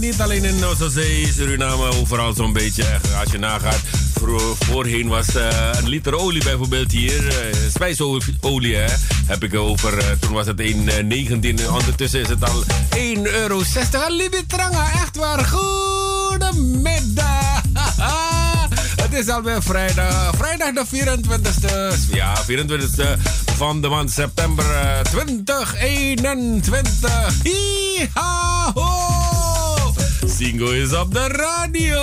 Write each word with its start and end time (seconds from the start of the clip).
Niet 0.05 0.21
alleen 0.21 0.45
in 0.45 0.59
Noordzee, 0.59 1.33
Suriname, 1.33 1.85
overal 1.85 2.35
zo'n 2.35 2.53
beetje. 2.53 2.85
Als 3.21 3.31
je 3.31 3.39
nagaat, 3.39 3.81
voorheen 4.59 5.09
was 5.09 5.27
een 5.35 5.89
liter 5.89 6.19
olie 6.19 6.45
bijvoorbeeld 6.45 6.93
hier, 6.93 7.35
spijsolie 7.71 8.77
hè, 8.77 8.93
heb 9.27 9.43
ik 9.43 9.55
over. 9.55 10.19
toen 10.19 10.33
was 10.33 10.47
het 10.47 10.63
1,19. 10.63 10.67
Ondertussen 11.71 12.21
is 12.21 12.29
het 12.29 12.45
al 12.45 12.63
1,60 12.63 12.67
euro. 13.23 13.63
Libitranga, 14.09 14.93
echt 14.93 15.17
waar. 15.17 15.45
Goedemiddag. 15.45 17.63
Het 19.03 19.13
is 19.13 19.29
alweer 19.29 19.63
vrijdag. 19.63 20.35
Vrijdag 20.37 20.73
de 20.73 20.85
24e. 20.87 22.11
Ja, 22.13 22.43
24e 22.43 22.47
van 23.57 23.81
de 23.81 23.89
maand 23.89 24.11
september 24.11 24.65
2021. 25.11 27.43
Hiha 27.43 28.73
Singo 30.27 30.71
is 30.71 30.93
op 30.93 31.15
de 31.15 31.27
radio. 31.27 32.01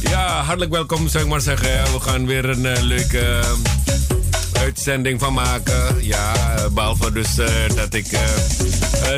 Ja, 0.00 0.42
hartelijk 0.42 0.72
welkom 0.72 1.08
zou 1.08 1.24
ik 1.24 1.30
maar 1.30 1.40
zeggen. 1.40 1.92
We 1.92 2.00
gaan 2.00 2.26
weer 2.26 2.44
een 2.44 2.64
uh, 2.64 2.80
leuke 2.80 3.40
uitzending 4.58 5.20
van 5.20 5.32
maken. 5.32 6.04
Ja, 6.04 6.32
behalve 6.72 7.12
dus 7.12 7.38
uh, 7.38 7.46
dat 7.74 7.94
ik 7.94 8.06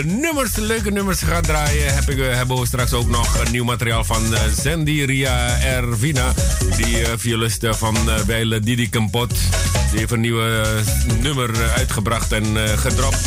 nummers, 0.04 0.56
leuke 0.56 0.90
nummers 0.90 1.22
ga 1.22 1.40
draaien, 1.40 1.94
heb 1.94 2.08
ik, 2.10 2.18
hebben 2.18 2.58
we 2.60 2.66
straks 2.66 2.92
ook 2.92 3.08
nog 3.08 3.50
nieuw 3.50 3.64
materiaal 3.64 4.04
van 4.04 4.22
Sandy 4.62 5.02
Ria 5.02 5.60
Ervina. 5.60 6.32
Die 6.76 7.04
violiste 7.16 7.74
van 7.74 7.96
Weile 8.26 8.60
Didi 8.60 8.90
Kempot. 8.90 9.34
Die 9.90 9.98
heeft 9.98 10.12
een 10.12 10.20
nieuwe 10.20 10.64
nummer 11.20 11.50
uitgebracht 11.76 12.32
en 12.32 12.56
gedropt. 12.78 13.18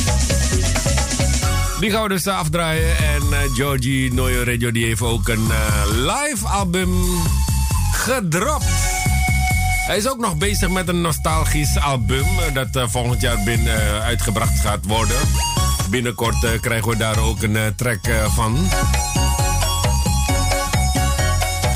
Die 1.80 1.92
gaan 1.92 2.04
we 2.04 2.10
dus 2.10 2.28
afdraaien. 2.28 2.98
En 2.98 3.22
Georgie 3.54 4.14
Noyo 4.14 4.44
Radio 4.44 4.72
die 4.72 4.86
heeft 4.86 5.02
ook 5.02 5.28
een 5.28 5.48
live 5.92 6.48
album 6.48 6.90
gedropt. 7.92 8.66
Hij 9.90 9.98
is 9.98 10.10
ook 10.10 10.18
nog 10.18 10.38
bezig 10.38 10.70
met 10.70 10.88
een 10.88 11.02
nostalgisch 11.02 11.78
album 11.78 12.26
eh, 12.40 12.54
dat 12.54 12.76
uh, 12.76 12.88
volgend 12.88 13.22
jaar 13.22 13.44
binnen, 13.44 13.78
uh, 13.78 14.04
uitgebracht 14.04 14.60
gaat 14.60 14.86
worden. 14.86 15.18
Binnenkort 15.90 16.44
uh, 16.44 16.50
krijgen 16.62 16.90
we 16.90 16.98
daar 16.98 17.20
ook 17.20 17.42
een 17.42 17.76
track 17.76 18.00
van. 18.34 18.70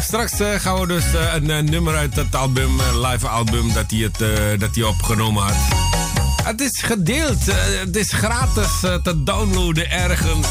Straks 0.01 0.33
gaan 0.57 0.79
we 0.79 0.87
dus 0.87 1.05
een 1.33 1.65
nummer 1.65 1.95
uit 1.95 2.15
het 2.15 2.35
album, 2.35 2.71
live 3.01 3.27
album, 3.27 3.73
dat 3.73 3.91
hij, 3.91 3.99
het, 3.99 4.19
dat 4.59 4.75
hij 4.75 4.83
opgenomen 4.83 5.43
had. 5.43 5.92
Het 6.43 6.61
is 6.61 6.81
gedeeld, 6.81 7.45
het 7.85 7.95
is 7.95 8.11
gratis 8.11 8.79
te 8.79 9.23
downloaden 9.23 9.91
ergens. 9.91 10.47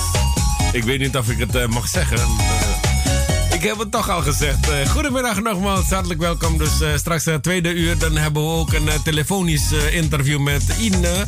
Ik 0.73 0.85
weet 0.85 1.01
niet 1.01 1.17
of 1.17 1.29
ik 1.29 1.39
het 1.39 1.67
mag 1.67 1.89
zeggen 1.89 2.21
ik 3.63 3.69
heb 3.69 3.79
het 3.79 3.91
toch 3.91 4.11
al 4.11 4.23
gezegd. 4.23 4.89
Goedemiddag 4.89 5.43
nogmaals, 5.43 5.91
hartelijk 5.91 6.21
welkom. 6.21 6.59
Dus 6.59 6.71
straks 6.97 7.27
uh, 7.27 7.35
tweede 7.35 7.75
uur, 7.75 7.99
dan 7.99 8.17
hebben 8.17 8.43
we 8.43 8.49
ook 8.49 8.73
een 8.73 8.89
telefonisch 9.05 9.73
interview 9.73 10.41
met 10.41 10.63
Ine. 10.81 11.25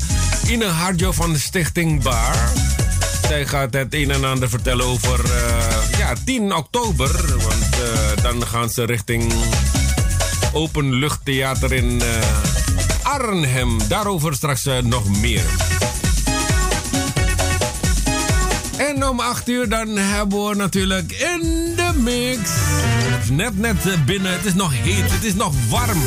Ine 0.47 0.65
Harjo 0.65 1.13
van 1.13 1.33
de 1.33 1.39
Stichting 1.39 2.03
Bar. 2.03 2.35
Zij 3.29 3.47
gaat 3.47 3.75
het 3.75 3.95
een 3.95 4.11
en 4.11 4.25
ander 4.25 4.49
vertellen 4.49 4.85
over 4.85 5.21
ja, 5.99 6.13
10 6.25 6.55
oktober. 6.55 7.37
Want 7.43 7.69
dan 8.23 8.47
gaan 8.47 8.71
ze 8.71 8.85
richting 8.85 9.33
Openluchttheater 10.53 11.73
in 11.73 12.03
Arnhem. 13.15 13.79
Daarover 13.89 14.35
straks 14.35 14.69
nog 14.83 15.09
meer. 15.21 15.45
En 18.77 19.07
om 19.09 19.21
8 19.21 19.49
uur 19.49 19.69
dan 19.69 19.89
hebben 19.89 20.49
we 20.49 20.55
natuurlijk 20.55 21.13
in 21.13 21.73
de 21.77 21.91
mix. 21.97 22.51
Net 23.31 23.59
net 23.59 24.05
binnen, 24.07 24.33
het 24.33 24.45
is 24.45 24.55
nog 24.55 24.73
heet, 24.75 25.13
het 25.13 25.25
is 25.25 25.35
nog 25.35 25.53
warm. 25.69 25.99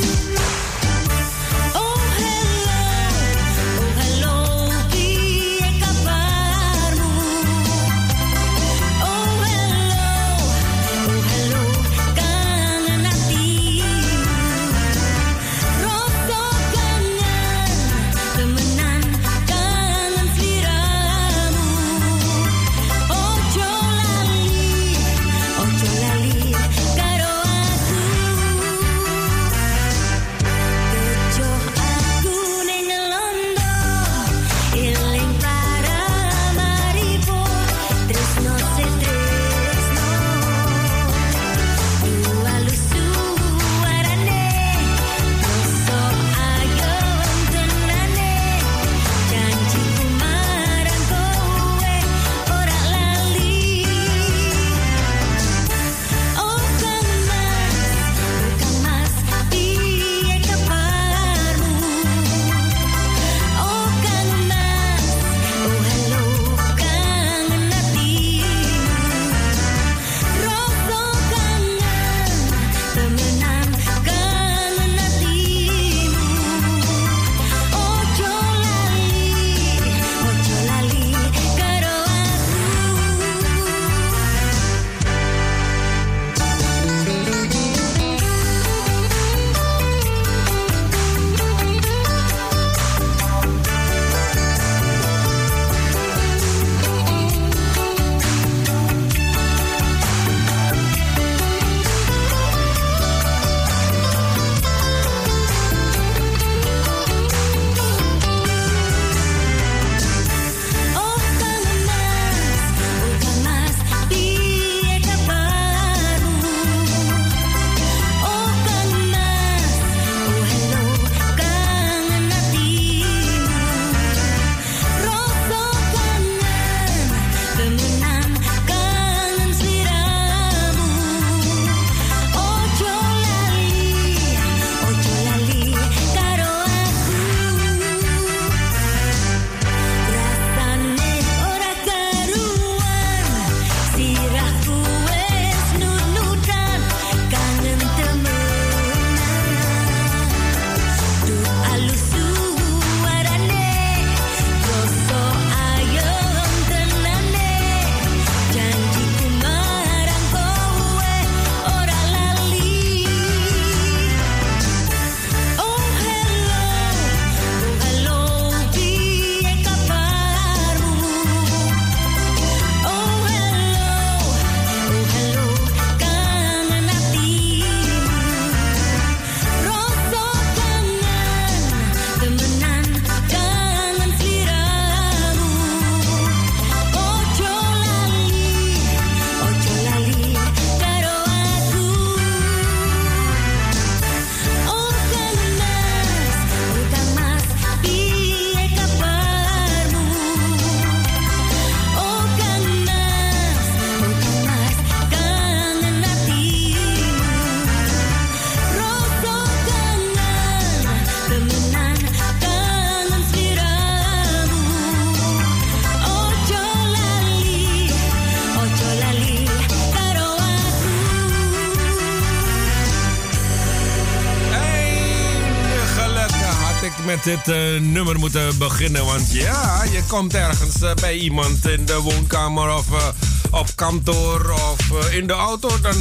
Dit 227.27 227.47
uh, 227.47 227.79
nummer 227.81 228.19
moeten 228.19 228.57
beginnen. 228.57 229.05
Want 229.05 229.31
ja, 229.31 229.83
je 229.83 230.03
komt 230.07 230.33
ergens 230.33 230.81
uh, 230.81 230.93
bij 230.93 231.17
iemand 231.17 231.65
in 231.65 231.85
de 231.85 231.99
woonkamer 231.99 232.75
of 232.75 232.85
uh, 232.91 233.07
op 233.51 233.67
kantoor 233.75 234.51
of 234.51 235.11
in 235.11 235.27
de 235.27 235.33
auto. 235.33 235.79
Dan 235.81 235.95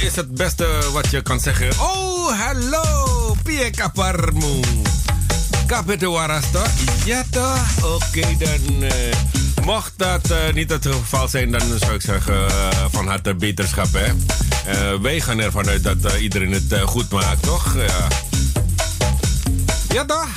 is 0.00 0.16
het 0.16 0.34
beste 0.34 0.66
wat 0.92 1.10
je 1.10 1.22
kan 1.22 1.40
zeggen. 1.40 1.70
Oh, 1.80 2.40
hallo, 2.40 3.36
Pie 3.42 3.70
Kaparmu. 3.70 4.60
Kapite 5.66 6.10
waras 6.10 6.44
toch? 6.52 6.70
Ja 7.04 7.24
toch? 7.30 7.84
Oké, 7.94 8.36
dan... 8.38 8.90
Mocht 9.64 9.92
dat 9.96 10.34
niet 10.54 10.70
het 10.70 10.86
geval 10.86 11.28
zijn, 11.28 11.50
dan 11.50 11.78
zou 11.78 11.94
ik 11.94 12.02
zeggen 12.02 12.50
van 12.90 13.06
harte 13.06 13.34
beterschap. 13.34 13.88
Hè? 13.92 14.12
Wij 15.00 15.20
gaan 15.20 15.38
ervan 15.38 15.68
uit 15.68 15.82
dat 15.82 16.14
iedereen 16.20 16.52
het 16.52 16.80
goed 16.84 17.10
maakt, 17.10 17.42
toch? 17.42 17.76
Ja, 19.88 20.04
toch? 20.04 20.28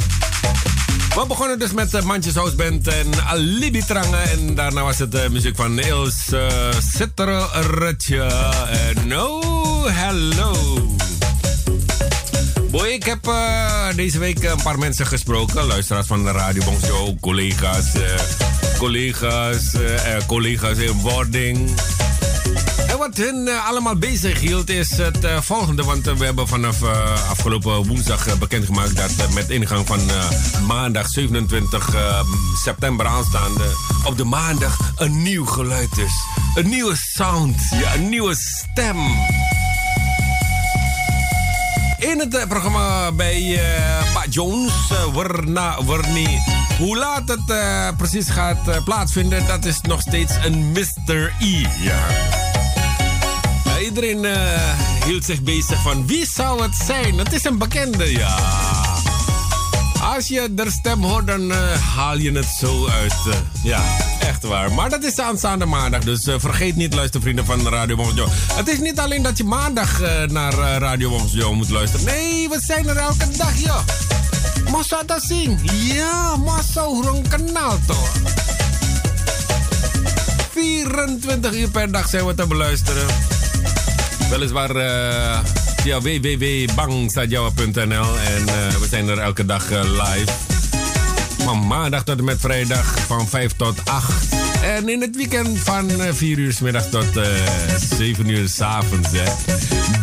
We 1.16 1.26
begonnen 1.28 1.60
dus 1.60 1.74
met 1.74 1.94
uh, 1.94 2.02
Mandjes 2.02 2.36
Houseband 2.36 2.88
en 2.88 3.26
Alibi 3.28 3.84
Trangen. 3.86 4.30
En 4.30 4.56
daarna 4.56 4.84
was 4.84 4.98
het 4.98 5.16
uh, 5.16 5.28
muziek 5.28 5.56
van 5.56 5.74
Niels 5.74 6.16
uh, 6.34 6.48
Sitteretje. 6.96 8.22
En 8.70 9.20
oh, 9.20 9.86
hello. 9.88 10.54
Boy, 12.72 12.88
ik 12.88 13.04
heb 13.04 13.32
deze 13.96 14.20
week 14.20 14.44
een 14.44 14.62
paar 14.64 14.80
mensen 14.80 15.06
gesproken. 15.06 15.66
Luisteraars 15.66 16.08
van 16.08 16.24
de 16.24 16.32
Radio 16.32 16.62
Show, 16.86 17.20
collega's, 17.20 17.86
collega's, 18.78 19.72
collega's 20.28 20.78
in 20.78 21.02
wording. 21.02 21.70
Wat 23.06 23.18
hen 23.18 23.48
uh, 23.48 23.68
allemaal 23.68 23.96
bezig 23.96 24.40
hield 24.40 24.70
is 24.70 24.98
het 24.98 25.24
uh, 25.24 25.42
volgende. 25.42 25.84
Want 25.84 26.08
uh, 26.08 26.14
we 26.14 26.26
hebben 26.26 26.48
vanaf 26.48 26.84
afgelopen 27.30 27.88
woensdag 27.88 28.38
bekendgemaakt 28.38 28.98
dat 28.98 29.34
met 29.34 29.50
ingang 29.50 29.88
van 29.88 30.00
maandag 30.68 31.08
27 31.08 31.96
september 32.64 33.06
aanstaande 33.06 33.64
op 34.06 34.18
de 34.18 34.24
maandag 34.24 34.78
een 34.96 35.22
nieuw 35.22 35.46
geluid 35.46 35.98
is. 35.98 36.14
Een 36.56 36.70
nieuwe 36.70 36.96
sound, 36.96 37.62
ja, 37.72 37.94
een 37.94 38.10
nieuwe 38.10 38.36
stem. 38.36 38.98
In 42.00 42.20
het 42.20 42.48
programma 42.48 43.12
bij 43.12 43.60
Pa 44.14 44.24
Jones, 44.30 44.74
Warna 45.14 45.84
Warni. 45.84 46.40
Hoe 46.78 46.98
laat 46.98 47.28
het 47.28 47.46
precies 47.98 48.30
gaat 48.30 48.84
plaatsvinden, 48.84 49.48
dat 49.48 49.66
is 49.66 49.82
nog 49.82 50.02
steeds 50.02 50.34
een 50.44 50.72
Mr. 50.72 51.34
E. 51.40 51.66
Ja 51.80 52.44
iedereen 53.96 54.24
uh, 54.24 55.06
hield 55.06 55.26
zich 55.26 55.42
bezig 55.42 55.82
van 55.82 56.08
wie 56.08 56.26
zou 56.26 56.62
het 56.62 56.76
zijn? 56.86 57.18
Het 57.18 57.34
is 57.34 57.44
een 57.44 57.58
bekende, 57.58 58.12
ja. 58.12 58.36
Als 60.02 60.28
je 60.28 60.54
de 60.54 60.72
stem 60.72 61.04
hoort, 61.04 61.28
dan 61.28 61.42
uh, 61.42 61.58
haal 61.96 62.18
je 62.18 62.32
het 62.32 62.46
zo 62.46 62.88
uit. 62.88 63.16
Uh, 63.28 63.34
ja, 63.64 63.84
echt 64.20 64.44
waar. 64.44 64.74
Maar 64.74 64.90
dat 64.90 65.04
is 65.04 65.20
aanstaande 65.20 65.66
maandag, 65.66 66.04
dus 66.04 66.28
vergeet 66.38 66.76
niet, 66.76 66.94
luistervrienden 66.94 67.46
van 67.46 67.68
Radio 67.68 67.96
Bonjo. 67.96 68.28
Het 68.54 68.68
is 68.68 68.80
niet 68.80 69.00
alleen 69.00 69.22
dat 69.22 69.38
je 69.38 69.44
maandag 69.44 70.00
naar 70.28 70.54
Radio 70.78 71.10
Bonjo 71.10 71.54
moet 71.54 71.70
luisteren. 71.70 72.06
Nee, 72.06 72.50
we 72.50 72.60
zijn 72.60 72.88
er 72.88 72.98
elke 72.98 73.30
dag, 73.38 73.58
joh. 73.58 73.82
Massa 74.72 75.04
dat 75.06 75.24
zien? 75.24 75.60
Ja, 75.94 76.36
massa 76.36 76.84
een 76.84 77.28
kanaal 77.28 77.80
toch? 77.88 78.12
24 80.52 81.54
uur 81.54 81.70
per 81.70 81.92
dag 81.92 82.10
zijn 82.10 82.26
we 82.26 82.36
te 82.36 82.48
beluisteren. 82.48 83.06
Weliswaar 84.30 84.76
uh, 84.76 85.40
via 85.82 86.02
www.bangsadjawa.nl 86.02 88.18
en 88.18 88.42
uh, 88.42 88.68
we 88.80 88.88
zijn 88.90 89.08
er 89.08 89.18
elke 89.18 89.46
dag 89.46 89.72
uh, 89.72 89.84
live. 89.84 90.32
Van 91.44 91.68
maandag 91.68 92.04
tot 92.04 92.18
en 92.18 92.24
met 92.24 92.40
vrijdag 92.40 92.96
van 93.08 93.28
5 93.28 93.52
tot 93.52 93.76
8. 93.84 94.14
En 94.64 94.90
in 94.90 95.02
het 95.02 95.16
weekend 95.16 95.60
van 95.60 95.92
4 96.14 96.38
uur 96.38 96.54
s 96.54 96.60
middag 96.60 96.86
tot 96.86 97.06
7 97.98 98.30
uur 98.30 98.50
s 98.50 98.62
avonds. 98.62 99.10
Hè. 99.12 99.24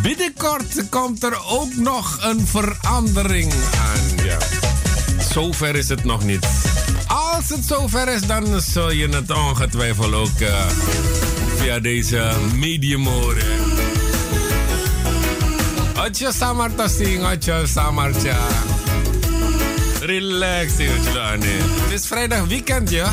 Binnenkort 0.01 0.89
komt 0.89 1.23
er 1.23 1.37
ook 1.47 1.75
nog 1.75 2.19
een 2.21 2.47
verandering 2.47 3.53
aan. 3.77 4.25
Ja. 4.25 4.37
Zover 5.33 5.75
is 5.75 5.89
het 5.89 6.03
nog 6.03 6.23
niet. 6.23 6.47
Als 7.07 7.49
het 7.49 7.65
zover 7.65 8.07
is, 8.07 8.21
dan 8.21 8.61
zul 8.61 8.91
je 8.91 9.09
het 9.09 9.31
ongetwijfeld 9.31 10.13
ook 10.13 10.29
via 11.55 11.79
deze 11.79 12.31
medium 12.55 13.05
horen. 13.05 13.72
Ocho 16.03 16.31
samarta 16.33 16.89
sing, 16.89 17.23
ocho 17.23 17.65
samartja. 17.65 18.35
Relax, 20.01 20.77
joh, 20.77 21.31
Het 21.31 21.91
is 21.91 22.07
vrijdag 22.07 22.47
weekend, 22.47 22.89
ja. 22.89 23.11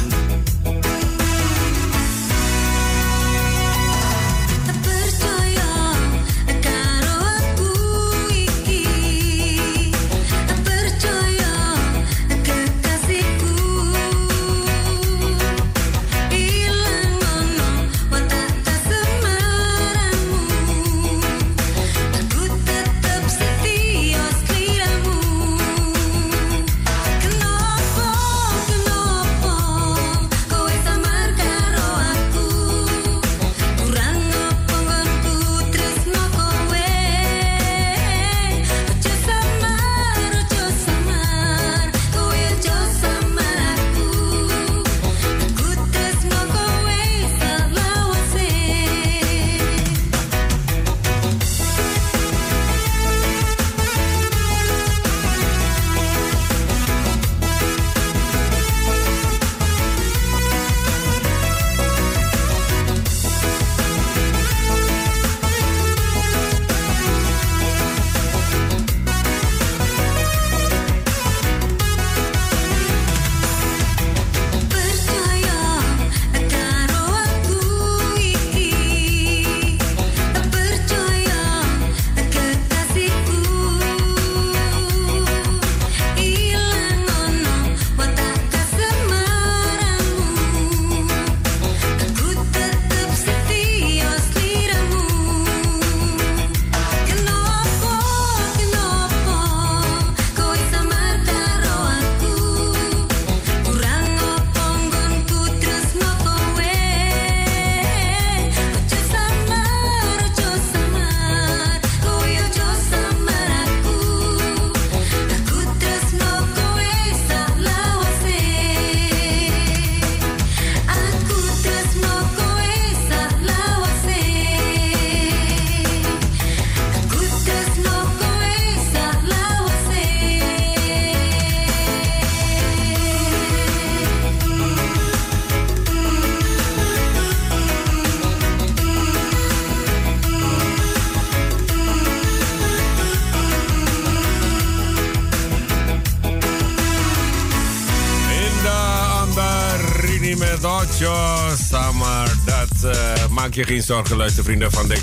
Maak 153.41 153.55
je 153.55 153.65
geen 153.65 153.83
zorgen, 153.83 154.17
luistervrienden 154.17 154.71
van 154.73 154.89
de 154.89 154.95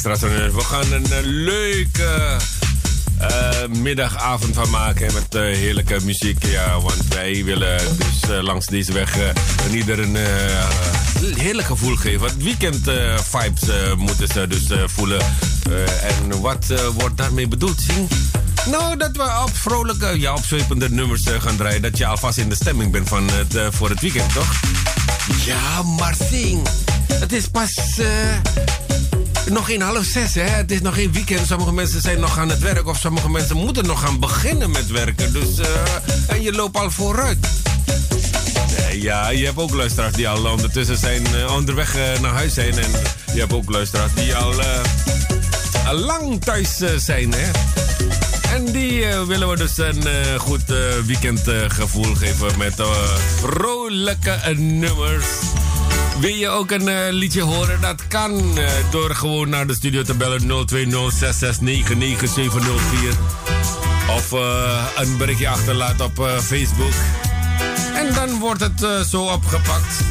We 0.54 0.62
gaan 0.62 0.92
een 0.92 1.06
uh, 1.10 1.18
leuke 1.22 2.38
uh, 3.22 3.82
middagavond 3.82 4.56
van 4.56 4.70
maken 4.70 5.14
met 5.14 5.34
heerlijke 5.34 6.00
muziek. 6.04 6.46
Ja, 6.46 6.80
want 6.80 7.08
wij 7.10 7.44
willen 7.44 7.98
dus 7.98 8.42
langs 8.42 8.66
deze 8.66 8.94
weg 8.94 9.16
een 9.66 9.76
ieder 9.76 10.00
een 10.00 10.18
heerlijk 11.38 11.68
gevoel 11.68 11.96
geven. 11.96 12.28
Het 12.28 12.44
weekend 12.44 12.92
vibes 13.24 13.96
moeten 13.98 14.28
ze 14.28 14.48
dus 14.48 14.64
voelen. 14.86 15.22
en 16.02 16.42
wat 16.42 16.66
wordt 16.94 17.18
daarmee 17.18 17.48
bedoeld, 17.48 17.82
zien? 17.82 18.08
Nou, 18.66 18.98
dat 18.98 19.12
we 19.12 19.42
op 19.44 19.56
vrolijke, 19.56 20.20
ja, 20.20 20.34
opzwepende 20.34 20.90
nummers 20.90 21.24
gaan 21.40 21.56
draaien. 21.56 21.82
Dat 21.82 21.98
je 21.98 22.06
alvast 22.06 22.38
in 22.38 22.50
de 22.50 22.56
stemming 22.56 22.92
bent 22.92 23.08
van 23.08 23.30
het, 23.32 23.76
voor 23.76 23.90
het 23.90 24.02
weekend, 24.02 24.34
toch? 24.34 24.54
Ja, 25.46 25.84
maar 25.84 26.16
zing. 26.30 26.68
Het 27.20 27.34
is 27.34 27.48
pas 27.48 27.98
uh, 28.00 28.08
nog 29.50 29.66
geen 29.66 29.82
half 29.82 30.06
zes, 30.06 30.34
hè? 30.34 30.42
Het 30.42 30.72
is 30.72 30.82
nog 30.82 30.96
geen 30.96 31.12
weekend. 31.12 31.48
Sommige 31.48 31.74
mensen 31.74 32.02
zijn 32.02 32.20
nog 32.20 32.38
aan 32.38 32.50
het 32.50 32.60
werk. 32.60 32.88
Of 32.88 32.98
sommige 32.98 33.30
mensen 33.30 33.58
moeten 33.58 33.86
nog 33.86 34.00
gaan 34.00 34.20
beginnen 34.20 34.72
met 34.72 34.88
werken. 34.88 35.34
Dus, 35.34 35.48
en 36.28 36.42
je 36.42 36.52
loopt 36.52 36.78
al 36.78 36.92
vooruit. 36.92 37.38
Ja, 38.92 39.30
je 39.30 39.46
hebt 39.46 39.58
ook 39.58 39.74
luisteraars 39.74 40.14
die 40.14 40.30
al 40.30 40.52
ondertussen 40.52 40.98
zijn 40.98 41.50
onderweg 41.50 41.96
naar 42.22 42.34
huis 42.34 42.54
zijn. 42.54 42.80
En 42.80 42.92
je 43.34 43.40
hebt 43.40 43.54
ook 43.54 43.70
luisteraars 43.70 44.14
die 44.14 44.36
al 44.36 44.54
lang 45.94 46.44
thuis 46.44 46.82
zijn, 46.98 47.34
hè? 47.34 47.52
En 48.56 48.66
die 48.66 49.06
willen 49.28 49.50
we 49.50 49.56
dus 49.56 49.78
een 49.78 50.04
goed 50.40 50.64
weekendgevoel 51.06 52.16
geven 52.16 52.58
met 52.58 52.74
vrolijke 53.42 54.54
nummers. 54.56 55.26
Wil 56.20 56.34
je 56.34 56.50
ook 56.50 56.72
een 56.72 57.14
liedje 57.14 57.42
horen? 57.42 57.82
Dat 57.82 58.08
kan 58.08 58.58
door 58.92 59.16
gewoon 59.16 59.50
naar 59.50 59.68
de 59.68 59.74
studio 59.74 60.04
te 60.04 60.14
bellen 60.14 60.42
02066999704. 60.42 60.46
Of 64.16 64.32
een 64.96 65.18
berichtje 65.18 65.50
achterlaten 65.50 66.06
op 66.06 66.28
Facebook. 66.42 66.94
En 67.96 68.14
dan 68.14 68.40
wordt 68.40 68.62
het 68.62 69.08
zo 69.08 69.24
opgepakt. 69.24 70.04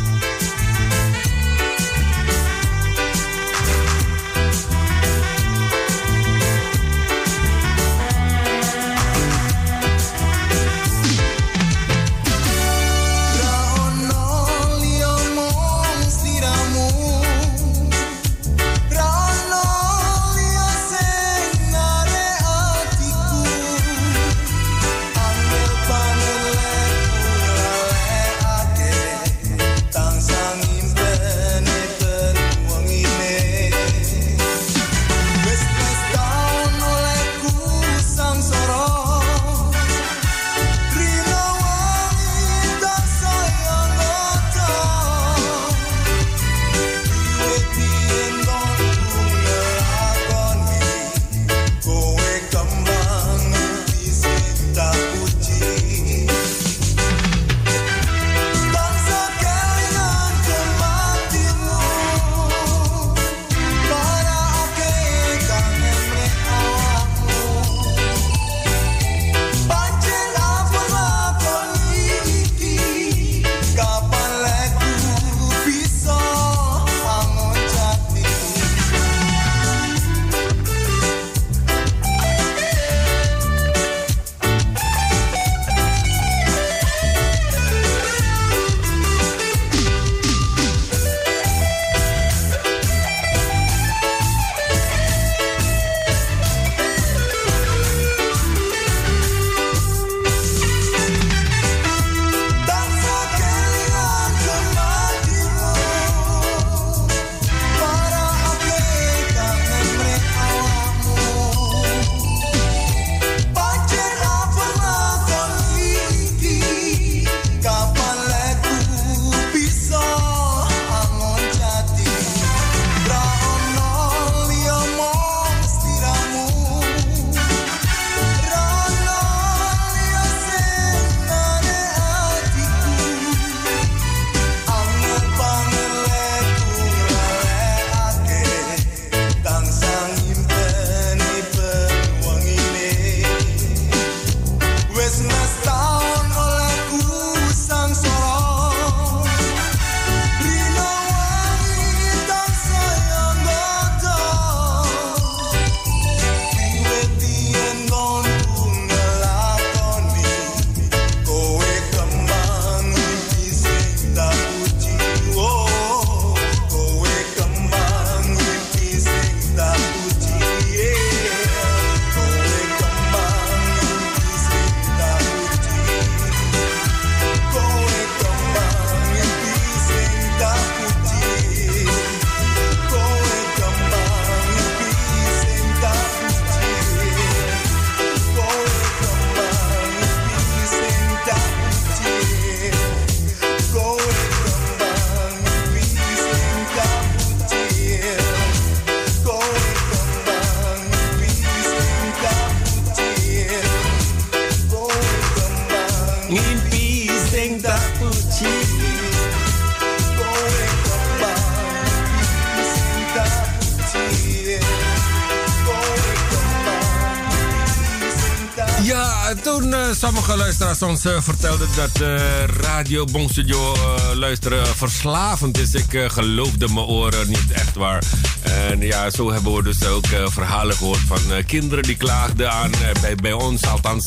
Luisteraars 220.47 220.83
ons 220.83 221.05
uh, 221.05 221.21
vertelden 221.21 221.69
dat 221.77 222.01
uh, 222.03 222.45
Radio 222.45 223.05
Bongstudio 223.05 223.77
luisteren 224.15 224.67
verslavend 224.67 225.59
is. 225.59 225.75
Ik 225.75 226.05
geloofde 226.07 226.69
mijn 226.69 226.87
oren 226.87 227.29
niet 227.29 227.53
echt 227.53 227.75
waar. 227.75 228.03
En 228.43 228.81
ja, 228.81 229.11
zo 229.11 229.33
hebben 229.33 229.55
we 229.55 229.63
dus 229.63 229.85
ook 229.85 230.07
verhalen 230.07 230.77
gehoord 230.77 231.01
van 231.07 231.19
kinderen 231.47 231.85
die 231.85 231.97
klaagden 231.97 232.53
aan 232.53 232.71
bij, 233.01 233.15
bij 233.15 233.33
ons. 233.33 233.67
Althans, 233.67 234.07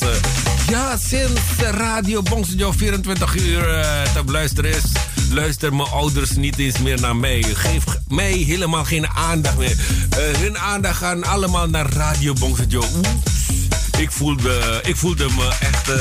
ja, 0.70 0.98
sinds 0.98 1.42
Radio 1.72 2.22
Bongstudio 2.22 2.72
24 2.72 3.36
uur 3.36 3.64
te 4.14 4.24
beluisteren 4.26 4.72
is, 4.72 4.84
luisteren 5.32 5.76
mijn 5.76 5.90
ouders 5.90 6.32
niet 6.32 6.58
eens 6.58 6.80
meer 6.80 7.00
naar 7.00 7.16
mij. 7.16 7.44
Geef 7.54 7.84
mij 8.08 8.32
helemaal 8.32 8.86
geen 8.86 9.08
aandacht 9.08 9.58
meer. 9.58 9.76
hun 10.38 10.58
aandacht 10.58 10.98
gaan 10.98 11.24
allemaal 11.24 11.70
naar 11.70 11.94
Radio 11.94 12.34
Bongstudio. 12.34 12.84
Ik 14.00 14.12
voelde, 14.12 14.82
ik 14.84 14.96
voelde 14.96 15.26
me 15.36 15.50
echt 15.60 15.90
uh, 15.90 15.96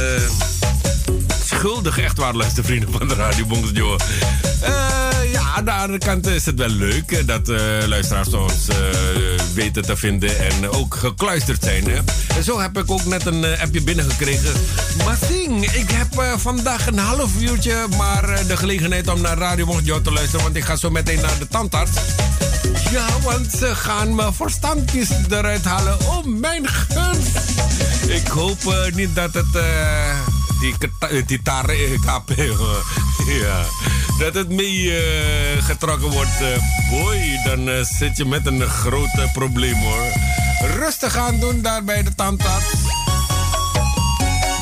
schuldig, 1.44 1.98
echt 1.98 2.18
waar, 2.18 2.34
luistervrienden 2.34 2.92
van 2.92 3.08
de 3.08 3.14
Radio 3.14 3.44
Bongos 3.44 3.70
uh, 3.72 4.02
ja, 5.32 5.42
aan 5.56 5.64
de 5.64 5.72
andere 5.72 5.98
kant 5.98 6.26
is 6.26 6.46
het 6.46 6.58
wel 6.58 6.68
leuk 6.68 7.26
dat 7.26 7.48
uh, 7.48 7.58
luisteraars 7.86 8.32
ons 8.32 8.66
weten 9.54 9.82
te 9.82 9.96
vinden 9.96 10.38
en 10.38 10.70
ook 10.70 10.94
gekluisterd 10.94 11.62
zijn. 11.62 11.84
Hè? 11.84 11.98
En 12.36 12.44
zo 12.44 12.60
heb 12.60 12.78
ik 12.78 12.90
ook 12.90 13.04
net 13.04 13.26
een 13.26 13.44
appje 13.44 13.82
binnengekregen. 13.82 14.52
Masing, 15.04 15.70
ik 15.70 15.90
heb 15.90 16.38
vandaag 16.40 16.86
een 16.86 16.98
half 16.98 17.40
uurtje 17.40 17.86
maar 17.96 18.46
de 18.46 18.56
gelegenheid 18.56 19.08
om 19.08 19.20
naar 19.20 19.38
Radio 19.38 19.66
Bongos 19.66 20.02
te 20.02 20.12
luisteren, 20.12 20.42
want 20.44 20.56
ik 20.56 20.64
ga 20.64 20.76
zo 20.76 20.90
meteen 20.90 21.20
naar 21.20 21.38
de 21.38 21.48
tandarts. 21.48 21.92
Ja, 22.90 23.06
want 23.22 23.50
ze 23.58 23.74
gaan 23.74 24.14
me 24.14 24.32
verstandjes 24.32 25.08
eruit 25.30 25.64
halen. 25.64 26.00
Oh, 26.00 26.24
mijn 26.24 26.68
gunst. 26.68 27.57
Ik 28.08 28.26
hoop 28.26 28.62
uh, 28.64 28.94
niet 28.94 29.14
dat 29.14 29.34
het... 29.34 29.54
Uh, 29.54 30.20
die, 30.60 31.24
die 31.26 31.42
tare 31.42 31.98
KP, 31.98 32.30
ja, 33.42 33.64
dat 34.18 34.34
het 34.34 34.48
mee 34.48 34.82
uh, 34.82 35.62
getrokken 35.64 36.10
wordt. 36.10 36.38
boy, 36.90 37.40
dan 37.44 37.84
zit 37.84 38.16
je 38.16 38.24
met 38.24 38.46
een 38.46 38.68
groot 38.68 39.32
probleem 39.32 39.74
hoor. 39.74 40.12
Rustig 40.76 41.16
aan 41.16 41.40
doen 41.40 41.62
daar 41.62 41.84
bij 41.84 42.02
de 42.02 42.14
tandarts. 42.14 42.66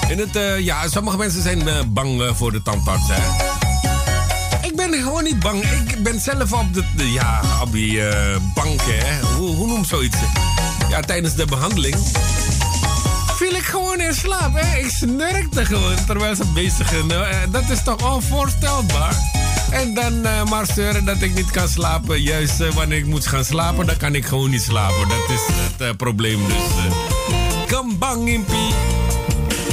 In 0.09 0.19
het, 0.19 0.65
ja, 0.65 0.89
sommige 0.89 1.17
mensen 1.17 1.43
zijn 1.43 1.93
bang 1.93 2.31
voor 2.37 2.53
de 2.53 2.63
tandarts, 2.63 3.09
hè 3.09 3.55
ben 4.77 4.93
gewoon 4.93 5.25
niet 5.25 5.39
bang. 5.39 5.65
Ik 5.65 6.03
ben 6.03 6.21
zelf 6.21 6.53
op, 6.53 6.75
de, 6.75 7.13
ja, 7.13 7.41
op 7.63 7.73
bank, 8.55 8.81
hè. 8.83 9.27
Hoe, 9.27 9.55
hoe 9.55 9.67
noem 9.67 9.85
zoiets? 9.85 10.17
Ja, 10.89 11.01
tijdens 11.01 11.35
de 11.35 11.45
behandeling 11.45 11.97
ik 11.97 12.36
slaap, 14.15 14.55
hè. 14.55 14.79
Ik 14.79 14.91
snurkte 14.91 15.65
gewoon 15.65 16.05
terwijl 16.07 16.35
ze 16.35 16.45
bezig 16.55 16.89
zijn. 16.89 17.11
Eh, 17.11 17.39
dat 17.51 17.71
is 17.71 17.83
toch 17.83 18.15
onvoorstelbaar? 18.15 19.17
En 19.71 19.95
dan 19.95 20.13
uh, 20.13 20.45
maar 20.45 20.67
zeuren 20.67 21.05
dat 21.05 21.23
ik 21.23 21.35
niet 21.35 21.51
kan 21.51 21.69
slapen. 21.69 22.23
Juist 22.23 22.75
wanneer 22.75 22.99
ik 22.99 23.07
moet 23.07 23.27
gaan 23.27 23.45
slapen, 23.45 23.87
dan 23.87 23.97
kan 23.97 24.15
ik 24.15 24.27
gewoon 24.27 24.51
niet 24.51 24.63
slapen. 24.63 25.09
Dat 25.09 25.29
is 25.29 25.55
het 25.79 25.97
probleem 25.97 26.41
dus. 26.47 26.95
Kom 27.77 27.99
bang, 27.99 28.29
impie. 28.29 28.75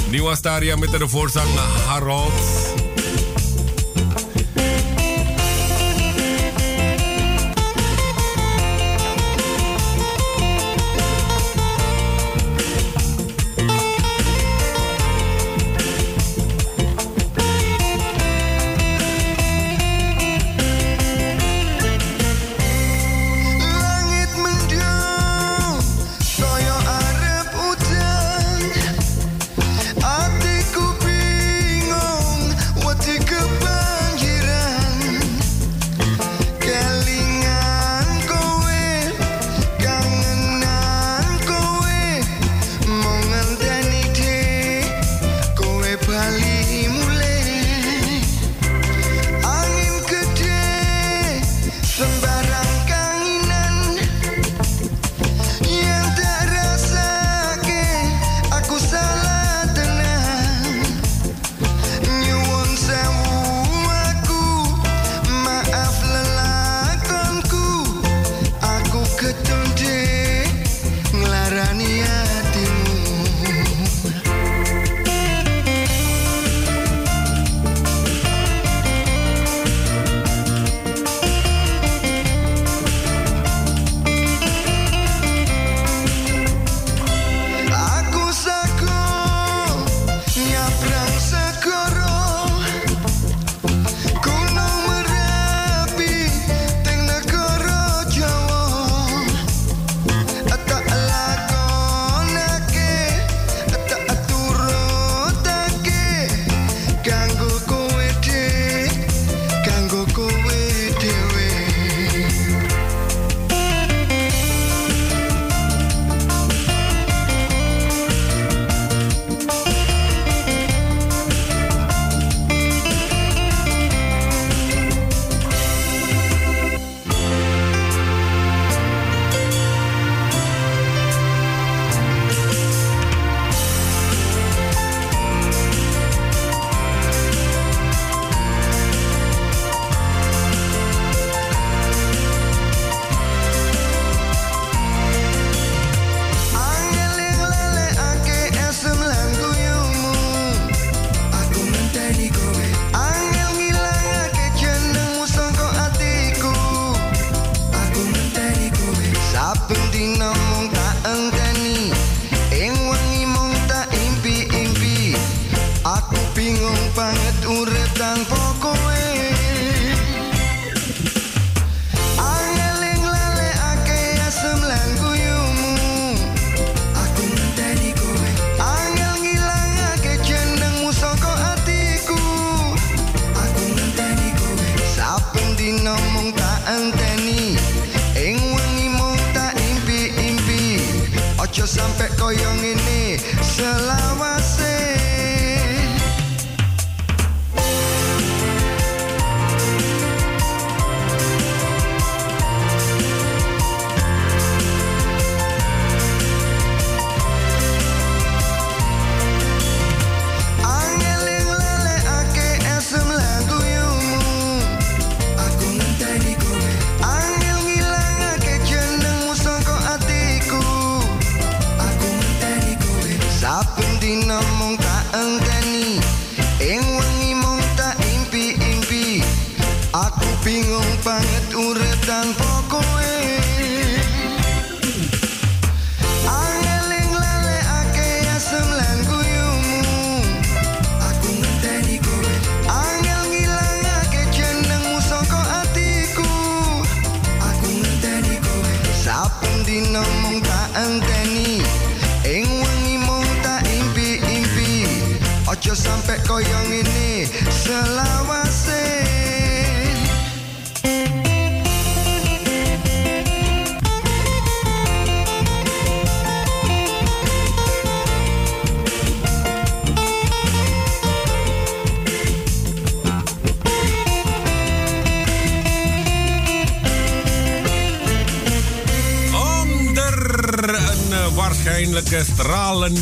Nieuwe 0.10 0.36
Staria 0.36 0.76
met 0.76 0.92
de 0.92 1.08
voorzang 1.08 1.50
Harold. 1.88 2.83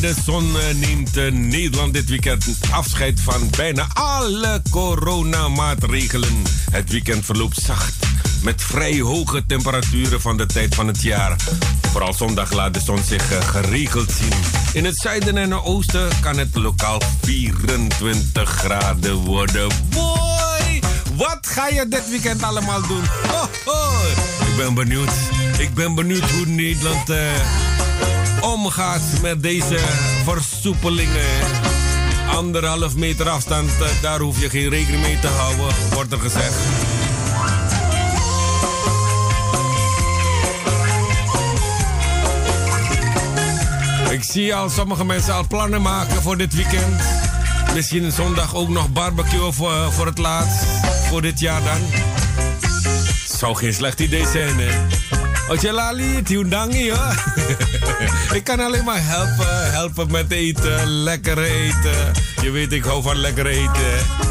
Stralende 0.01 0.21
zon 0.23 0.59
eh, 0.59 0.75
neemt 0.75 1.17
eh, 1.17 1.31
Nederland 1.31 1.93
dit 1.93 2.09
weekend 2.09 2.45
afscheid 2.71 3.19
van 3.19 3.49
bijna 3.57 3.87
alle 3.93 4.61
coronamaatregelen. 4.69 6.41
Het 6.71 6.91
weekend 6.91 7.25
verloopt 7.25 7.61
zacht 7.61 7.95
met 8.43 8.63
vrij 8.63 8.99
hoge 8.99 9.45
temperaturen 9.45 10.21
van 10.21 10.37
de 10.37 10.45
tijd 10.45 10.75
van 10.75 10.87
het 10.87 11.01
jaar. 11.01 11.35
Vooral 11.91 12.13
zondag 12.13 12.51
laat 12.51 12.73
de 12.73 12.79
zon 12.79 13.03
zich 13.03 13.31
eh, 13.31 13.47
geregeld 13.47 14.11
zien. 14.11 14.33
In 14.73 14.85
het 14.85 14.97
zuiden 14.97 15.37
en 15.37 15.53
oosten 15.53 16.09
kan 16.21 16.37
het 16.37 16.55
lokaal 16.55 17.01
24 17.21 18.49
graden 18.49 19.15
worden. 19.15 19.67
Boy, 19.89 20.81
wat 21.15 21.39
ga 21.47 21.67
je 21.67 21.85
dit 21.89 22.09
weekend 22.09 22.43
allemaal 22.43 22.81
doen? 22.87 23.03
Oh, 23.65 24.03
Ik 24.49 24.55
ben 24.57 24.73
benieuwd. 24.73 25.11
Ik 25.57 25.73
ben 25.73 25.95
benieuwd 25.95 26.29
hoe 26.29 26.45
Nederland 26.45 27.07
omgaat 28.41 29.01
met 29.21 29.41
deze 29.41 29.79
versoepelingen. 30.23 31.39
Anderhalf 32.35 32.95
meter 32.95 33.29
afstand, 33.29 33.69
eh, 33.69 33.87
daar 34.01 34.19
hoef 34.19 34.41
je 34.41 34.49
geen 34.49 34.69
rekening 34.69 35.01
mee 35.01 35.19
te 35.19 35.27
houden, 35.27 35.75
wordt 35.93 36.11
er 36.11 36.19
gezegd. 36.19 36.55
Ik 44.11 44.23
zie 44.23 44.55
al 44.55 44.69
sommige 44.69 45.05
mensen 45.05 45.33
al 45.33 45.47
plannen 45.47 45.81
maken 45.81 46.21
voor 46.21 46.37
dit 46.37 46.55
weekend. 46.55 47.01
Misschien 47.73 48.11
zondag 48.11 48.55
ook 48.55 48.69
nog 48.69 48.91
barbecue 48.91 49.51
voor, 49.51 49.71
eh, 49.71 49.91
voor 49.91 50.05
het 50.05 50.17
laatst. 50.17 50.65
Voor 51.09 51.21
dit 51.21 51.39
jaar 51.39 51.63
dan. 51.63 51.79
Zou 53.37 53.55
geen 53.55 53.73
slecht 53.73 53.99
idee 53.99 54.25
zijn, 54.25 54.59
hè? 54.59 54.71
Oce 55.51 55.71
lali, 55.71 56.21
diundangi 56.23 56.91
hoor. 56.91 57.15
ik 58.37 58.43
kan 58.43 58.59
alleen 58.59 58.83
maar 58.83 58.99
helpen, 59.05 59.71
helpen 59.71 60.11
met 60.11 60.31
eten, 60.31 60.87
lekker 60.87 61.37
eten. 61.37 62.11
Je 62.41 62.51
weet, 62.51 62.71
ik 62.71 62.83
hou 62.83 63.03
van 63.03 63.15
lekker 63.15 63.45
eten. 63.45 64.30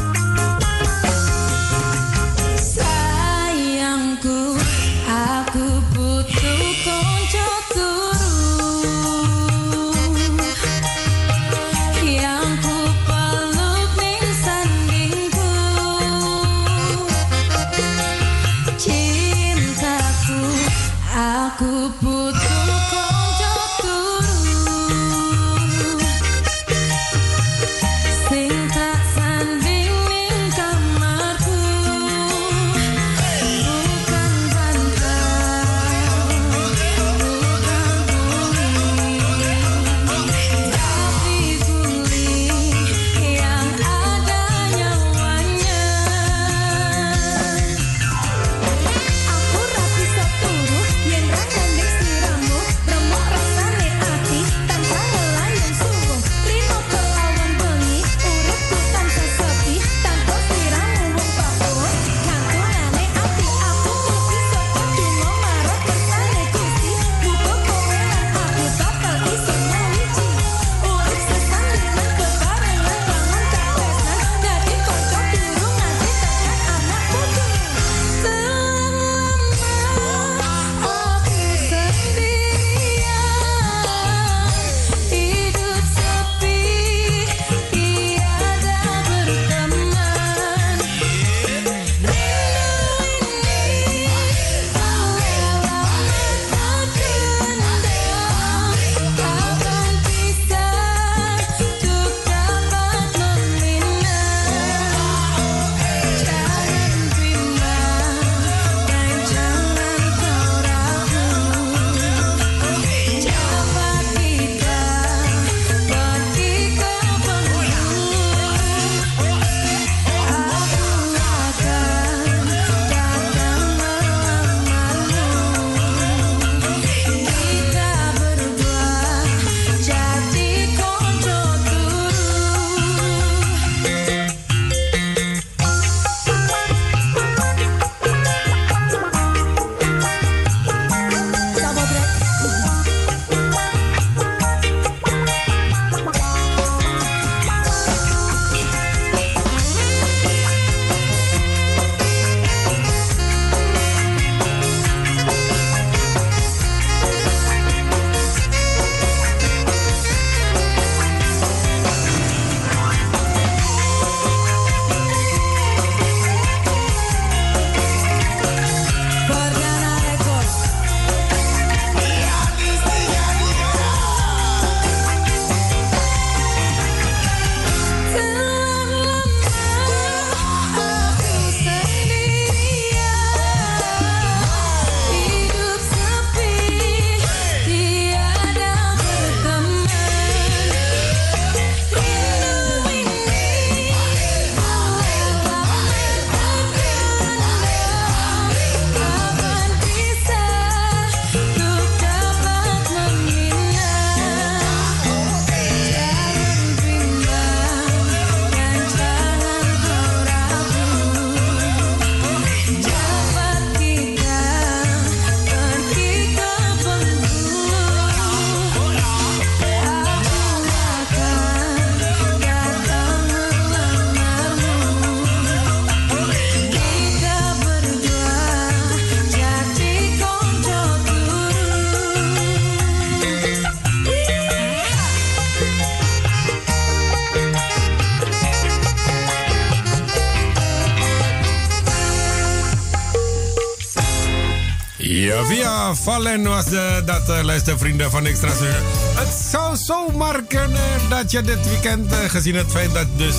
Vallen 246.03 246.43
was 246.43 246.65
de, 246.65 247.01
dat 247.05 247.29
uh, 247.29 247.39
luistervrienden 247.41 248.11
van 248.11 248.25
Extra 248.25 248.49
Het 248.49 249.33
zou 249.51 249.75
zomaar 249.75 250.41
kunnen 250.47 251.09
dat 251.09 251.31
je 251.31 251.41
dit 251.41 251.69
weekend, 251.69 252.11
uh, 252.11 252.17
gezien 252.27 252.55
het 252.55 252.71
feit 252.71 252.93
dat 252.93 253.07
dus 253.15 253.35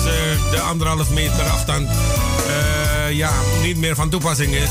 de 0.51 0.59
anderhalf 0.59 1.09
meter 1.09 1.43
afstand 1.43 1.89
ja, 3.11 3.31
niet 3.61 3.77
meer 3.77 3.95
van 3.95 4.09
toepassing 4.09 4.55
is, 4.55 4.69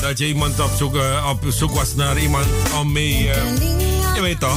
dat 0.00 0.18
je 0.18 0.26
iemand 0.26 0.60
op 0.60 0.70
zoek, 0.76 0.96
op 1.28 1.44
zoek 1.48 1.70
was 1.70 1.94
naar 1.94 2.18
iemand 2.18 2.46
om 2.80 2.92
mee, 2.92 3.22
je 4.14 4.20
weet 4.20 4.40
toch. 4.40 4.56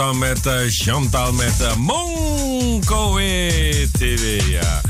Samen 0.00 0.18
met 0.18 0.46
uh, 0.46 0.52
Chantal 0.68 1.32
met 1.32 1.54
uh, 1.60 1.74
Monko 1.74 3.14
TV. 3.92 4.42
Ja. 4.48 4.80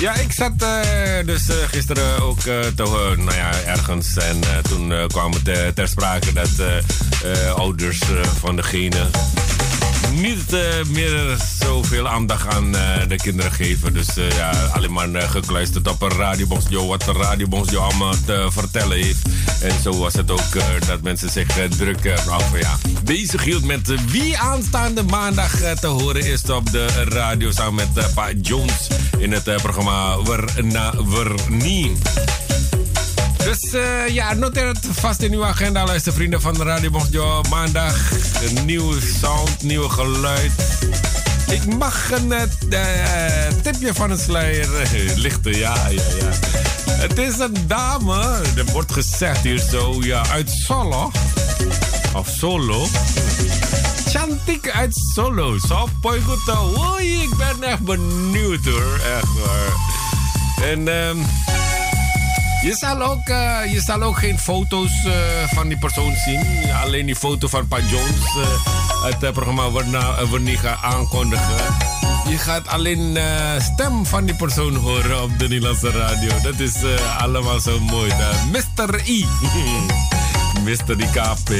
ja, 0.00 0.14
ik 0.14 0.32
zat 0.32 0.52
uh, 0.62 1.26
dus 1.26 1.46
gisteren 1.66 2.22
ook 2.22 2.40
te, 2.40 2.72
nou 3.16 3.34
ja, 3.34 3.50
ergens 3.66 4.16
en 4.16 4.40
toen 4.62 4.92
kwam 5.06 5.32
het 5.32 5.74
ter 5.74 5.88
sprake 5.88 6.32
dat 6.32 6.50
ouders 7.56 8.00
van 8.40 8.56
degene 8.56 9.10
niet 10.12 10.50
meer 10.88 11.36
zoveel 11.60 12.08
aandacht 12.08 12.46
aan 12.46 12.72
de 13.08 13.16
kinderen 13.16 13.52
geven. 13.52 13.92
Dus 13.92 14.06
ja, 14.14 14.50
alleen 14.50 14.92
maar 14.92 15.08
gekluisterd 15.20 15.88
op 15.88 16.02
een 16.02 16.10
radiobox 16.10 16.64
wat 16.70 17.02
de 17.02 17.12
radiobox 17.12 17.76
allemaal 17.76 18.14
te 18.26 18.48
vertellen 18.50 18.96
heeft. 18.96 19.28
En 19.60 19.80
zo 19.82 19.98
was 19.98 20.14
het 20.14 20.30
ook 20.30 20.86
dat 20.86 21.02
mensen 21.02 21.30
zich 21.30 21.46
druk 21.76 22.04
uh, 22.04 22.14
ja, 22.60 22.78
bezig 23.04 23.44
hield 23.44 23.64
met 23.64 24.10
wie 24.10 24.38
aanstaande 24.38 25.02
maandag 25.02 25.60
eh, 25.60 25.72
te 25.72 25.86
horen 25.86 26.24
is 26.24 26.44
op 26.44 26.70
de 26.70 26.86
radio 27.08 27.50
samen 27.50 27.88
met 27.94 28.14
Pa 28.14 28.32
Jones 28.42 28.86
in 29.18 29.32
het 29.32 29.44
programma 29.62 30.22
Werna 30.22 30.92
Wernie. 31.04 31.96
Dus 33.44 33.74
ja, 34.08 34.34
noteer 34.34 34.66
het 34.66 34.86
vast 34.90 35.22
in 35.22 35.32
uw 35.32 35.44
agenda, 35.44 35.84
luister 35.84 36.12
vrienden 36.12 36.40
van 36.40 36.54
de 36.54 36.62
Radio 36.62 36.90
Mochtjo. 36.90 37.42
Maandag 37.50 38.10
een 38.42 38.64
nieuwe 38.64 39.00
sound, 39.20 39.62
nieuwe 39.62 39.88
geluid. 39.88 40.52
Ik 41.50 41.76
mag 41.78 42.10
een 42.10 42.32
tipje 43.62 43.94
van 43.94 44.10
een 44.10 44.18
sluier 44.18 44.68
lichten, 45.14 45.56
ja, 45.56 45.74
ja, 45.88 46.02
ja. 46.18 46.30
Het 46.90 47.18
is 47.18 47.38
een 47.38 47.56
dame, 47.66 48.40
er 48.56 48.64
wordt 48.72 48.92
gezegd 48.92 49.42
hier 49.42 49.58
zo, 49.58 49.96
ja, 50.00 50.26
uit 50.30 50.50
Zollo. 50.50 51.10
Of 52.14 52.28
Solo. 52.28 52.86
Chantiek 54.08 54.70
uit 54.70 54.94
Solo. 55.14 55.58
Zo, 55.58 55.88
goed. 56.02 56.54
Oei, 56.78 57.22
ik 57.22 57.36
ben 57.36 57.62
echt 57.62 57.80
benieuwd 57.80 58.64
hoor. 58.64 59.00
Echt 59.16 59.32
waar. 59.44 59.72
En 60.70 60.88
um, 60.88 61.26
je, 62.64 62.74
zal 62.74 63.02
ook, 63.02 63.28
uh, 63.28 63.72
je 63.72 63.80
zal 63.80 64.02
ook 64.02 64.18
geen 64.18 64.38
foto's 64.38 65.04
uh, 65.06 65.12
van 65.52 65.68
die 65.68 65.78
persoon 65.78 66.14
zien. 66.24 66.40
Alleen 66.82 67.06
die 67.06 67.16
foto 67.16 67.48
van 67.48 67.68
Pa 67.68 67.78
Jones. 67.78 68.36
Uh, 68.36 69.04
het 69.04 69.32
programma 69.32 69.70
wanneer 70.30 70.58
gaan 70.58 70.78
aankondigen. 70.82 71.74
Je 72.28 72.38
gaat 72.38 72.68
alleen 72.68 73.18
stem 73.58 74.06
van 74.06 74.24
die 74.24 74.34
persoon 74.34 74.74
horen 74.74 75.22
op 75.22 75.38
de 75.38 75.48
Nederlandse 75.48 75.90
radio. 75.90 76.30
Dat 76.42 76.60
is 76.60 76.74
allemaal 77.18 77.60
zo 77.60 77.80
mooi. 77.80 78.12
Mr. 78.52 79.08
I. 79.08 79.26
Mr. 80.64 81.00
IKP. 81.00 81.50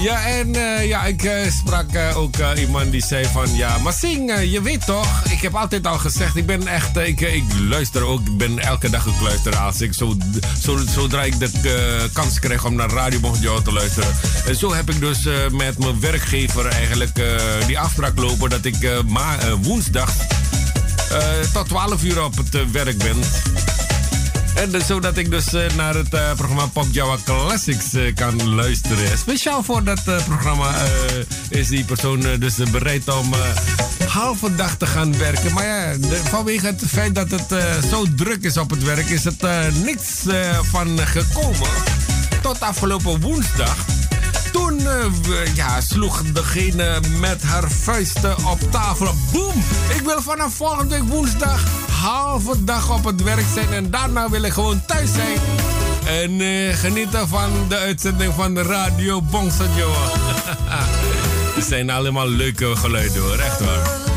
Ja, 0.00 0.26
en 0.26 0.54
uh, 0.54 0.86
ja, 0.88 1.04
ik 1.04 1.22
uh, 1.22 1.50
sprak 1.50 1.94
uh, 1.94 2.18
ook 2.18 2.36
iemand 2.56 2.90
die 2.90 3.04
zei 3.04 3.24
van... 3.24 3.54
Ja, 3.54 3.78
maar 3.78 3.92
zing, 3.92 4.50
je 4.50 4.62
weet 4.62 4.86
toch... 4.86 5.24
Ik 5.24 5.40
heb 5.40 5.54
altijd 5.54 5.86
al 5.86 5.98
gezegd, 5.98 6.36
ik 6.36 6.46
ben 6.46 6.66
echt... 6.66 6.96
ik, 6.96 7.42
luister 7.68 8.02
ook, 8.02 8.20
ik 8.26 8.36
ben 8.36 8.58
elke 8.58 8.90
dag 8.90 9.02
gekluisterd 9.02 9.56
als 9.56 9.80
ik 9.80 9.94
zo, 9.94 10.16
zo, 10.62 10.78
zodra 10.94 11.22
ik 11.22 11.38
de 11.38 12.08
kans 12.12 12.38
krijg 12.38 12.64
om 12.64 12.74
naar 12.74 12.90
Radio 12.90 13.62
te 13.62 13.72
luisteren. 13.72 14.14
En 14.46 14.56
zo 14.56 14.74
heb 14.74 14.90
ik 14.90 15.00
dus 15.00 15.28
met 15.52 15.78
mijn 15.78 16.00
werkgever 16.00 16.66
eigenlijk 16.66 17.20
die 17.66 17.78
afspraak 17.78 18.18
lopen... 18.18 18.50
dat 18.50 18.64
ik 18.64 19.02
ma 19.06 19.36
woensdag 19.62 20.12
tot 21.52 21.68
12 21.68 22.02
uur 22.02 22.24
op 22.24 22.36
het 22.36 22.70
werk 22.72 22.98
ben... 22.98 23.18
En 24.60 24.70
dus, 24.70 24.86
zodat 24.86 25.16
ik 25.16 25.30
dus 25.30 25.54
uh, 25.54 25.70
naar 25.76 25.94
het 25.94 26.14
uh, 26.14 26.32
programma 26.36 26.66
Pop 26.66 26.86
Java 26.90 27.16
Classics 27.24 27.94
uh, 27.94 28.14
kan 28.14 28.54
luisteren. 28.54 29.18
Speciaal 29.18 29.62
voor 29.62 29.84
dat 29.84 30.04
programma 30.04 30.74
is 31.48 31.68
die 31.68 31.84
persoon 31.84 32.20
dus 32.38 32.54
bereid 32.70 33.08
om 33.08 33.34
halve 34.06 34.54
dag 34.54 34.76
te 34.76 34.86
gaan 34.86 35.18
werken. 35.18 35.52
Maar 35.52 35.64
ja, 35.64 35.96
vanwege 36.24 36.66
het 36.66 36.82
feit 36.86 37.14
dat 37.14 37.30
het 37.30 37.54
zo 37.90 38.04
druk 38.16 38.42
is 38.42 38.56
op 38.56 38.70
het 38.70 38.84
werk, 38.84 39.08
is 39.08 39.24
het 39.24 39.42
niks 39.84 40.08
van 40.70 40.98
gekomen. 40.98 41.70
Tot 42.42 42.60
afgelopen 42.60 43.20
woensdag. 43.20 43.76
Toen 44.52 44.80
ja, 45.54 45.80
sloeg 45.80 46.22
degene 46.22 47.00
met 47.18 47.42
haar 47.42 47.70
vuisten 47.70 48.46
op 48.46 48.60
tafel. 48.70 49.14
Boom! 49.32 49.64
Ik 49.94 50.00
wil 50.04 50.22
vanaf 50.22 50.54
volgende 50.54 50.94
week 50.94 51.08
woensdag 51.08 51.60
halve 52.00 52.64
dag 52.64 52.90
op 52.90 53.04
het 53.04 53.22
werk 53.22 53.46
zijn 53.54 53.72
en 53.72 53.90
daarna 53.90 54.30
wil 54.30 54.42
ik 54.42 54.52
gewoon 54.52 54.84
thuis 54.86 55.12
zijn. 55.12 55.38
En 56.06 56.40
uh, 56.40 56.74
genieten 56.74 57.28
van 57.28 57.50
de 57.68 57.76
uitzending 57.76 58.34
van 58.34 58.54
de 58.54 58.62
radio 58.62 59.22
Bongsa 59.22 59.64
Joa. 59.76 60.10
Het 61.54 61.64
zijn 61.64 61.90
allemaal 61.90 62.28
leuke 62.28 62.76
geluiden 62.76 63.22
hoor, 63.22 63.38
echt 63.38 63.60
waar. 63.60 64.09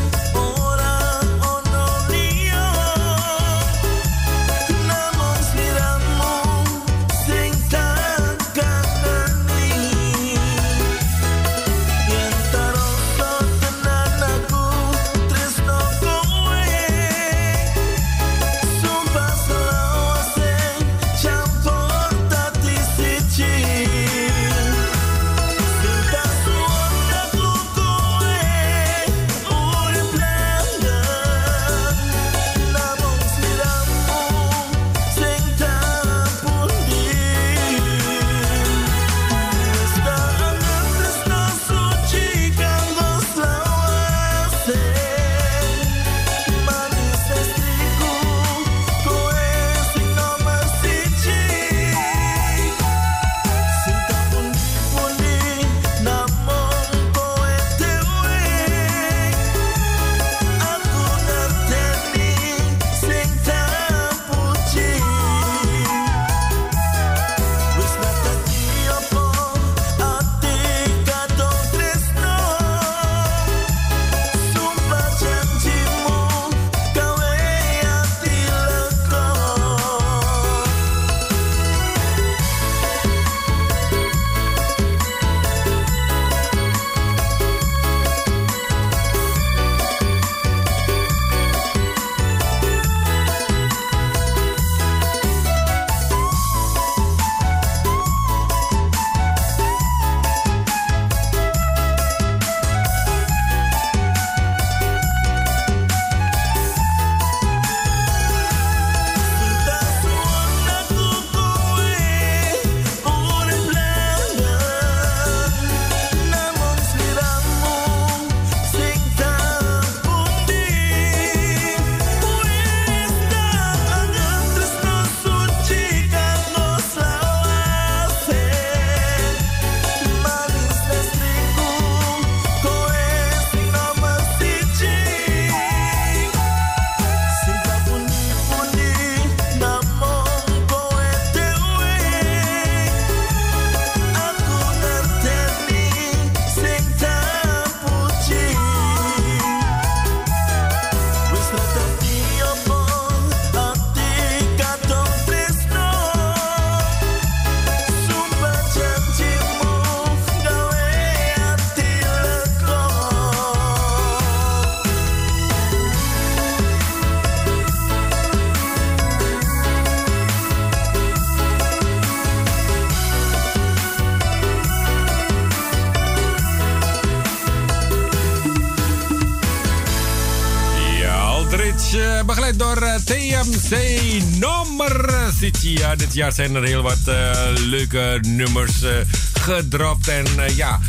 City. 185.44 185.68
Ja, 185.68 185.96
dit 185.96 186.14
jaar 186.14 186.32
zijn 186.32 186.54
er 186.54 186.62
heel 186.62 186.82
wat 186.82 186.98
uh, 187.08 187.30
leuke 187.54 188.18
nummers 188.26 188.82
uh, 188.82 188.90
gedropt. 189.32 190.08
En 190.08 190.24
ja, 190.56 190.80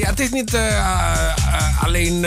ja, 0.00 0.08
het 0.08 0.20
is 0.20 0.30
niet 0.30 0.56
alleen 1.80 2.20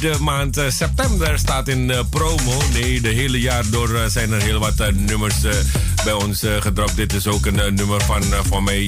de 0.00 0.16
maand 0.20 0.60
september 0.68 1.38
staat 1.38 1.68
in 1.68 1.92
promo. 2.10 2.62
Nee, 2.72 3.00
de 3.00 3.08
hele 3.08 3.40
jaar 3.40 3.64
door 3.70 4.00
zijn 4.06 4.32
er 4.32 4.42
heel 4.42 4.58
wat 4.58 4.92
nummers 4.94 5.40
bij 6.04 6.12
ons 6.12 6.42
gedropt. 6.58 6.96
Dit 6.96 7.12
is 7.12 7.26
ook 7.26 7.46
een 7.46 7.74
nummer 7.74 8.02
van, 8.02 8.22
van 8.22 8.64
mij 8.64 8.84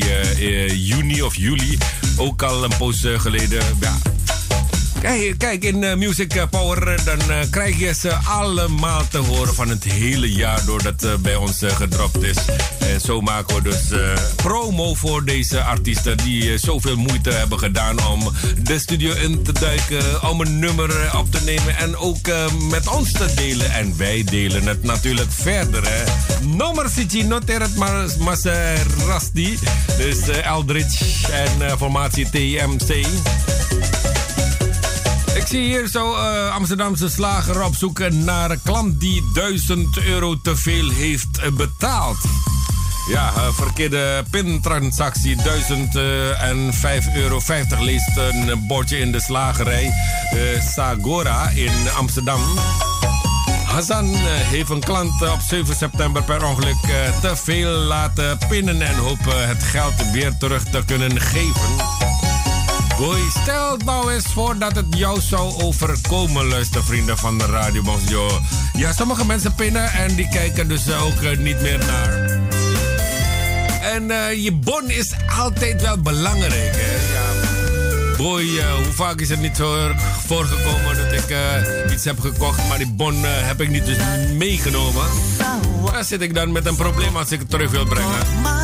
juni 0.66 1.22
of 1.22 1.36
juli. 1.36 1.78
Ook 2.16 2.42
al 2.42 2.64
een 2.64 2.76
poos 2.78 3.06
geleden. 3.16 3.62
Ja, 3.80 3.98
Kijk, 5.38 5.64
in 5.64 5.82
uh, 5.82 5.94
Music 5.94 6.34
eh, 6.34 6.42
Power, 6.50 6.88
eh, 6.88 7.04
dan 7.04 7.18
uh, 7.30 7.36
krijg 7.50 7.78
je 7.78 7.94
ze 7.94 8.14
allemaal 8.14 9.08
te 9.08 9.18
horen 9.18 9.54
van 9.54 9.68
het 9.68 9.84
hele 9.84 10.32
jaar 10.32 10.64
doordat 10.64 11.04
uh, 11.04 11.14
bij 11.14 11.36
ons 11.36 11.60
gedropt 11.64 12.22
is. 12.22 12.36
En 12.78 13.00
zo 13.00 13.20
maken 13.20 13.54
we 13.54 13.62
dus 13.62 13.80
promo 14.36 14.94
voor 14.94 15.24
deze 15.24 15.62
artiesten 15.62 16.16
die 16.16 16.58
zoveel 16.58 16.96
moeite 16.96 17.30
hebben 17.30 17.58
gedaan 17.58 18.06
om 18.06 18.32
de 18.62 18.78
studio 18.78 19.14
in 19.14 19.42
te 19.42 19.52
duiken, 19.52 20.28
om 20.30 20.40
een 20.40 20.58
nummer 20.58 21.16
op 21.16 21.30
te 21.30 21.40
nemen 21.44 21.76
en 21.76 21.96
ook 21.96 22.26
met 22.70 22.88
ons 22.88 23.12
te 23.12 23.32
delen. 23.34 23.72
En 23.72 23.96
wij 23.96 24.24
delen 24.24 24.66
het 24.66 24.82
natuurlijk 24.82 25.32
verder. 25.32 25.82
Hè. 25.88 26.04
Nummer 26.46 26.90
City, 26.90 27.22
noteer 27.22 27.60
het 27.60 27.76
maar, 27.76 28.08
Maserasti. 28.18 29.58
Dus 29.96 30.28
Eldridge 30.28 31.04
en 31.32 31.78
formatie 31.78 32.30
TMC. 32.30 33.06
Zie 35.52 35.64
hier 35.64 35.88
zo 35.88 36.14
uh, 36.14 36.54
Amsterdamse 36.54 37.08
slager 37.08 37.64
opzoeken 37.64 38.24
naar 38.24 38.50
een 38.50 38.62
klant 38.64 39.00
die 39.00 39.30
1000 39.34 39.98
euro 40.04 40.40
te 40.42 40.56
veel 40.56 40.90
heeft 40.90 41.54
betaald. 41.56 42.16
Ja, 43.08 43.32
uh, 43.36 43.48
verkeerde 43.52 44.24
pintransactie 44.30 45.36
1005 45.36 47.06
euro 47.14 47.40
50 47.40 47.80
leest 47.80 48.16
een 48.16 48.66
bordje 48.66 48.98
in 48.98 49.12
de 49.12 49.20
slagerij 49.20 49.92
Sagora 50.74 51.48
in 51.48 51.72
Amsterdam. 51.96 52.40
Hassan 53.64 54.14
heeft 54.24 54.70
een 54.70 54.80
klant 54.80 55.22
op 55.22 55.40
7 55.48 55.76
september 55.76 56.22
per 56.22 56.44
ongeluk 56.44 56.80
te 57.20 57.36
veel 57.36 57.70
laten 57.70 58.38
pinnen 58.48 58.82
en 58.82 58.96
hoopt 58.96 59.24
het 59.24 59.62
geld 59.62 60.10
weer 60.12 60.36
terug 60.38 60.64
te 60.64 60.82
kunnen 60.86 61.20
geven. 61.20 61.91
Boy, 63.02 63.20
stel 63.42 63.76
nou 63.84 64.12
eens 64.12 64.26
voor 64.26 64.58
dat 64.58 64.76
het 64.76 64.86
jou 64.96 65.20
zou 65.20 65.62
overkomen, 65.62 66.48
luistervrienden 66.48 67.18
van 67.18 67.38
de 67.38 67.44
Radio. 67.46 67.82
Ja, 68.72 68.92
sommige 68.92 69.26
mensen 69.26 69.54
pinnen 69.54 69.92
en 69.92 70.14
die 70.14 70.28
kijken 70.28 70.68
dus 70.68 70.92
ook 70.92 71.20
uh, 71.22 71.38
niet 71.38 71.60
meer 71.60 71.78
naar. 71.78 72.12
En 73.82 74.02
uh, 74.02 74.44
je 74.44 74.52
bon 74.52 74.90
is 74.90 75.12
altijd 75.38 75.82
wel 75.82 75.98
belangrijk, 75.98 76.74
hè? 76.74 77.12
Ja. 77.12 78.16
Boy, 78.16 78.42
uh, 78.42 78.74
hoe 78.74 78.92
vaak 78.92 79.20
is 79.20 79.28
het 79.28 79.40
niet 79.40 79.60
voorgekomen 80.26 80.96
dat 80.96 81.12
ik 81.12 81.36
iets 81.92 82.04
heb 82.04 82.20
gekocht, 82.20 82.68
maar 82.68 82.78
die 82.78 82.92
bon 82.92 83.24
heb 83.24 83.60
ik 83.60 83.68
niet 83.68 83.86
dus 83.86 83.96
meegenomen? 84.32 85.06
Daar 85.92 86.04
zit 86.04 86.20
ik 86.20 86.34
dan 86.34 86.52
met 86.52 86.66
een 86.66 86.76
probleem 86.76 87.16
als 87.16 87.30
ik 87.30 87.38
het 87.38 87.50
terug 87.50 87.70
wil 87.70 87.84
brengen. 87.84 88.61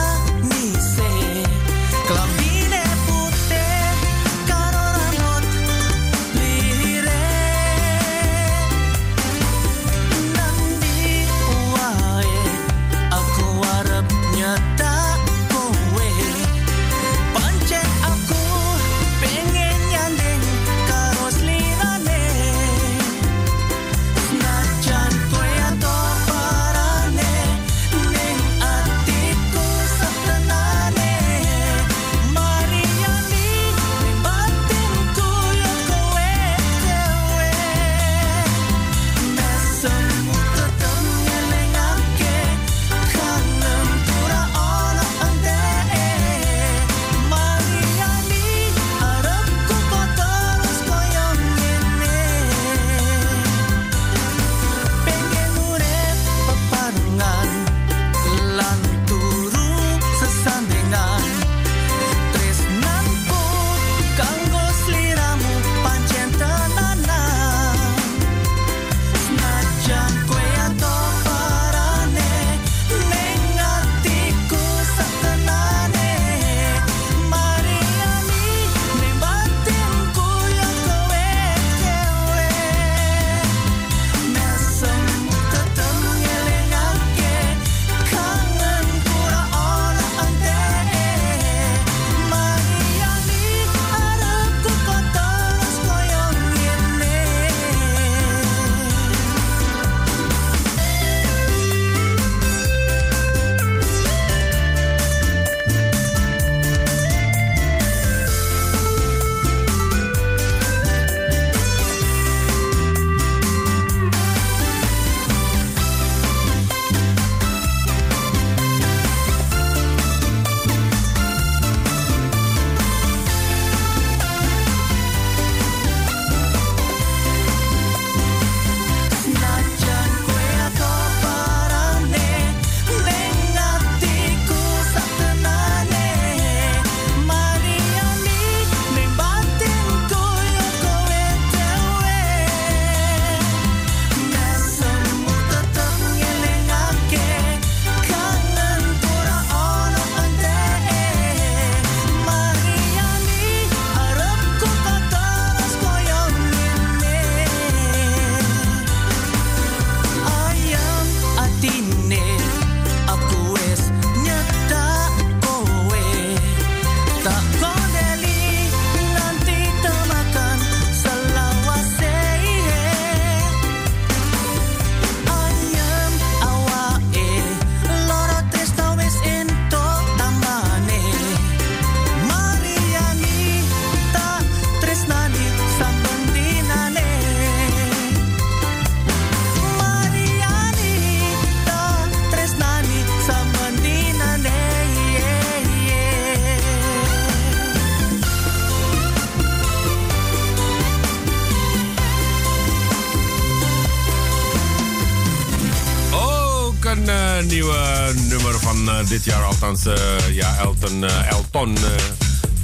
Nieuwe 207.49 208.12
nummer 208.28 208.59
van 208.61 208.88
uh, 208.88 209.09
dit 209.09 209.24
jaar, 209.24 209.42
althans, 209.42 209.86
uh, 209.86 209.94
ja, 210.30 210.57
Elton, 210.57 211.05
Elton 211.05 211.76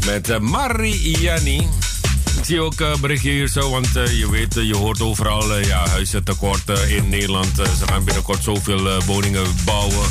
met 0.06 0.38
Mariani. 0.40 1.68
Ik 2.36 2.44
zie 2.44 2.60
ook 2.60 2.80
uh, 2.80 2.96
berichtje 2.96 3.30
hier 3.30 3.48
zo, 3.48 3.70
want 3.70 3.88
je 3.92 4.28
weet, 4.30 4.54
je 4.54 4.76
hoort 4.76 5.00
overal 5.00 5.58
ja, 5.58 5.88
huizentekort 5.88 6.68
in 6.88 7.08
Nederland. 7.08 7.54
ze 7.54 7.86
gaan 7.86 8.04
binnenkort 8.04 8.42
zoveel 8.42 9.02
woningen 9.06 9.46
bouwen. 9.64 10.08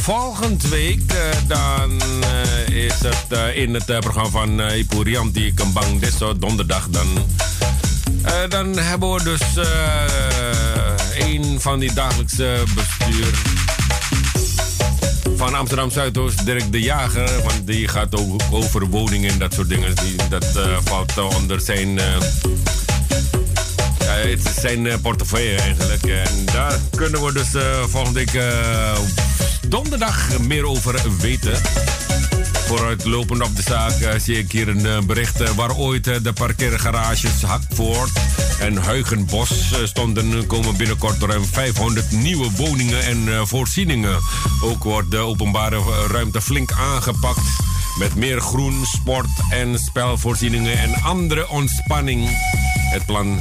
Volgende 0.00 0.68
week 0.68 1.02
dan 1.46 2.02
is 2.72 2.94
het 2.98 3.54
in 3.54 3.74
het 3.74 4.00
programma 4.00 4.30
van 4.30 4.60
uh, 4.60 5.54
Kembang 5.54 6.00
Deso, 6.00 6.38
donderdag 6.38 6.88
dan. 6.88 7.06
dan 8.48 8.78
hebben 8.78 9.12
we 9.12 9.22
dus 9.22 9.42
een 11.18 11.60
van 11.60 11.78
die 11.78 11.92
dagelijkse 11.92 12.62
bestuur 12.74 13.53
van 15.36 15.54
Amsterdam 15.54 15.90
Zuidoost, 15.90 16.46
Dirk 16.46 16.72
de 16.72 16.80
Jager. 16.80 17.42
Want 17.42 17.66
die 17.66 17.88
gaat 17.88 18.18
ook 18.18 18.42
over 18.50 18.86
woningen 18.86 19.30
en 19.30 19.38
dat 19.38 19.54
soort 19.54 19.68
dingen. 19.68 19.94
Die, 19.94 20.28
dat 20.28 20.52
uh, 20.56 20.76
valt 20.84 21.18
onder 21.18 21.60
zijn. 21.60 21.88
Uh, 21.88 22.04
ja, 23.98 24.12
het 24.12 24.44
is 24.44 24.60
zijn 24.60 25.00
portefeuille 25.00 25.56
eigenlijk. 25.56 26.02
En 26.02 26.44
daar 26.44 26.78
kunnen 26.96 27.24
we 27.24 27.32
dus 27.32 27.48
volgende 27.88 28.24
week 28.24 28.42
donderdag 29.68 30.38
meer 30.38 30.66
over 30.66 31.00
weten. 31.20 31.60
Vooruitlopend 32.66 33.42
op 33.42 33.56
de 33.56 33.62
zaak 33.62 34.20
zie 34.20 34.38
ik 34.38 34.52
hier 34.52 34.68
een 34.68 35.06
bericht 35.06 35.54
waar 35.54 35.76
ooit 35.76 36.04
de 36.04 36.32
parkeergarages 36.32 37.42
Hakvoort 37.42 38.10
en 38.60 38.76
Huigenbos 38.76 39.74
stonden, 39.84 40.46
komen 40.46 40.76
binnenkort 40.76 41.22
ruim 41.22 41.44
500 41.44 42.10
nieuwe 42.10 42.50
woningen 42.56 43.02
en 43.02 43.46
voorzieningen. 43.46 44.18
Ook 44.62 44.84
wordt 44.84 45.10
de 45.10 45.18
openbare 45.18 45.80
ruimte 46.10 46.40
flink 46.40 46.72
aangepakt 46.72 47.40
met 47.98 48.14
meer 48.14 48.40
groen, 48.40 48.86
sport 48.86 49.28
en 49.50 49.78
spelvoorzieningen 49.78 50.78
en 50.78 51.02
andere 51.02 51.48
ontspanning. 51.48 52.28
Het 52.90 53.06
plan 53.06 53.40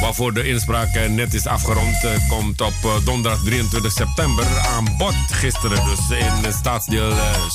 waarvoor 0.00 0.34
de 0.34 0.48
inspraak 0.48 1.08
net 1.08 1.34
is 1.34 1.46
afgerond, 1.46 1.96
komt 2.28 2.60
op 2.60 3.00
donderdag 3.04 3.42
23 3.44 3.92
september 3.92 4.58
aan 4.58 4.96
bod. 4.98 5.14
Gisteren 5.30 5.84
dus 5.84 6.18
in 6.18 6.52
staatsdeel 6.52 7.12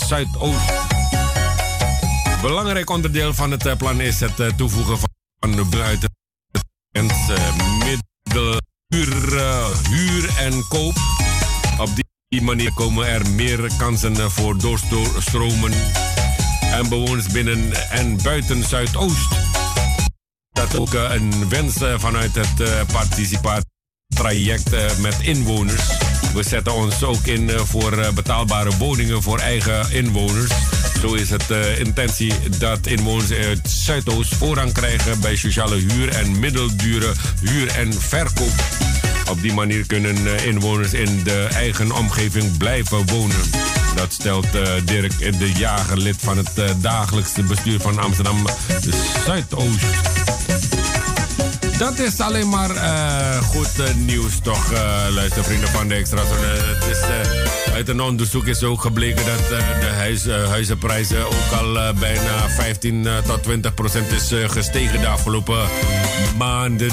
Zuidoost. 0.08 0.72
Belangrijk 2.42 2.90
onderdeel 2.90 3.34
van 3.34 3.52
het 3.52 3.78
plan 3.78 4.02
is 4.02 4.20
het 4.20 4.58
toevoegen 4.58 4.98
van 4.98 5.70
buiten 5.70 6.10
middelhuur, 7.78 9.40
huur 9.90 10.38
en 10.38 10.68
koop. 10.68 10.96
Op 11.80 11.90
die 12.28 12.42
manier 12.42 12.74
komen 12.74 13.08
er 13.08 13.30
meer 13.30 13.72
kansen 13.78 14.32
voor 14.32 14.58
doorstromen 14.58 15.72
en 16.72 16.90
bewoners 16.90 17.28
binnen 17.28 17.90
en 17.90 18.18
buiten 18.24 18.64
Zuidoost. 18.64 19.63
Dat 20.70 20.80
ook 20.80 20.94
eh, 20.94 21.14
een 21.14 21.50
wens 21.50 21.82
eh, 21.82 21.94
vanuit 21.98 22.36
het 22.36 22.60
uh, 22.60 22.68
participatietraject 22.92 25.00
met 25.00 25.16
inwoners. 25.22 25.84
We 26.34 26.44
zetten 26.44 26.74
ons 26.74 27.04
ook 27.04 27.26
in 27.26 27.50
voor 27.50 28.12
betaalbare 28.14 28.78
woningen 28.78 29.22
voor 29.22 29.40
eigen 29.40 29.92
inwoners. 29.92 30.52
Zo 31.02 31.14
is 31.14 31.30
het 31.30 31.50
uh, 31.50 31.80
intentie 31.80 32.34
dat 32.60 32.88
inwoners 32.88 33.32
uit 33.32 33.70
Zuidoost 33.70 34.36
voorrang 34.36 34.74
krijgen 34.74 35.20
bij 35.20 35.36
sociale 35.36 35.76
huur 35.76 36.10
en 36.10 36.40
middeldure 36.40 37.14
huur 37.42 37.68
en 37.68 37.94
verkoop. 37.94 38.54
Op 39.30 39.42
die 39.42 39.54
manier 39.54 39.86
kunnen 39.86 40.46
inwoners 40.46 40.94
in 40.94 41.24
de 41.24 41.48
eigen 41.54 41.92
omgeving 41.92 42.58
blijven 42.58 43.08
wonen. 43.08 43.42
Dat 43.96 44.14
stelt 44.14 44.48
Dirk 44.86 45.40
de 45.40 45.52
Jager, 45.52 45.98
lid 45.98 46.18
van 46.20 46.38
het 46.38 46.82
dagelijkse 46.82 47.44
bestuur 47.44 47.80
van 47.80 48.00
Amsterdam 48.00 48.46
Zuidoost. 49.26 50.33
Dat 51.78 52.00
is 52.00 52.20
alleen 52.20 52.50
maar 52.50 52.72
uh, 52.72 53.42
goed 53.42 53.80
uh, 53.80 53.94
nieuws, 53.96 54.40
toch, 54.44 54.72
uh, 54.72 55.06
luistervrienden 55.10 55.70
van 55.70 55.88
de 55.88 55.96
Extra 55.96 56.22
het 56.26 57.74
uit 57.74 57.90
een 57.90 58.02
onderzoek 58.02 58.46
is 58.46 58.64
ook 58.64 58.82
gebleken 58.82 59.26
dat 59.26 59.50
de 59.80 59.92
huis, 59.96 60.26
huizenprijzen 60.26 61.26
ook 61.26 61.60
al 61.60 61.94
bijna 61.94 62.50
15 62.50 63.08
tot 63.26 63.44
20 63.44 63.74
procent 63.74 64.12
is 64.12 64.32
gestegen 64.48 65.02
de 65.02 65.08
afgelopen 65.08 65.68
maanden. 66.38 66.92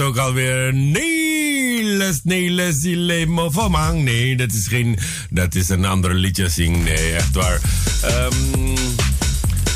Ook 0.00 0.16
alweer? 0.16 0.74
Neles, 0.74 2.20
Neles, 2.22 2.84
Ilemo 2.84 3.50
van 3.50 4.02
Nee, 4.02 4.36
dat 4.36 4.52
is 4.52 4.66
geen... 4.66 4.98
Dat 5.30 5.54
is 5.54 5.68
een 5.68 5.84
ander 5.84 6.14
liedje 6.14 6.48
zing. 6.48 6.84
Nee, 6.84 7.12
echt 7.12 7.34
waar. 7.34 7.60
Um, 8.04 8.74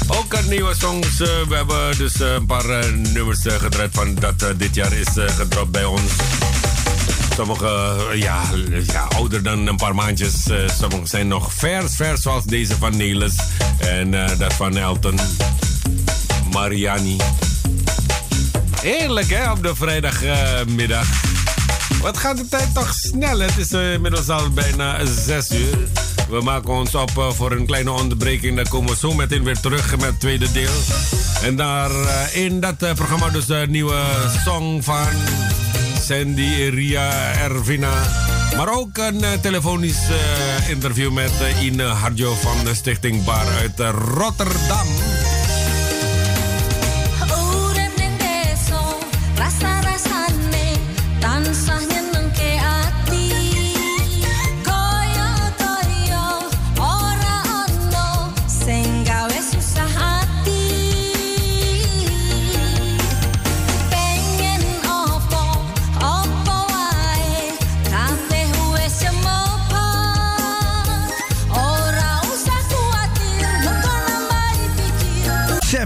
ook 0.07 0.33
een 0.33 0.49
nieuwe 0.49 0.75
songs. 0.79 1.21
Uh, 1.21 1.29
we 1.49 1.55
hebben 1.55 1.99
dus 1.99 2.21
uh, 2.21 2.33
een 2.33 2.47
paar 2.47 2.65
uh, 2.65 2.93
nummers 3.13 3.41
gedraaid 3.43 3.91
van 3.93 4.15
dat 4.15 4.45
dit 4.57 4.75
jaar 4.75 4.93
is 4.93 5.09
gedropt 5.15 5.71
bij 5.71 5.85
ons. 5.85 6.13
Sommige 7.37 7.97
ja, 8.15 8.43
ja, 8.87 9.03
ouder 9.03 9.43
dan 9.43 9.67
een 9.67 9.77
paar 9.77 9.95
maandjes. 9.95 10.35
sommige 10.79 11.07
zijn 11.07 11.29
nog 11.29 11.53
vers, 11.55 11.97
vers 11.97 12.23
zoals 12.23 12.45
deze 12.45 12.77
van 12.77 12.97
Neles. 12.97 13.35
En 13.79 14.11
dat 14.39 14.53
van 14.53 14.77
Elton. 14.77 15.19
Mariani. 16.53 17.17
Heerlijk 18.83 19.31
hè, 19.31 19.51
op 19.51 19.63
de 19.63 19.75
vrijdagmiddag. 19.75 21.07
Wat 22.01 22.19
gaat 22.19 22.37
de 22.37 22.49
tijd 22.49 22.75
toch 22.75 22.95
snel? 22.95 23.39
Het 23.39 23.57
is 23.57 23.71
inmiddels 23.71 24.29
al 24.29 24.51
bijna 24.51 25.05
6 25.05 25.51
uur. 25.51 25.89
We 26.29 26.41
maken 26.41 26.73
ons 26.73 26.95
op 26.95 27.11
uh, 27.19 27.31
voor 27.31 27.53
een 27.53 27.67
kleine 27.67 27.91
onderbreking. 27.91 28.57
Dan 28.57 28.69
komen 28.69 28.91
we 28.91 28.97
zo 28.97 29.13
meteen 29.13 29.45
weer 29.45 29.61
terug 29.61 29.91
met 29.91 30.05
het 30.05 30.21
tweede 30.21 30.53
deel. 30.53 30.73
En 31.43 31.57
daar 31.57 31.91
uh, 31.91 32.37
in 32.37 32.61
dat 32.61 32.79
programma 32.79 33.29
dus 33.29 33.47
de 33.47 33.67
nieuwe 33.69 34.01
song 34.45 34.83
van 34.83 35.07
Sandy 36.01 36.71
Ria 36.71 37.33
Ervina. 37.33 37.93
Maar 38.57 38.73
ook 38.73 38.99
een 38.99 39.25
telefonisch 39.41 40.03
interview 40.69 41.13
met 41.13 41.33
Ine 41.61 41.85
Harjo 41.85 42.35
van 42.35 42.65
de 42.65 42.75
Stichting 42.75 43.25
Bar 43.25 43.47
uit 43.47 43.95
Rotterdam. 44.17 44.87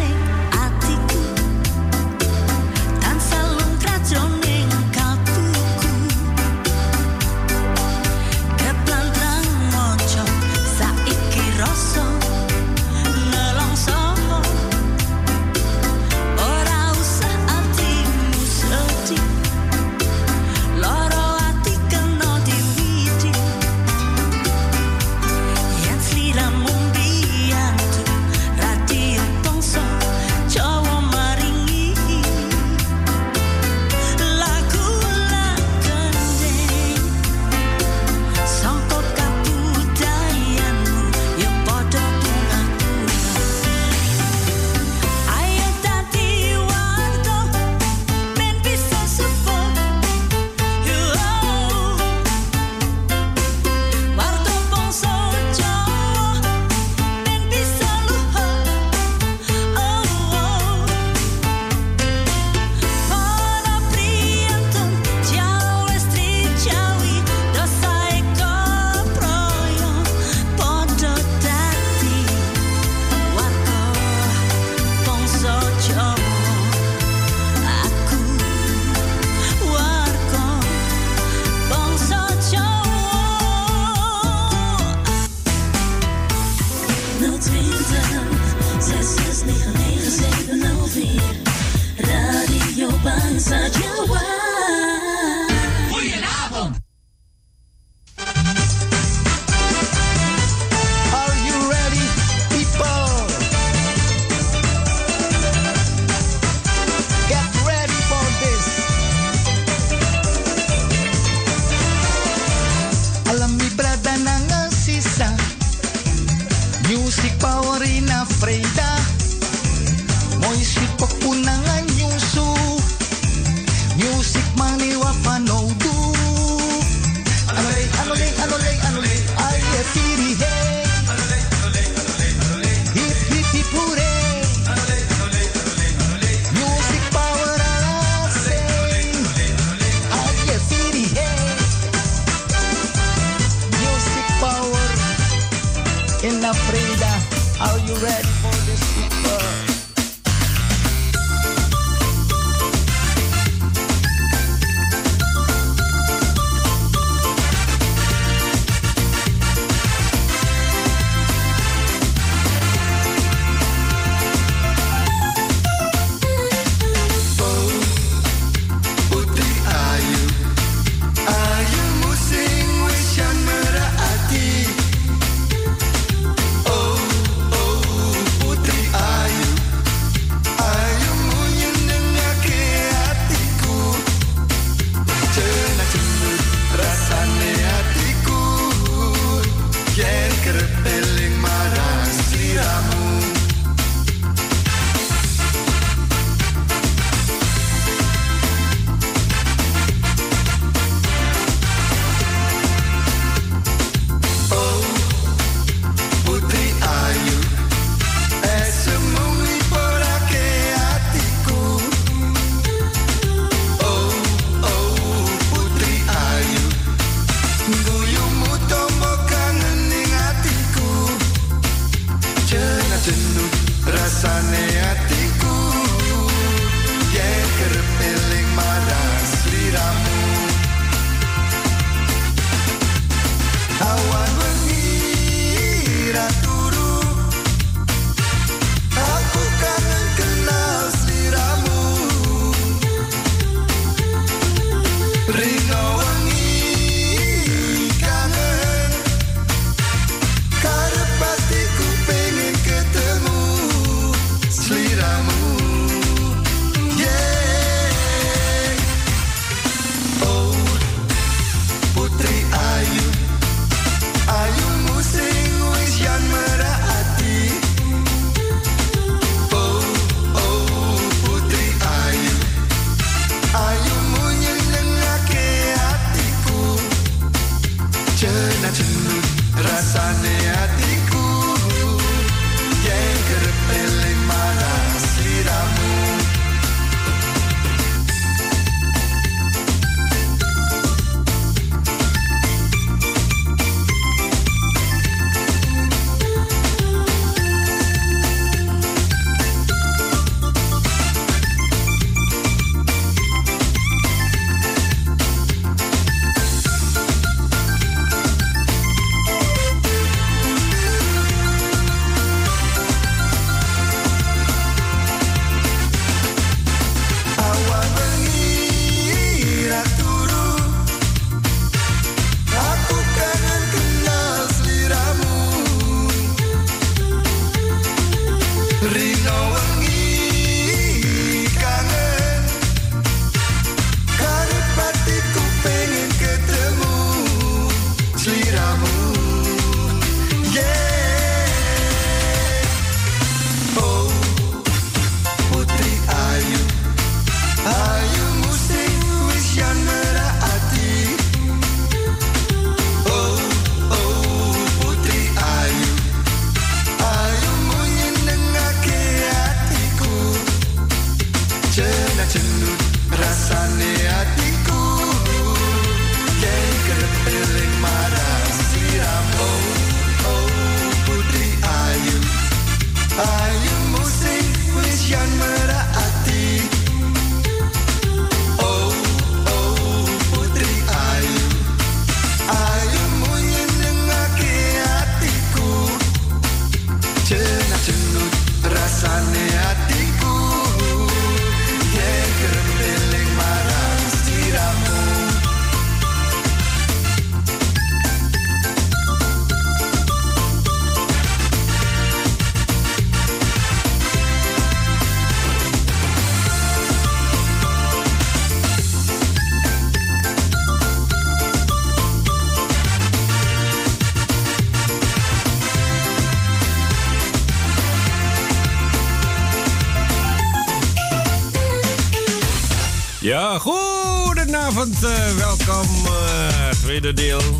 Deel. 427.13 427.59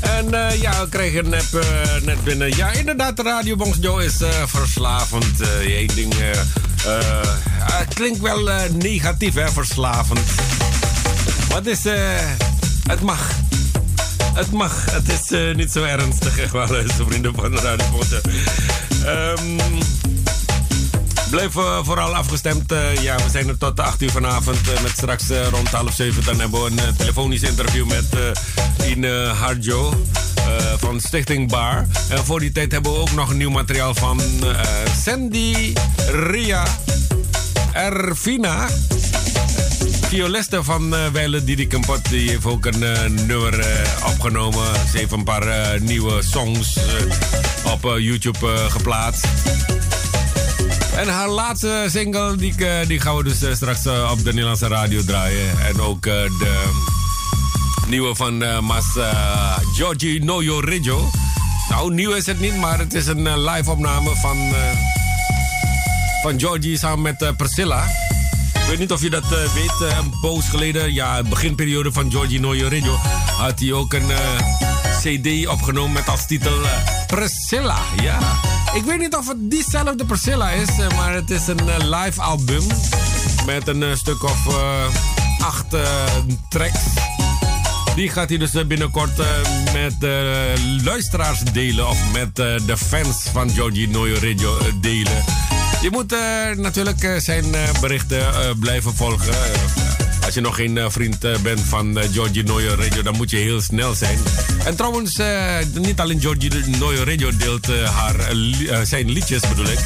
En 0.00 0.34
eh, 0.34 0.60
ja, 0.60 0.80
we 0.80 0.88
kregen 0.88 1.28
net, 1.28 1.54
eh, 1.54 2.02
net 2.02 2.24
binnen. 2.24 2.56
Ja, 2.56 2.72
inderdaad, 2.72 3.16
de 3.16 3.22
Radio 3.22 3.56
Bongs 3.56 3.76
Joe 3.80 4.04
is 4.04 4.20
eh, 4.20 4.28
verslavend. 4.46 5.40
Eén 5.60 5.90
ding. 5.94 6.14
het 7.58 7.94
klinkt 7.94 8.20
wel 8.20 8.48
negatief, 8.72 9.34
hè, 9.34 9.50
verslavend. 9.50 10.20
Het 11.54 11.66
is. 11.66 11.84
het 12.88 13.00
mag. 13.00 13.30
Het 14.34 14.50
mag. 14.50 14.84
Het 14.90 15.08
is 15.08 15.54
niet 15.56 15.72
zo 15.72 15.84
ernstig, 15.84 16.38
echt 16.38 16.52
wel, 16.52 16.66
vrienden 17.06 17.34
van 17.34 17.50
de 17.50 17.60
Radio. 17.60 18.02
Blijf 21.30 21.56
eh, 21.56 21.78
vooral 21.82 22.14
afgestemd. 22.14 22.72
Eh, 22.72 23.02
ja, 23.02 23.16
we 23.16 23.30
zijn 23.30 23.48
er 23.48 23.58
tot 23.58 23.80
8 23.80 24.02
uur 24.02 24.10
vanavond. 24.10 24.56
eh, 24.68 24.82
met 24.82 24.90
straks 24.90 25.24
rond 25.50 25.68
half 25.68 25.94
7 25.94 26.24
dan 26.24 26.40
hebben 26.40 26.64
we 26.64 26.70
een 26.70 26.96
telefonisch 26.96 27.42
interview 27.42 27.86
met 27.86 28.04
Ine 28.86 29.26
Harjo 29.26 30.06
van 30.78 31.00
Stichting 31.00 31.50
Bar. 31.50 31.86
En 32.08 32.24
voor 32.24 32.40
die 32.40 32.52
tijd 32.52 32.72
hebben 32.72 32.92
we 32.92 32.98
ook 32.98 33.12
nog 33.12 33.34
nieuw 33.34 33.50
materiaal 33.50 33.94
van 33.94 34.20
Sandy 35.02 35.72
Ria 36.10 36.64
Ervina. 37.72 38.68
Violiste 40.08 40.64
van 40.64 40.94
uh, 40.94 41.06
Weile 41.06 41.44
Didi 41.44 41.66
Kempot. 41.66 42.08
Die 42.08 42.28
heeft 42.28 42.46
ook 42.46 42.66
een 42.66 43.14
nummer 43.26 43.66
opgenomen. 44.06 44.66
Ze 44.90 44.98
heeft 44.98 45.12
een 45.12 45.24
paar 45.24 45.80
nieuwe 45.80 46.22
songs 46.22 46.78
op 47.64 47.96
YouTube 47.98 48.68
geplaatst. 48.68 49.26
En 50.96 51.08
haar 51.08 51.28
laatste 51.28 51.86
single, 51.88 52.36
die, 52.36 52.54
die 52.86 53.00
gaan 53.00 53.16
we 53.16 53.24
dus 53.24 53.42
uh, 53.42 53.54
straks 53.54 53.86
uh, 53.86 54.10
op 54.12 54.18
de 54.18 54.30
Nederlandse 54.30 54.66
radio 54.66 55.04
draaien. 55.04 55.58
En 55.60 55.80
ook 55.80 56.06
uh, 56.06 56.12
de 56.14 56.62
nieuwe 57.88 58.14
van 58.14 58.64
Mas 58.64 58.84
Giorgi 59.74 60.18
Noyo 60.18 60.58
Reggio. 60.58 61.10
Nou, 61.68 61.94
nieuw 61.94 62.12
is 62.12 62.26
het 62.26 62.40
niet, 62.40 62.56
maar 62.56 62.78
het 62.78 62.94
is 62.94 63.06
een 63.06 63.44
live 63.44 63.70
opname 63.70 64.16
van, 64.16 64.38
van 66.22 66.40
Giorgi 66.40 66.76
samen 66.76 67.02
met 67.02 67.36
Priscilla. 67.36 67.84
Ik 68.54 68.68
weet 68.68 68.78
niet 68.78 68.92
of 68.92 69.02
je 69.02 69.10
dat 69.10 69.28
weet, 69.28 69.90
een 69.98 70.12
poos 70.20 70.48
geleden, 70.48 70.94
ja, 70.94 71.22
beginperiode 71.22 71.92
van 71.92 72.10
Giorgi 72.10 72.38
Noyo 72.38 72.68
Reggio, 72.68 72.96
had 73.36 73.60
hij 73.60 73.72
ook 73.72 73.92
een 73.92 74.10
CD 75.00 75.46
opgenomen 75.46 75.92
met 75.92 76.08
als 76.08 76.26
titel 76.26 76.58
Priscilla. 77.06 77.78
Ja. 78.02 78.18
Ik 78.74 78.82
weet 78.84 78.98
niet 78.98 79.16
of 79.16 79.28
het 79.28 79.50
diezelfde 79.50 80.04
Priscilla 80.04 80.50
is, 80.50 80.68
maar 80.96 81.14
het 81.14 81.30
is 81.30 81.46
een 81.46 81.88
live 81.90 82.22
album 82.22 82.62
met 83.46 83.68
een 83.68 83.96
stuk 83.96 84.22
of 84.22 84.46
uh, 84.46 84.86
acht 85.38 85.74
uh, 85.74 85.82
tracks. 86.48 86.80
Die 87.94 88.08
gaat 88.08 88.28
hij 88.28 88.38
dus 88.38 88.66
binnenkort 88.66 89.16
met 89.72 90.00
de 90.00 90.52
luisteraars 90.84 91.40
delen. 91.52 91.88
Of 91.88 91.98
met 92.12 92.36
de 92.36 92.76
fans 92.76 93.16
van 93.32 93.50
Georgie 93.50 93.88
Noyo 93.88 94.14
Radio 94.14 94.58
delen. 94.80 95.24
Je 95.82 95.90
moet 95.90 96.16
natuurlijk 96.56 97.16
zijn 97.18 97.44
berichten 97.80 98.58
blijven 98.58 98.94
volgen. 98.94 99.34
Als 100.34 100.42
je 100.42 100.48
nog 100.50 100.58
geen 100.58 100.90
vriend 100.90 101.42
bent 101.42 101.60
van 101.60 101.98
Georgie 102.12 102.42
Noyo 102.42 102.74
Radio, 102.74 103.02
dan 103.02 103.16
moet 103.16 103.30
je 103.30 103.36
heel 103.36 103.60
snel 103.60 103.94
zijn. 103.94 104.18
En 104.64 104.76
trouwens, 104.76 105.20
niet 105.72 106.00
alleen 106.00 106.20
Georgie 106.20 106.76
Noyo 106.78 107.02
Radio 107.04 107.36
deelt 107.36 107.66
haar, 107.84 108.14
zijn 108.82 109.10
liedjes 109.10 109.40
bedoel 109.48 109.68
ik. 109.68 109.78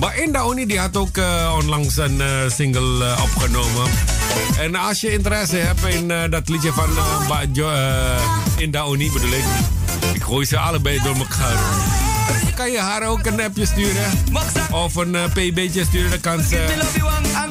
Maar 0.00 0.18
Inda 0.18 0.44
Oni 0.44 0.66
die 0.66 0.78
had 0.78 0.96
ook 0.96 1.20
onlangs 1.58 1.96
een 1.96 2.22
single 2.50 3.14
opgenomen. 3.22 3.90
En 4.58 4.74
als 4.74 5.00
je 5.00 5.12
interesse 5.12 5.56
hebt 5.56 5.84
in 5.84 6.30
dat 6.30 6.48
liedje 6.48 6.72
van 6.72 6.88
Inda 8.56 8.84
Oni 8.84 9.10
bedoel 9.12 9.32
ik. 9.32 9.44
Ik 10.12 10.22
gooi 10.22 10.46
ze 10.46 10.58
allebei 10.58 10.98
door 11.02 11.16
elkaar. 11.16 11.56
Kan 12.54 12.70
je 12.70 12.78
haar 12.78 13.06
ook 13.06 13.26
een 13.26 13.42
appje 13.42 13.66
sturen? 13.66 14.10
Of 14.70 14.94
een 14.94 15.16
pb'tje 15.32 15.84
sturen? 15.84 16.10
Dan 16.10 16.20
kan 16.20 16.42
ze 16.42 16.64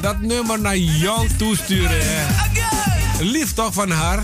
dat 0.02 0.20
nummer 0.20 0.60
naar 0.60 0.76
jou 0.76 1.28
toesturen. 1.36 2.26
Lief 3.20 3.52
toch 3.52 3.74
van 3.74 3.90
haar? 3.90 4.22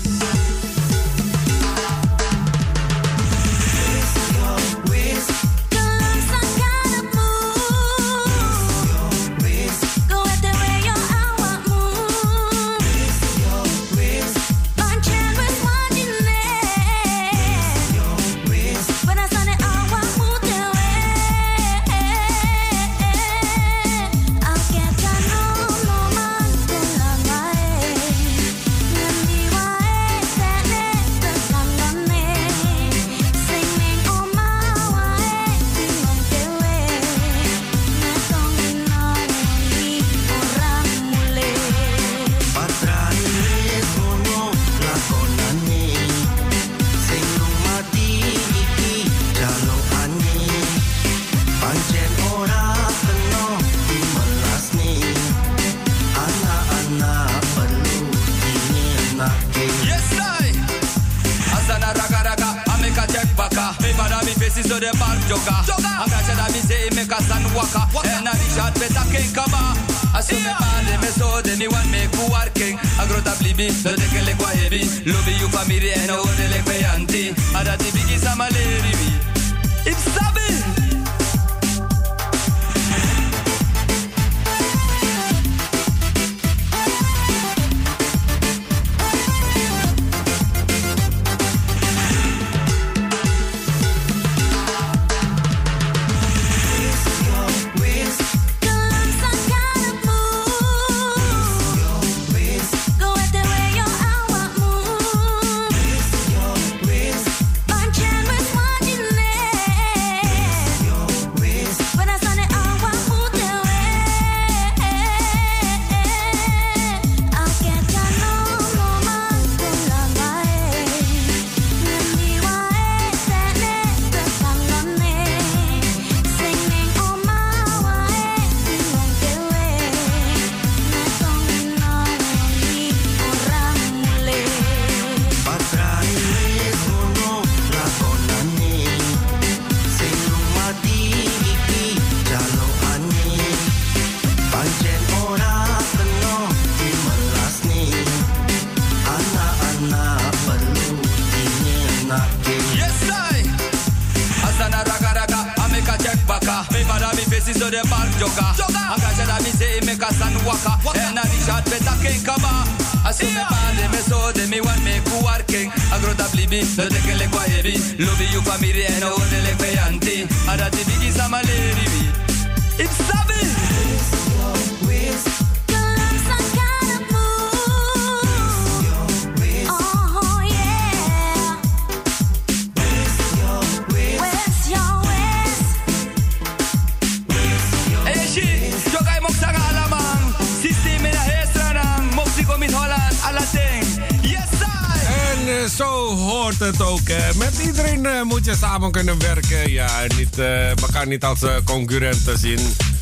Niet 201.09 201.23
als 201.23 201.41
uh, 201.41 201.55
concurrenten 201.63 202.37
zien. 202.37 202.59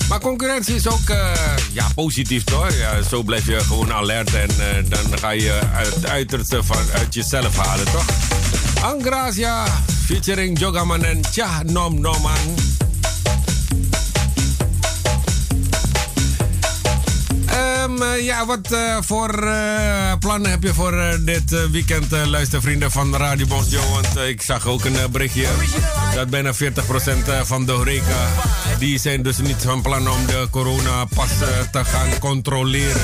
Maar 0.09 0.19
concurrentie 0.19 0.75
is 0.75 0.87
ook 0.87 1.09
uh, 1.09 1.31
ja, 1.71 1.87
positief, 1.95 2.43
toch? 2.43 2.73
Ja, 2.73 3.01
zo 3.01 3.23
blijf 3.23 3.45
je 3.45 3.59
gewoon 3.59 3.93
alert 3.93 4.33
en 4.33 4.49
dan 4.89 5.19
ga 5.19 5.29
je 5.29 5.59
het 5.63 6.07
uiterste 6.07 6.63
van, 6.63 6.77
uit 6.93 7.13
jezelf 7.13 7.57
halen, 7.57 7.85
toch? 7.85 8.05
Angracia 8.81 9.65
featuring 10.05 10.59
Jogaman 10.59 11.03
en 11.03 11.21
Tja 11.21 11.63
Nom 11.63 12.01
Noman. 12.01 12.76
Wat 18.45 18.71
uh, 18.71 18.97
voor 19.01 19.43
uh, 19.43 20.13
plannen 20.19 20.51
heb 20.51 20.63
je 20.63 20.73
voor 20.73 20.93
uh, 20.93 21.13
dit 21.19 21.69
weekend, 21.71 22.11
luistervrienden 22.11 22.91
van 22.91 23.15
Radio 23.15 23.45
Bos 23.45 23.69
Joe? 23.69 23.89
Want 23.89 24.17
ik 24.17 24.41
zag 24.41 24.67
ook 24.67 24.85
een 24.85 24.97
berichtje 25.11 25.47
dat 26.15 26.29
bijna 26.29 26.53
40% 26.53 26.57
van 27.43 27.65
de 27.65 27.71
horeca... 27.71 28.27
die 28.79 28.99
zijn 28.99 29.23
dus 29.23 29.37
niet 29.37 29.61
van 29.61 29.81
plan 29.81 30.09
om 30.09 30.25
de 30.25 30.47
coronapas 30.49 31.29
te 31.71 31.85
gaan 31.85 32.19
controleren. 32.19 33.01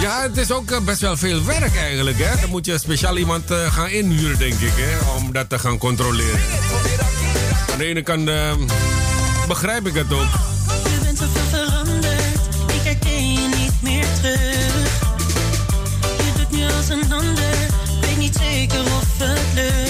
Ja, 0.00 0.22
het 0.22 0.36
is 0.36 0.50
ook 0.50 0.84
best 0.84 1.00
wel 1.00 1.16
veel 1.16 1.44
werk 1.44 1.76
eigenlijk. 1.76 2.18
Hè? 2.18 2.40
Dan 2.40 2.50
moet 2.50 2.66
je 2.66 2.78
speciaal 2.78 3.16
iemand 3.16 3.44
gaan 3.68 3.88
inhuren, 3.88 4.38
denk 4.38 4.60
ik, 4.60 4.72
hè? 4.74 5.10
om 5.16 5.32
dat 5.32 5.48
te 5.48 5.58
gaan 5.58 5.78
controleren. 5.78 6.40
Aan 7.72 7.78
de 7.78 7.84
ene 7.84 8.02
kant 8.02 8.30
begrijp 9.48 9.86
ik 9.86 9.94
het 9.94 10.12
ook. 10.12 10.41
effortless 19.22 19.81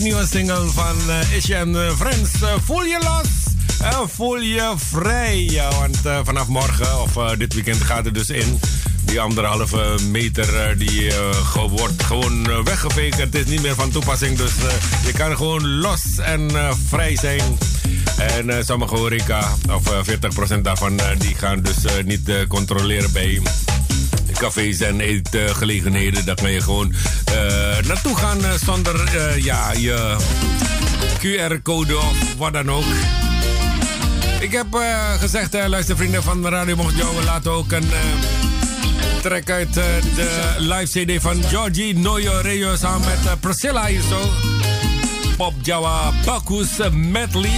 single 0.00 0.70
van 0.70 0.96
uh, 1.08 1.36
Isje 1.36 1.54
en 1.54 1.68
uh, 1.68 1.90
Friends. 1.96 2.30
Uh, 2.42 2.48
voel 2.64 2.84
je 2.84 2.98
los, 2.98 3.28
voel 4.10 4.40
je 4.40 4.72
vrij. 4.76 5.62
Want 5.78 5.98
vanaf 6.24 6.46
morgen 6.46 7.02
of 7.02 7.12
dit 7.36 7.54
weekend 7.54 7.82
gaat 7.82 8.04
het 8.04 8.14
dus 8.14 8.30
in. 8.30 8.60
Die 9.00 9.20
anderhalve 9.20 9.98
meter 10.10 10.78
die 10.78 11.12
wordt 11.68 12.02
gewoon 12.02 12.64
weggeveegd. 12.64 13.18
Het 13.18 13.34
is 13.34 13.44
niet 13.44 13.62
meer 13.62 13.74
van 13.74 13.90
toepassing, 13.90 14.36
dus 14.36 14.52
je 15.06 15.12
kan 15.12 15.36
gewoon 15.36 15.68
los 15.68 16.18
en 16.18 16.50
vrij 16.88 17.16
zijn. 17.16 17.58
En 18.16 18.64
sommige 18.64 18.94
horeca, 18.94 19.54
of 19.70 19.82
40% 20.58 20.60
daarvan, 20.60 21.00
die 21.18 21.34
gaan 21.34 21.62
dus 21.62 21.76
niet 22.04 22.30
controleren 22.48 23.12
bij 23.12 23.40
cafés 24.40 24.80
en 24.80 25.00
eetgelegenheden. 25.00 26.24
Daar 26.24 26.34
kan 26.34 26.50
je 26.50 26.60
gewoon 26.60 26.94
uh, 27.32 27.36
naartoe 27.86 28.16
gaan 28.16 28.38
uh, 28.38 28.52
zonder 28.64 29.08
ja, 29.42 29.72
je 29.72 30.16
QR-code 31.18 31.96
of 31.96 32.34
wat 32.36 32.52
dan 32.52 32.70
ook. 32.70 32.84
Ik 34.40 34.52
heb 34.52 34.66
gezegd, 35.18 35.68
luister 35.68 35.96
vrienden 35.96 36.22
van 36.22 36.46
Radio 36.46 36.76
Mochtjo, 36.76 37.14
we 37.16 37.24
laten 37.24 37.50
ook 37.50 37.72
een 37.72 37.90
track 39.22 39.50
uit 39.50 39.74
de 39.74 40.54
live 40.58 41.04
CD 41.04 41.22
van 41.22 41.42
Georgie 41.42 41.98
Noyo 41.98 42.40
Reo 42.42 42.76
samen 42.76 43.08
met 43.08 43.40
Priscilla 43.40 43.86
hier 43.86 44.02
zo. 44.08 44.30
Pop 45.36 45.54
Java 45.62 46.12
Bakus 46.24 46.68
Medley. 46.92 47.50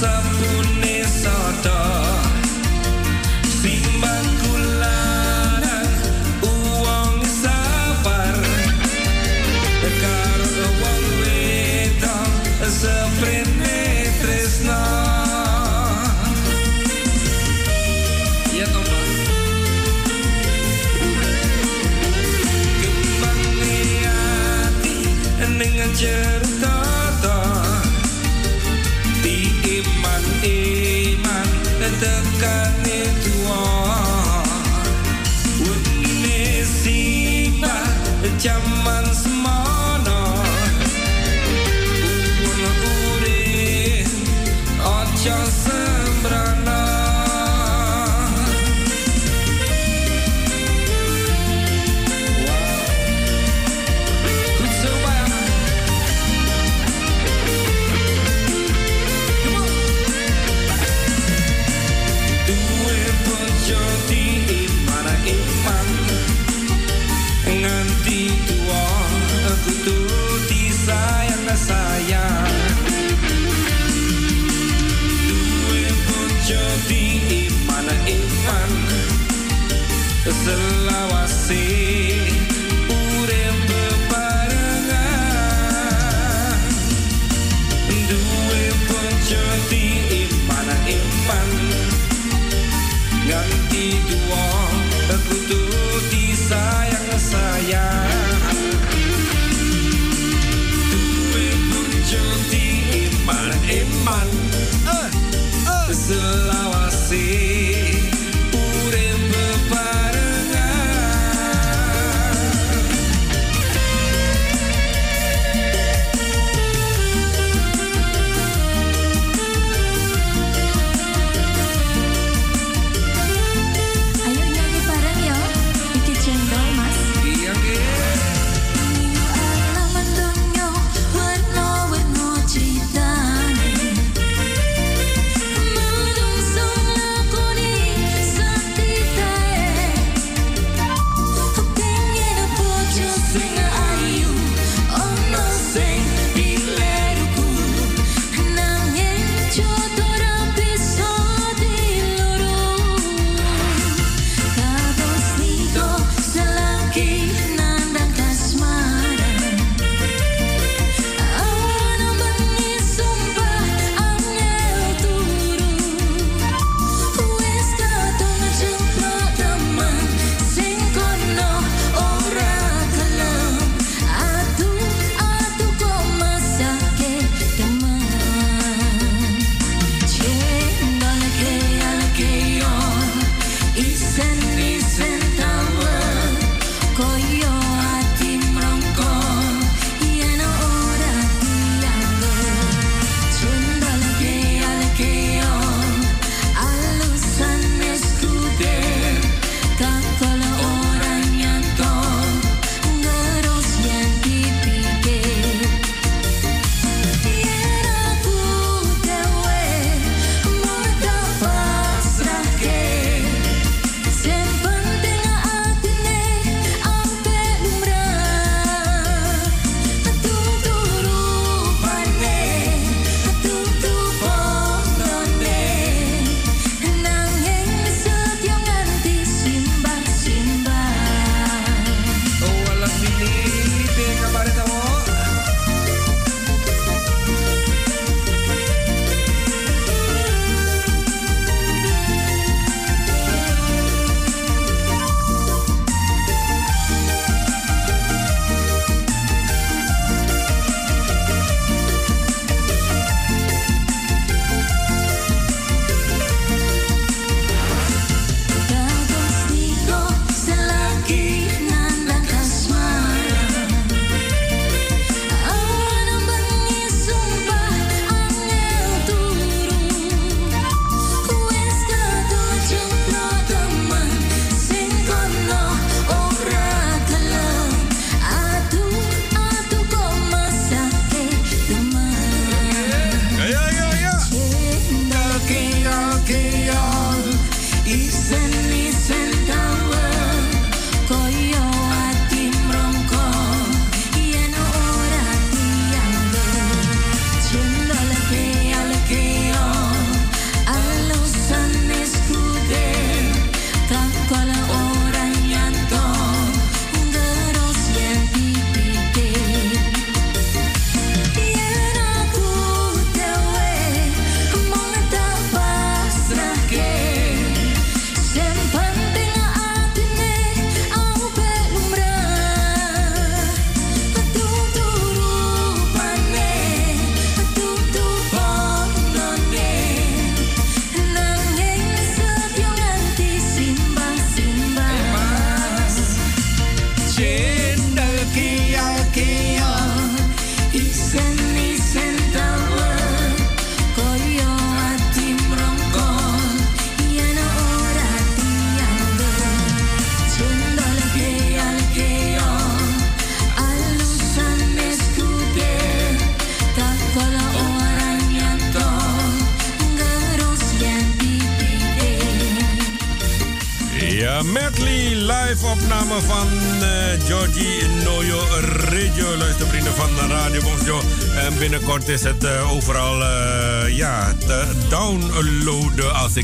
Some 0.00 0.29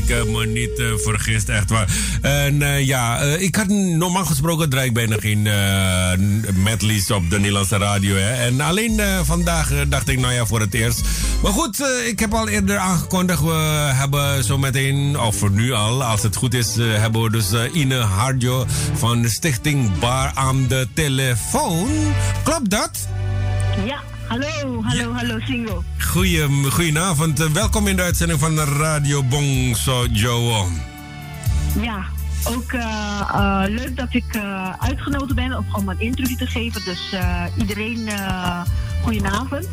ik 0.09 0.27
me 0.27 0.45
niet 0.45 1.01
vergis. 1.03 1.45
Echt 1.45 1.69
waar. 1.69 1.87
En 2.21 2.85
ja, 2.85 3.19
ik 3.21 3.55
had 3.55 3.67
normaal 3.67 4.25
gesproken 4.25 4.69
draai 4.69 4.87
ik 4.87 4.93
bijna 4.93 5.15
geen 5.19 5.41
medleys 6.63 7.11
op 7.11 7.29
de 7.29 7.37
Nederlandse 7.37 7.77
radio. 7.77 8.15
Hè. 8.15 8.31
En 8.31 8.61
alleen 8.61 9.01
vandaag 9.23 9.71
dacht 9.87 10.09
ik 10.09 10.19
nou 10.19 10.33
ja 10.33 10.45
voor 10.45 10.59
het 10.59 10.73
eerst. 10.73 11.01
Maar 11.43 11.51
goed, 11.51 11.83
ik 12.07 12.19
heb 12.19 12.33
al 12.33 12.47
eerder 12.47 12.77
aangekondigd. 12.77 13.41
We 13.41 13.91
hebben 13.93 14.43
zo 14.43 14.57
meteen, 14.57 15.19
of 15.19 15.35
voor 15.35 15.51
nu 15.51 15.71
al, 15.73 16.03
als 16.03 16.23
het 16.23 16.35
goed 16.35 16.53
is, 16.53 16.75
hebben 16.75 17.21
we 17.21 17.31
dus 17.31 17.51
Ine 17.73 17.99
Harjo 17.99 18.65
van 18.93 19.21
de 19.21 19.29
Stichting 19.29 19.99
Bar 19.99 20.31
aan 20.33 20.67
de 20.67 20.87
telefoon. 20.93 21.87
Klopt 22.43 22.69
dat? 22.69 23.07
Ja, 23.85 23.99
hallo, 24.27 24.81
hallo, 24.83 25.13
hallo 25.13 25.39
Singo. 25.39 25.83
Goeie, 26.07 26.69
goedenavond, 26.69 27.39
eh, 27.39 27.47
welkom 27.47 27.87
in 27.87 27.95
de 27.95 28.01
uitzending 28.01 28.39
van 28.39 28.59
Radio 28.59 29.23
Bongso 29.23 30.05
Joe. 30.05 30.65
Ja, 31.81 32.05
ook 32.47 32.71
uh, 32.71 32.81
uh, 33.35 33.63
leuk 33.67 33.97
dat 33.97 34.13
ik 34.13 34.35
uh, 34.35 34.73
uitgenodigd 34.79 35.35
ben 35.35 35.65
om 35.71 35.89
een 35.89 35.99
interview 35.99 36.37
te 36.37 36.45
geven. 36.45 36.81
Dus 36.85 37.15
iedereen, 37.57 38.09
goedenavond. 39.03 39.67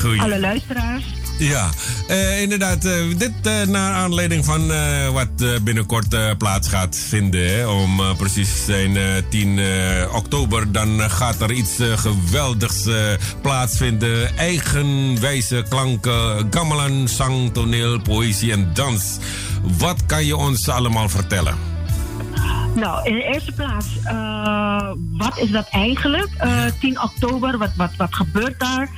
Goeie. 0.00 0.20
Alle 0.20 0.40
luisteraars. 0.40 1.04
Ja, 1.38 1.68
uh, 2.10 2.40
inderdaad. 2.40 2.84
Uh, 2.84 2.92
dit 3.16 3.32
uh, 3.46 3.62
naar 3.62 3.92
aanleiding 3.92 4.44
van 4.44 4.66
wat 5.12 5.62
binnenkort 5.62 6.38
plaats 6.38 6.68
gaat 6.68 6.96
vinden. 6.96 7.54
Hè, 7.54 7.66
om 7.66 8.00
precies 8.16 8.64
zijn 8.64 8.98
10 9.28 9.60
oktober. 10.12 10.72
Dan 10.72 11.10
gaat 11.10 11.40
er 11.40 11.50
iets 11.50 11.76
geweldigs 11.96 12.88
plaatsvinden. 13.42 14.36
Eigenwijze 14.36 15.64
klanken, 15.68 16.46
gamelan, 16.50 17.08
zang, 17.08 17.52
toneel, 17.52 18.00
poëzie 18.00 18.52
en 18.52 18.70
dans. 18.74 19.18
Wat 19.78 20.06
kan 20.06 20.24
je 20.24 20.36
ons 20.36 20.68
allemaal 20.68 21.08
vertellen? 21.08 21.54
Nou, 22.74 23.08
in 23.08 23.14
de 23.14 23.24
eerste 23.24 23.52
plaats, 23.52 23.86
wat 25.12 25.38
is 25.38 25.50
dat 25.50 25.68
eigenlijk? 25.70 26.30
10 26.80 27.02
oktober, 27.02 27.58
wat, 27.58 27.70
wat, 27.76 27.90
wat 27.96 28.14
gebeurt 28.14 28.60
daar? 28.60 28.88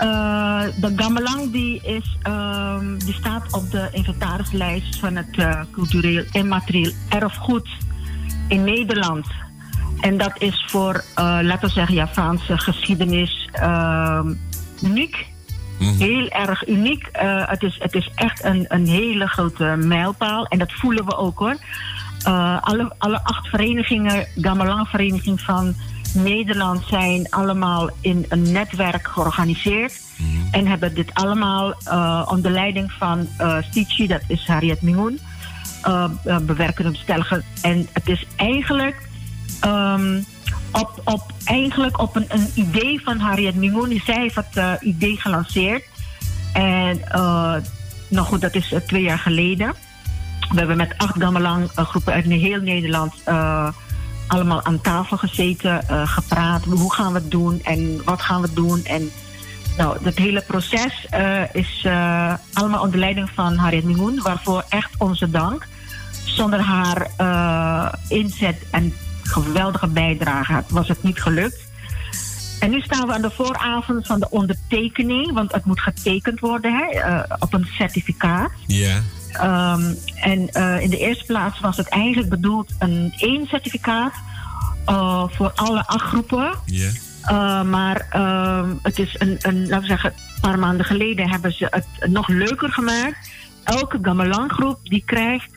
Uh, 0.00 0.62
de 0.80 0.92
gamelang 0.96 1.52
die, 1.52 1.80
is, 1.82 2.16
um, 2.26 2.98
die 2.98 3.14
staat 3.14 3.52
op 3.52 3.70
de 3.70 3.88
inventarislijst 3.92 4.98
van 4.98 5.16
het 5.16 5.36
uh, 5.36 5.60
cultureel 5.70 6.24
immaterieel 6.32 6.92
erfgoed 7.08 7.68
in 8.48 8.64
Nederland. 8.64 9.26
En 10.00 10.16
dat 10.16 10.32
is 10.38 10.64
voor, 10.68 10.94
uh, 10.94 11.38
laten 11.42 11.68
we 11.68 11.74
zeggen, 11.74 11.94
Javaanse 11.94 12.58
geschiedenis 12.58 13.48
ehm, 13.52 14.34
uniek. 14.82 15.26
Mm. 15.78 15.96
Heel 15.96 16.28
erg 16.28 16.68
uniek. 16.68 17.08
het, 17.46 17.62
is, 17.62 17.76
het 17.78 17.94
is 17.94 18.10
echt 18.14 18.44
een, 18.44 18.64
een 18.68 18.86
hele 18.86 19.26
grote 19.26 19.64
mijlpaal. 19.78 20.46
En 20.46 20.58
dat 20.58 20.72
voelen 20.72 21.04
we 21.04 21.16
ook 21.16 21.38
hoor. 21.38 21.56
alle, 22.60 22.94
alle 22.98 23.24
acht 23.24 23.48
verenigingen, 23.48 24.26
gamelang-vereniging 24.36 25.40
van 25.40 25.74
Nederland 26.14 26.84
zijn 26.86 27.26
allemaal 27.30 27.90
in 28.00 28.26
een 28.28 28.52
netwerk 28.52 29.08
georganiseerd. 29.08 30.00
Mhm. 30.16 30.28
En 30.50 30.66
hebben 30.66 30.94
dit 30.94 31.14
allemaal 31.14 31.74
uh, 31.88 32.28
onder 32.30 32.50
leiding 32.50 32.92
van 32.92 33.28
uh, 33.40 34.08
dat 34.08 34.22
is 34.26 34.46
Harriet 34.46 34.82
Mimoen, 34.82 35.18
uh, 35.86 36.08
bewerken 36.42 36.86
op 36.86 36.96
stelligen. 36.96 37.44
En 37.62 37.88
het 37.92 38.08
is 38.08 38.26
eigenlijk, 38.36 39.08
um, 39.66 40.24
op, 40.72 41.00
op, 41.04 41.32
eigenlijk 41.44 42.00
op 42.00 42.16
een, 42.16 42.26
een 42.28 42.50
idee 42.54 43.02
van 43.02 43.18
Harriet 43.18 43.54
Mimoen. 43.54 44.00
Zij 44.04 44.20
heeft 44.20 44.34
het 44.34 44.82
idee 44.82 45.16
gelanceerd. 45.16 45.84
En 46.52 47.00
nou 48.08 48.26
goed, 48.26 48.40
dat 48.40 48.54
is 48.54 48.74
twee 48.86 49.02
jaar 49.02 49.18
geleden. 49.18 49.74
We 50.50 50.58
hebben 50.58 50.76
met 50.76 50.94
acht 50.96 51.14
gamelang 51.18 51.70
groepen 51.74 52.12
uit 52.12 52.24
heel 52.24 52.60
Nederland 52.60 53.14
allemaal 54.26 54.64
aan 54.64 54.80
tafel 54.80 55.16
gezeten, 55.16 55.84
uh, 55.90 56.08
gepraat. 56.08 56.64
Hoe 56.64 56.94
gaan 56.94 57.12
we 57.12 57.18
het 57.18 57.30
doen 57.30 57.60
en 57.62 58.04
wat 58.04 58.22
gaan 58.22 58.40
we 58.40 58.52
doen? 58.52 58.84
En 58.84 59.10
nou, 59.76 60.04
het 60.04 60.18
hele 60.18 60.44
proces 60.46 61.06
uh, 61.14 61.54
is 61.54 61.82
uh, 61.86 62.34
allemaal 62.52 62.82
onder 62.82 62.98
leiding 62.98 63.30
van 63.30 63.56
Harriet 63.56 63.84
Mimoen, 63.84 64.22
waarvoor 64.22 64.64
echt 64.68 64.90
onze 64.98 65.30
dank. 65.30 65.66
Zonder 66.24 66.60
haar 66.60 67.10
inzet 68.08 68.56
en 68.70 68.94
geweldige 69.22 69.86
bijdrage 69.86 70.62
was 70.68 70.88
het 70.88 71.02
niet 71.02 71.22
gelukt. 71.22 71.62
En 72.60 72.70
nu 72.70 72.80
staan 72.80 73.06
we 73.06 73.12
aan 73.12 73.22
de 73.22 73.30
vooravond 73.30 74.06
van 74.06 74.20
de 74.20 74.30
ondertekening, 74.30 75.32
want 75.32 75.52
het 75.52 75.64
moet 75.64 75.80
getekend 75.80 76.40
worden 76.40 76.72
hè, 76.72 77.20
op 77.38 77.52
een 77.52 77.66
certificaat. 77.72 78.50
Ja. 78.66 79.02
Um, 79.42 79.98
en 80.20 80.48
uh, 80.52 80.80
in 80.80 80.90
de 80.90 80.98
eerste 80.98 81.24
plaats 81.24 81.60
was 81.60 81.76
het 81.76 81.88
eigenlijk 81.88 82.28
bedoeld 82.28 82.72
een 82.78 83.12
één 83.16 83.46
certificaat 83.46 84.12
uh, 84.88 85.24
voor 85.28 85.52
alle 85.54 85.86
acht 85.86 86.06
groepen. 86.06 86.54
Yeah. 86.64 86.92
Uh, 87.30 87.62
maar 87.62 88.06
um, 88.16 88.78
het 88.82 88.98
is 88.98 89.14
een, 89.18 89.36
een, 89.40 89.60
laten 89.60 89.80
we 89.80 89.86
zeggen, 89.86 90.12
een 90.12 90.40
paar 90.40 90.58
maanden 90.58 90.86
geleden 90.86 91.30
hebben 91.30 91.52
ze 91.52 91.66
het 91.70 92.10
nog 92.10 92.28
leuker 92.28 92.72
gemaakt. 92.72 93.30
Elke 93.64 93.98
gamelan 94.02 94.50
groep 94.50 94.78
die 94.82 95.02
krijgt 95.06 95.48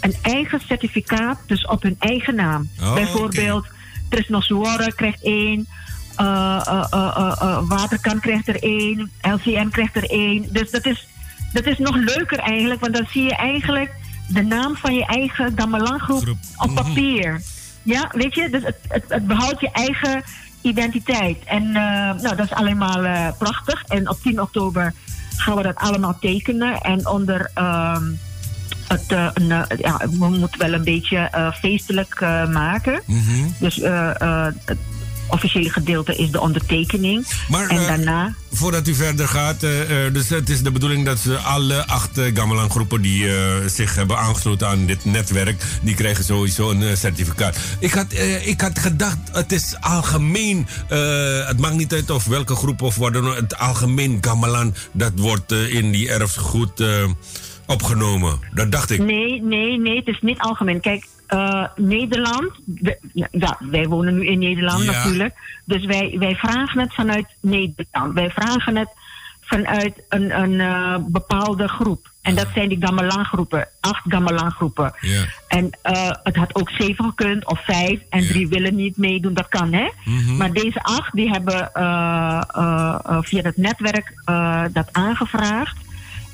een 0.00 0.14
eigen 0.22 0.60
certificaat, 0.60 1.38
dus 1.46 1.66
op 1.66 1.82
hun 1.82 1.96
eigen 1.98 2.34
naam. 2.34 2.68
Oh, 2.80 2.94
Bijvoorbeeld, 2.94 3.64
okay. 3.64 3.76
Trisnosuore 4.08 4.94
krijgt 4.94 5.22
één. 5.22 5.66
Uh, 6.20 6.82
Waterkan 7.68 8.20
krijgt 8.20 8.48
er 8.48 8.62
één, 8.62 9.10
LCN 9.20 9.68
krijgt 9.68 9.96
er 9.96 10.10
één. 10.10 10.46
Dus 10.52 10.70
dat 10.70 10.86
is 10.86 11.06
dat 11.52 11.66
is 11.66 11.78
nog 11.78 11.96
leuker 11.96 12.38
eigenlijk, 12.38 12.80
want 12.80 12.94
dan 12.94 13.06
zie 13.10 13.22
je 13.22 13.36
eigenlijk 13.36 13.94
de 14.28 14.42
naam 14.42 14.76
van 14.76 14.94
je 14.94 15.06
eigen 15.06 15.52
gamelangroep 15.56 16.28
op 16.56 16.70
mhm. 16.70 16.74
papier. 16.74 17.42
Ja, 17.82 18.10
weet 18.12 18.34
je, 18.34 18.50
dus 18.50 18.62
het, 18.62 18.76
het, 18.88 19.04
het 19.08 19.26
behoudt 19.26 19.60
je 19.60 19.70
eigen 19.70 20.22
identiteit. 20.60 21.38
En 21.44 21.62
uh, 21.62 21.74
nou, 22.22 22.36
dat 22.36 22.40
is 22.44 22.52
allemaal 22.52 23.04
uh, 23.04 23.28
prachtig. 23.38 23.84
En 23.84 24.08
op 24.08 24.18
10 24.22 24.40
oktober 24.40 24.94
gaan 25.36 25.56
we 25.56 25.62
dat 25.62 25.76
allemaal 25.76 26.18
tekenen. 26.20 26.80
En 26.80 27.08
onder 27.08 27.50
uh, 27.58 27.96
het, 28.88 29.12
uh, 29.12 29.28
een, 29.34 29.46
ja, 29.78 29.96
we 29.98 30.28
moeten 30.28 30.58
wel 30.58 30.72
een 30.72 30.84
beetje 30.84 31.52
feestelijk 31.60 32.20
maken. 32.50 33.02
Mm 33.06 33.22
-hmm. 33.22 33.54
Dus 33.58 33.76
officiële 35.32 35.70
gedeelte 35.70 36.16
is 36.16 36.30
de 36.30 36.40
ondertekening. 36.40 37.26
Maar, 37.48 37.68
en 37.68 37.76
uh, 37.76 37.86
daarna... 37.86 38.34
Voordat 38.52 38.88
u 38.88 38.94
verder 38.94 39.28
gaat, 39.28 39.62
uh, 39.62 40.06
uh, 40.06 40.12
dus 40.12 40.28
het 40.28 40.48
is 40.48 40.62
de 40.62 40.70
bedoeling 40.70 41.04
dat 41.04 41.18
ze 41.18 41.36
alle 41.36 41.86
acht 41.86 42.20
gamelan-groepen 42.34 43.02
die 43.02 43.28
zich 43.66 43.94
hebben 43.94 44.18
aangesloten 44.18 44.68
aan 44.68 44.86
dit 44.86 45.04
netwerk, 45.04 45.62
die 45.82 45.94
krijgen 45.94 46.24
sowieso 46.24 46.70
een 46.70 46.96
certificaat. 46.96 47.56
Ik 47.78 47.92
had, 47.92 48.12
ik 48.44 48.60
had 48.60 48.78
gedacht, 48.78 49.18
het 49.32 49.52
is 49.52 49.76
algemeen, 49.80 50.66
het 51.46 51.58
maakt 51.58 51.74
niet 51.74 51.92
uit 51.92 52.10
of 52.10 52.24
welke 52.24 52.54
groep 52.54 52.82
of 52.82 52.96
wat 52.96 53.12
dan 53.12 53.28
ook, 53.28 53.36
het 53.36 53.58
algemeen 53.58 54.18
gamelan, 54.20 54.74
dat 54.92 55.12
wordt 55.16 55.52
in 55.52 55.90
die 55.90 56.08
erfgoed 56.08 56.84
opgenomen. 57.66 58.38
Dat 58.54 58.72
dacht 58.72 58.90
ik. 58.90 58.98
Nee, 58.98 59.42
nee, 59.42 59.78
nee, 59.78 59.96
het 59.96 60.06
is 60.06 60.18
niet 60.20 60.38
algemeen. 60.38 60.80
Kijk, 60.80 61.06
uh, 61.34 61.64
Nederland, 61.76 62.50
ja, 63.30 63.56
wij 63.58 63.86
wonen 63.86 64.14
nu 64.14 64.26
in 64.26 64.38
Nederland 64.38 64.84
ja. 64.84 64.92
natuurlijk. 64.92 65.34
Dus 65.64 65.84
wij, 65.84 66.16
wij 66.18 66.34
vragen 66.34 66.80
het 66.80 66.94
vanuit 66.94 67.26
Nederland. 67.40 68.14
Wij 68.14 68.30
vragen 68.30 68.76
het 68.76 68.88
vanuit 69.40 70.02
een, 70.08 70.40
een 70.40 70.52
uh, 70.52 70.96
bepaalde 71.00 71.68
groep. 71.68 72.10
En 72.22 72.34
dat 72.34 72.46
zijn 72.54 72.68
die 72.68 72.86
gamelan-groepen, 72.86 73.68
acht 73.80 74.02
gamelan-groepen. 74.08 74.94
Ja. 75.00 75.24
En 75.48 75.64
uh, 75.64 76.10
het 76.22 76.36
had 76.36 76.54
ook 76.54 76.70
zeven 76.70 77.04
gekund 77.04 77.46
of 77.46 77.64
vijf 77.64 78.00
en 78.10 78.22
Ja. 78.22 78.28
drie 78.28 78.48
willen 78.48 78.74
niet 78.74 78.96
meedoen, 78.96 79.34
dat 79.34 79.48
kan 79.48 79.72
hè. 79.72 79.88
Mhm. 80.04 80.36
Maar 80.36 80.52
deze 80.52 80.82
acht 80.82 81.12
die 81.14 81.30
hebben 81.30 81.70
via 83.24 83.42
het 83.42 83.56
netwerk 83.56 84.14
dat 84.72 84.88
aangevraagd. 84.92 85.76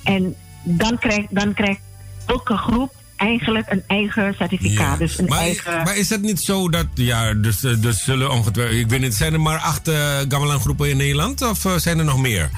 En 0.05 0.35
dan 0.63 0.99
krijgt, 0.99 1.35
dan 1.35 1.55
krijgt 1.55 1.81
elke 2.27 2.57
groep 2.57 2.95
eigenlijk 3.19 3.71
een 3.71 3.83
eigen 3.87 4.35
certificaat. 4.35 4.93
Ja. 4.93 4.97
Dus 4.97 5.19
een 5.19 5.25
maar, 5.25 5.39
eigen... 5.39 5.83
maar 5.85 5.97
is 5.97 6.11
het 6.11 6.23
niet 6.23 6.41
zo 6.41 6.69
dat, 6.69 6.87
ja, 6.95 7.35
dus, 7.35 7.65
eh, 7.65 7.81
dus 7.81 8.05
zullen 8.05 8.31
ongetwijfeld, 8.31 8.79
ik 8.79 8.89
weet 8.89 9.01
niet, 9.01 9.15
zijn 9.15 9.33
er 9.33 9.41
maar 9.41 9.59
acht 9.59 9.89
uh, 9.89 10.19
gamelan 10.29 10.61
groepen 10.61 10.91
in 10.91 10.97
Nederland 10.97 11.43
of 11.43 11.65
uh, 11.65 11.77
zijn 11.77 11.99
er 11.99 12.05
nog 12.05 12.19
meer? 12.19 12.51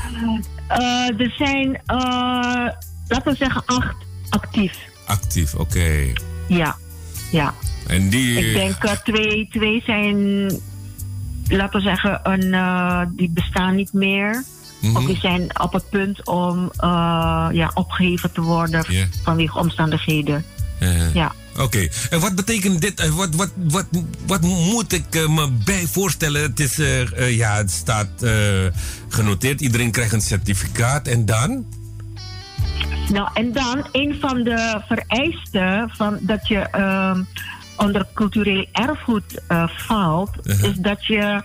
Uh, 0.70 1.20
er 1.20 1.35
zijn, 1.39 1.82
laten 3.09 3.32
we 3.32 3.37
zeggen, 3.37 3.62
acht 3.66 3.97
actief. 4.28 4.78
Actief, 5.07 5.55
oké. 5.55 5.62
Okay. 5.62 6.16
Ja, 6.49 6.77
ja. 7.31 7.55
En 7.87 8.09
die... 8.09 8.49
Ik 8.49 8.55
denk 8.55 8.99
twee, 9.05 9.49
twee 9.51 9.82
zijn, 9.87 10.16
laten 11.49 11.78
we 11.78 11.81
zeggen, 11.81 12.20
een, 12.23 13.16
die 13.16 13.31
bestaan 13.31 13.77
niet 13.77 13.93
meer. 13.93 14.45
Mhm. 14.81 14.89
Mm 14.90 14.97
-hmm. 14.97 14.97
Of 14.97 15.11
die 15.11 15.20
zijn 15.20 15.61
op 15.61 15.73
het 15.73 15.89
punt 15.90 16.27
om 16.27 16.70
ja, 17.52 17.70
opgeheven 17.74 18.32
te 18.32 18.40
worden 18.40 18.85
Yeah. 18.89 19.07
vanwege 19.23 19.59
omstandigheden. 19.59 20.44
Uh, 20.81 21.15
Ja. 21.15 21.32
Oké, 21.59 21.89
en 22.11 22.20
wat 22.20 22.35
betekent 22.35 22.81
dit? 22.81 23.01
Eh, 23.01 23.11
Wat, 23.11 23.35
wat, 23.35 23.51
wat, 23.57 23.86
wat 24.27 24.40
moet 24.43 24.93
ik 24.93 25.15
eh, 25.15 25.28
me 25.28 25.51
bij 25.65 25.86
voorstellen? 25.86 26.43
Het, 26.43 26.61
is, 26.61 26.78
eh, 26.78 27.01
eh, 27.19 27.36
ja, 27.36 27.57
het 27.57 27.70
staat 27.70 28.23
eh, 28.23 28.32
genoteerd, 29.09 29.61
iedereen 29.61 29.90
krijgt 29.90 30.12
een 30.12 30.20
certificaat 30.20 31.07
en 31.09 31.24
dan? 31.24 31.65
Nou, 33.12 33.28
en 33.35 33.52
dan 33.52 33.86
een 33.93 34.16
van 34.20 34.43
de 34.43 34.81
vereisten 34.89 35.90
van 35.97 36.19
dat 36.20 36.48
je 36.48 36.59
ehm, 36.59 37.23
onder 37.77 38.07
cultureel 38.15 38.66
erfgoed 38.73 39.40
eh, 39.48 39.69
valt, 39.69 40.31
Uh-huh. 40.43 40.70
is 40.70 40.77
dat 40.77 41.07
je 41.07 41.43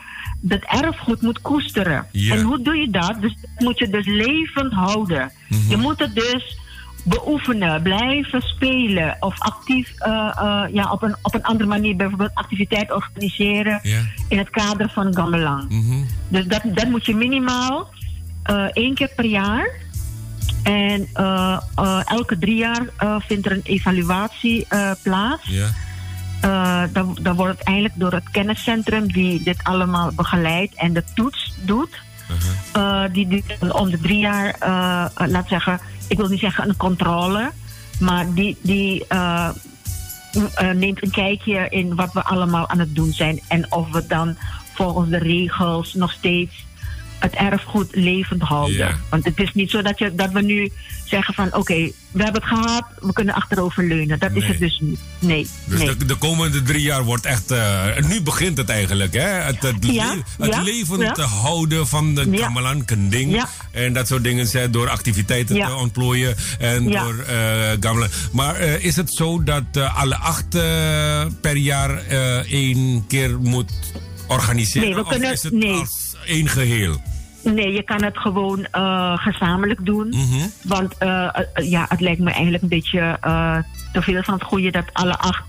dat 0.47 0.63
erfgoed 0.63 1.21
moet 1.21 1.41
koesteren. 1.41 2.05
En 2.29 2.41
hoe 2.41 2.61
doe 2.61 2.75
je 2.75 2.89
dat? 2.89 3.21
Dus 3.21 3.35
dat 3.41 3.49
moet 3.57 3.79
je 3.79 3.89
dus 3.89 4.05
levend 4.05 4.73
houden. 4.73 5.31
Mhm. 5.49 5.69
Je 5.69 5.77
moet 5.77 5.99
het 5.99 6.15
dus 6.15 6.57
beoefenen, 7.03 7.81
blijven 7.81 8.41
spelen 8.41 9.17
of 9.19 9.39
actief 9.39 9.93
eh, 9.97 10.31
eh, 10.37 10.63
ja, 10.73 10.91
op, 10.91 11.01
een, 11.01 11.15
op 11.21 11.33
een 11.33 11.43
andere 11.43 11.69
manier 11.69 11.95
bijvoorbeeld 11.95 12.31
activiteit 12.33 12.91
organiseren 12.91 13.79
in 14.29 14.37
het 14.37 14.49
kader 14.49 14.89
van 14.89 15.15
gamelang. 15.15 15.69
Mhm. 15.69 16.03
Dus 16.27 16.45
dat, 16.45 16.61
dat 16.65 16.89
moet 16.89 17.05
je 17.05 17.15
minimaal 17.15 17.89
eh, 18.43 18.65
één 18.73 18.93
keer 18.93 19.09
per 19.15 19.25
jaar. 19.25 19.69
En 20.63 21.07
elke 22.05 22.37
drie 22.39 22.55
jaar 22.55 22.87
vindt 23.27 23.45
er 23.45 23.51
een 23.51 23.61
evaluatie 23.63 24.67
plaats. 25.03 25.47
Ja. 25.47 25.67
Eh, 26.45 26.83
dan, 26.91 27.17
dan 27.21 27.35
wordt 27.35 27.57
het 27.57 27.67
eindelijk 27.67 27.93
door 27.97 28.11
het 28.11 28.29
kenniscentrum 28.31 29.11
die 29.11 29.43
dit 29.43 29.63
allemaal 29.63 30.11
begeleidt 30.15 30.75
en 30.75 30.93
de 30.93 31.03
toets 31.15 31.53
doet. 31.61 31.99
Uh-huh. 32.31 33.03
Eh, 33.03 33.13
die 33.13 33.43
dan 33.59 33.73
om 33.73 33.89
de 33.89 33.99
drie 33.99 34.19
jaar, 34.19 34.55
eh, 34.59 35.27
laat 35.27 35.47
zeggen, 35.47 35.79
ik 36.07 36.17
wil 36.17 36.27
niet 36.27 36.39
zeggen 36.39 36.69
een 36.69 36.77
controle, 36.77 37.51
maar 37.99 38.33
die, 38.33 38.57
die 38.61 39.05
neemt 40.73 41.03
een 41.03 41.11
kijkje 41.11 41.69
in 41.69 41.95
wat 41.95 42.13
we 42.13 42.23
allemaal 42.23 42.69
aan 42.69 42.79
het 42.79 42.95
doen 42.95 43.13
zijn 43.13 43.39
en 43.47 43.71
of 43.71 43.91
we 43.91 44.05
dan 44.07 44.37
volgens 44.73 45.09
de 45.09 45.17
regels 45.17 45.93
nog 45.93 46.11
steeds 46.11 46.65
het 47.31 47.33
erfgoed 47.33 47.87
levend 47.95 48.41
houden. 48.41 48.99
Want 49.09 49.25
het 49.25 49.39
is 49.39 49.53
niet 49.53 49.69
zo 49.71 49.81
dat, 49.81 49.99
je, 49.99 50.15
dat 50.15 50.31
we 50.31 50.41
nu 50.41 50.71
zeggen 51.05 51.33
van 51.33 51.53
oké, 51.55 51.91
we 52.11 52.23
hebben 52.23 52.41
het 52.41 52.59
gehad, 52.59 52.83
we 52.99 53.13
kunnen 53.13 53.33
achterover 53.35 53.87
leunen. 53.87 54.19
Dat 54.19 54.31
is 54.33 54.47
het 54.47 54.59
dus 54.59 54.79
niet. 54.83 54.99
Nee. 55.19 55.47
Dus 55.65 55.79
nee. 55.79 55.97
de, 55.97 56.05
de 56.05 56.15
komende 56.15 56.61
drie 56.61 56.81
jaar 56.81 57.03
wordt 57.03 57.25
echt. 57.25 57.51
eh, 57.51 57.97
nu 58.07 58.21
begint 58.21 58.57
het 58.57 58.69
eigenlijk, 58.69 59.13
hè? 59.13 59.21
Het, 59.27 59.61
het, 59.61 59.75
Ja, 59.79 60.15
le- 60.15 60.45
het 60.45 60.53
ja, 60.55 60.61
levend 60.61 61.17
ja. 61.17 61.23
houden 61.23 61.87
van 61.87 62.15
de 62.15 62.27
Ja. 62.31 62.37
gamelan 62.45 62.85
kending. 62.85 63.43
En 63.71 63.93
dat 63.93 64.07
soort 64.07 64.23
dingen 64.23 64.47
zijn 64.47 64.71
door 64.71 64.89
activiteiten 64.89 65.55
te 65.55 65.73
ontplooien. 65.75 66.35
En 66.59 66.83
door 66.91 67.25
gamelan. 67.79 68.09
Maar 68.31 68.55
eh, 68.55 68.83
is 68.85 68.95
het 68.95 69.13
zo 69.13 69.43
dat 69.43 69.63
alle 69.95 70.15
acht 70.15 70.49
per 71.41 71.55
jaar 71.57 71.97
één 72.47 73.03
keer 73.07 73.39
moet 73.39 73.71
organiseren? 74.27 74.87
Nee, 74.89 74.97
we 74.97 75.03
kunnen- 75.09 75.27
of 75.27 75.33
is 75.35 75.43
het 75.43 75.53
nee. 75.53 75.73
als 75.73 76.15
één 76.25 76.47
geheel? 76.49 77.01
Nee, 77.53 77.71
je 77.71 77.83
kan 77.83 78.03
het 78.03 78.17
gewoon 78.17 78.65
eh, 78.71 79.17
gezamenlijk 79.17 79.85
doen. 79.85 80.07
Mhm. 80.07 80.47
Want 80.63 80.97
eh, 80.97 81.27
eh, 81.33 81.69
ja, 81.69 81.85
het 81.89 82.01
lijkt 82.01 82.19
me 82.19 82.31
eigenlijk 82.31 82.63
een 82.63 82.69
beetje 82.69 83.17
te 83.93 84.01
veel 84.01 84.23
van 84.23 84.33
het 84.33 84.43
goede 84.43 84.71
dat 84.71 84.93
alle 84.93 85.17
acht 85.17 85.43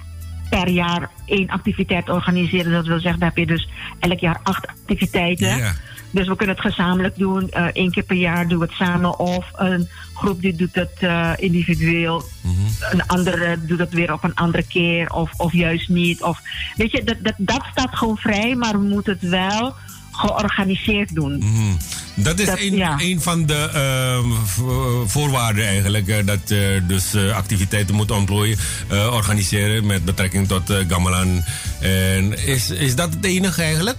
per 0.51 0.69
jaar 0.69 1.11
één 1.27 1.49
activiteit 1.49 2.11
organiseren. 2.11 2.73
Dat 2.73 2.87
wil 2.87 3.01
zeggen, 3.01 3.21
dan 3.21 3.29
heb 3.29 3.37
je 3.37 3.47
dus 3.47 3.69
elk 3.99 4.19
jaar 4.19 4.41
acht 4.43 4.67
activiteiten. 4.67 5.57
Ja. 5.57 5.73
Dus 6.11 6.29
we 6.29 6.37
kunnen 6.37 6.57
het 6.57 6.65
gezamenlijk 6.65 7.17
doen. 7.17 7.51
Eén 7.73 7.91
keer 7.91 8.03
per 8.03 8.17
jaar 8.17 8.49
doen 8.49 8.59
we 8.59 8.65
het 8.65 8.75
samen. 8.75 9.19
Of 9.19 9.51
een 9.55 9.89
groep 10.15 10.41
die 10.41 10.57
doet 10.57 10.75
het 10.75 11.09
individueel. 11.41 12.23
Mhm. 12.41 12.93
Een 12.93 13.07
andere 13.07 13.57
doet 13.67 13.79
het 13.79 13.93
weer 13.93 14.13
op 14.13 14.25
een 14.25 14.35
andere 14.35 14.67
keer. 14.67 15.13
Of, 15.13 15.31
of 15.37 15.53
juist 15.53 15.89
niet. 15.89 16.23
Of, 16.23 16.41
weet 16.77 16.91
je, 16.91 17.05
dat, 17.05 17.17
dat, 17.21 17.35
dat 17.37 17.65
staat 17.71 17.97
gewoon 17.97 18.17
vrij. 18.17 18.55
Maar 18.55 18.73
we 18.73 18.87
moeten 18.87 19.13
het 19.13 19.31
wel 19.31 19.75
georganiseerd 20.17 21.15
doen. 21.15 21.39
Mhm. 21.39 21.75
Dat 22.15 22.39
is 22.39 22.47
Dat- 22.47 22.59
een, 22.59 22.77
ja. 22.77 22.95
een 22.99 23.21
van 23.23 23.47
de 23.47 23.71
ehm, 23.75 24.31
v- 24.45 25.11
voorwaarden 25.13 25.67
eigenlijk. 25.67 26.09
eh, 26.09 26.27
dat 26.27 26.39
je 26.49 26.83
dus 26.87 27.15
eh, 27.15 27.37
activiteiten 27.37 27.95
moet 27.95 28.11
ontplooien, 28.11 28.59
eh, 28.89 29.13
organiseren 29.13 29.87
met 29.87 30.05
betrekking 30.05 30.49
tot 30.49 30.71
eh, 30.71 30.77
gamelan. 30.89 31.45
En 31.81 32.47
is, 32.47 32.71
is 32.71 32.95
dat 32.95 33.15
het 33.15 33.25
enige 33.25 33.63
eigenlijk? 33.63 33.99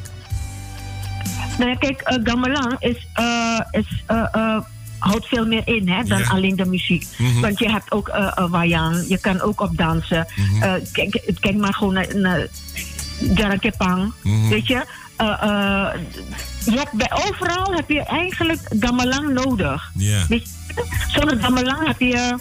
Nou 1.58 1.78
kijk, 1.78 2.02
eh, 2.02 2.18
gamelan 2.24 2.76
is, 2.80 3.08
eh, 3.14 3.60
is, 3.72 4.04
eh, 4.06 4.24
eh, 4.32 4.58
houdt 4.98 5.28
veel 5.28 5.46
meer 5.46 5.62
in 5.66 5.90
hè, 5.90 6.04
dan 6.04 6.20
Ja. 6.20 6.28
alleen 6.28 6.56
de 6.56 6.66
muziek. 6.66 7.06
Mhm. 7.18 7.40
Want 7.42 7.60
je 7.60 7.70
hebt 7.72 7.92
ook 7.92 8.08
eh 8.08 8.32
eh, 8.36 8.50
wayang, 8.50 9.06
je 9.08 9.18
kan 9.18 9.42
ook 9.42 9.62
op 9.62 9.78
dansen. 9.78 10.28
Mhm. 10.36 10.64
Eh, 10.64 10.74
kijk, 10.92 11.22
kijk 11.40 11.56
maar 11.56 11.74
gewoon 11.74 11.94
naar, 11.94 12.08
naar 12.18 12.48
Jarakepang, 13.36 14.14
weet 14.50 14.68
je. 14.68 14.86
Eh, 15.18 15.90
je 16.66 16.72
hebt 16.72 16.92
bij 16.94 17.12
overal 17.28 17.74
heb 17.74 17.90
je 17.90 18.04
eigenlijk 18.04 18.60
gamelan 18.80 19.34
nodig. 19.34 19.92
Je? 19.96 20.42
Zonder 21.08 21.40
gamelan 21.40 21.88
heb 21.88 22.00
je... 22.00 22.36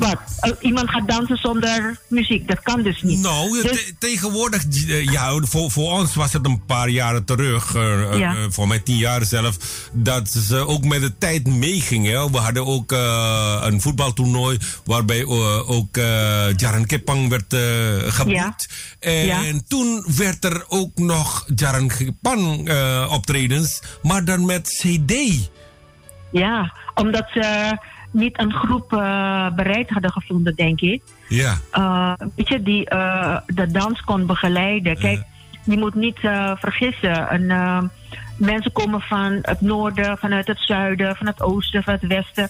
Wat? 0.00 0.18
Eh, 0.40 0.50
iemand 0.60 0.90
gaat 0.90 1.08
dansen 1.08 1.36
zonder 1.36 1.98
muziek. 2.08 2.48
Dat 2.48 2.60
kan 2.62 2.82
dus 2.82 3.02
niet. 3.02 3.18
Nou, 3.20 3.62
Dus- 3.62 3.70
te- 3.86 3.94
tegenwoordig, 3.98 4.64
eh, 4.88 5.04
ja, 5.04 5.40
voor, 5.40 5.70
voor 5.70 5.90
ons 5.92 6.14
was 6.14 6.32
het 6.32 6.46
een 6.46 6.64
paar 6.64 6.88
jaren 6.88 7.24
terug, 7.24 7.74
eh, 7.74 8.02
eh, 8.12 8.18
Ja. 8.18 8.34
voor 8.50 8.68
mij 8.68 8.78
tien 8.78 8.96
jaar 8.96 9.24
zelf, 9.24 9.56
dat 9.92 10.28
ze 10.28 10.66
ook 10.66 10.84
met 10.84 11.00
de 11.00 11.18
tijd 11.18 11.46
meegingen. 11.46 12.32
We 12.32 12.38
hadden 12.38 12.66
ook 12.66 12.92
een 13.62 13.80
voetbaltoernooi 13.80 14.58
waarbij 14.84 15.24
ook 15.66 15.96
Jaran 16.56 16.86
Kepang 16.86 17.28
werd 17.28 17.54
geboekt. 18.14 18.68
En 19.00 19.26
Ja. 19.26 19.42
toen 19.68 20.04
werd 20.16 20.44
er 20.44 20.64
ook 20.68 20.98
nog 20.98 21.44
Jaran 21.54 21.88
Kepang 21.88 22.70
optredens, 23.10 23.82
maar 24.02 24.24
dan 24.24 24.46
met 24.46 24.68
CD. 24.68 25.14
Ja, 26.32 26.74
omdat 26.94 27.28
ze 27.34 27.76
niet 28.10 28.40
een 28.40 28.52
groep 28.52 28.92
eh, 28.92 29.50
bereid 29.54 29.90
hadden 29.90 30.12
gevonden, 30.12 30.54
denk 30.54 30.80
ik. 30.80 31.02
Ja. 31.28 31.58
Eh, 31.70 32.12
weet 32.34 32.48
je, 32.48 32.62
die 32.62 32.88
eh, 32.88 33.36
de 33.46 33.66
dans 33.66 34.00
kon 34.00 34.26
begeleiden. 34.26 34.98
Kijk, 34.98 35.22
je 35.64 35.78
moet 35.78 35.94
niet 35.94 36.18
vergissen. 36.58 37.28
En, 37.28 37.90
mensen 38.36 38.72
komen 38.72 39.00
van 39.00 39.38
het 39.42 39.60
noorden, 39.60 40.18
vanuit 40.18 40.46
het 40.46 40.58
zuiden, 40.60 41.16
van 41.16 41.26
het 41.26 41.42
oosten, 41.42 41.82
van 41.82 41.92
het 41.92 42.06
westen. 42.06 42.48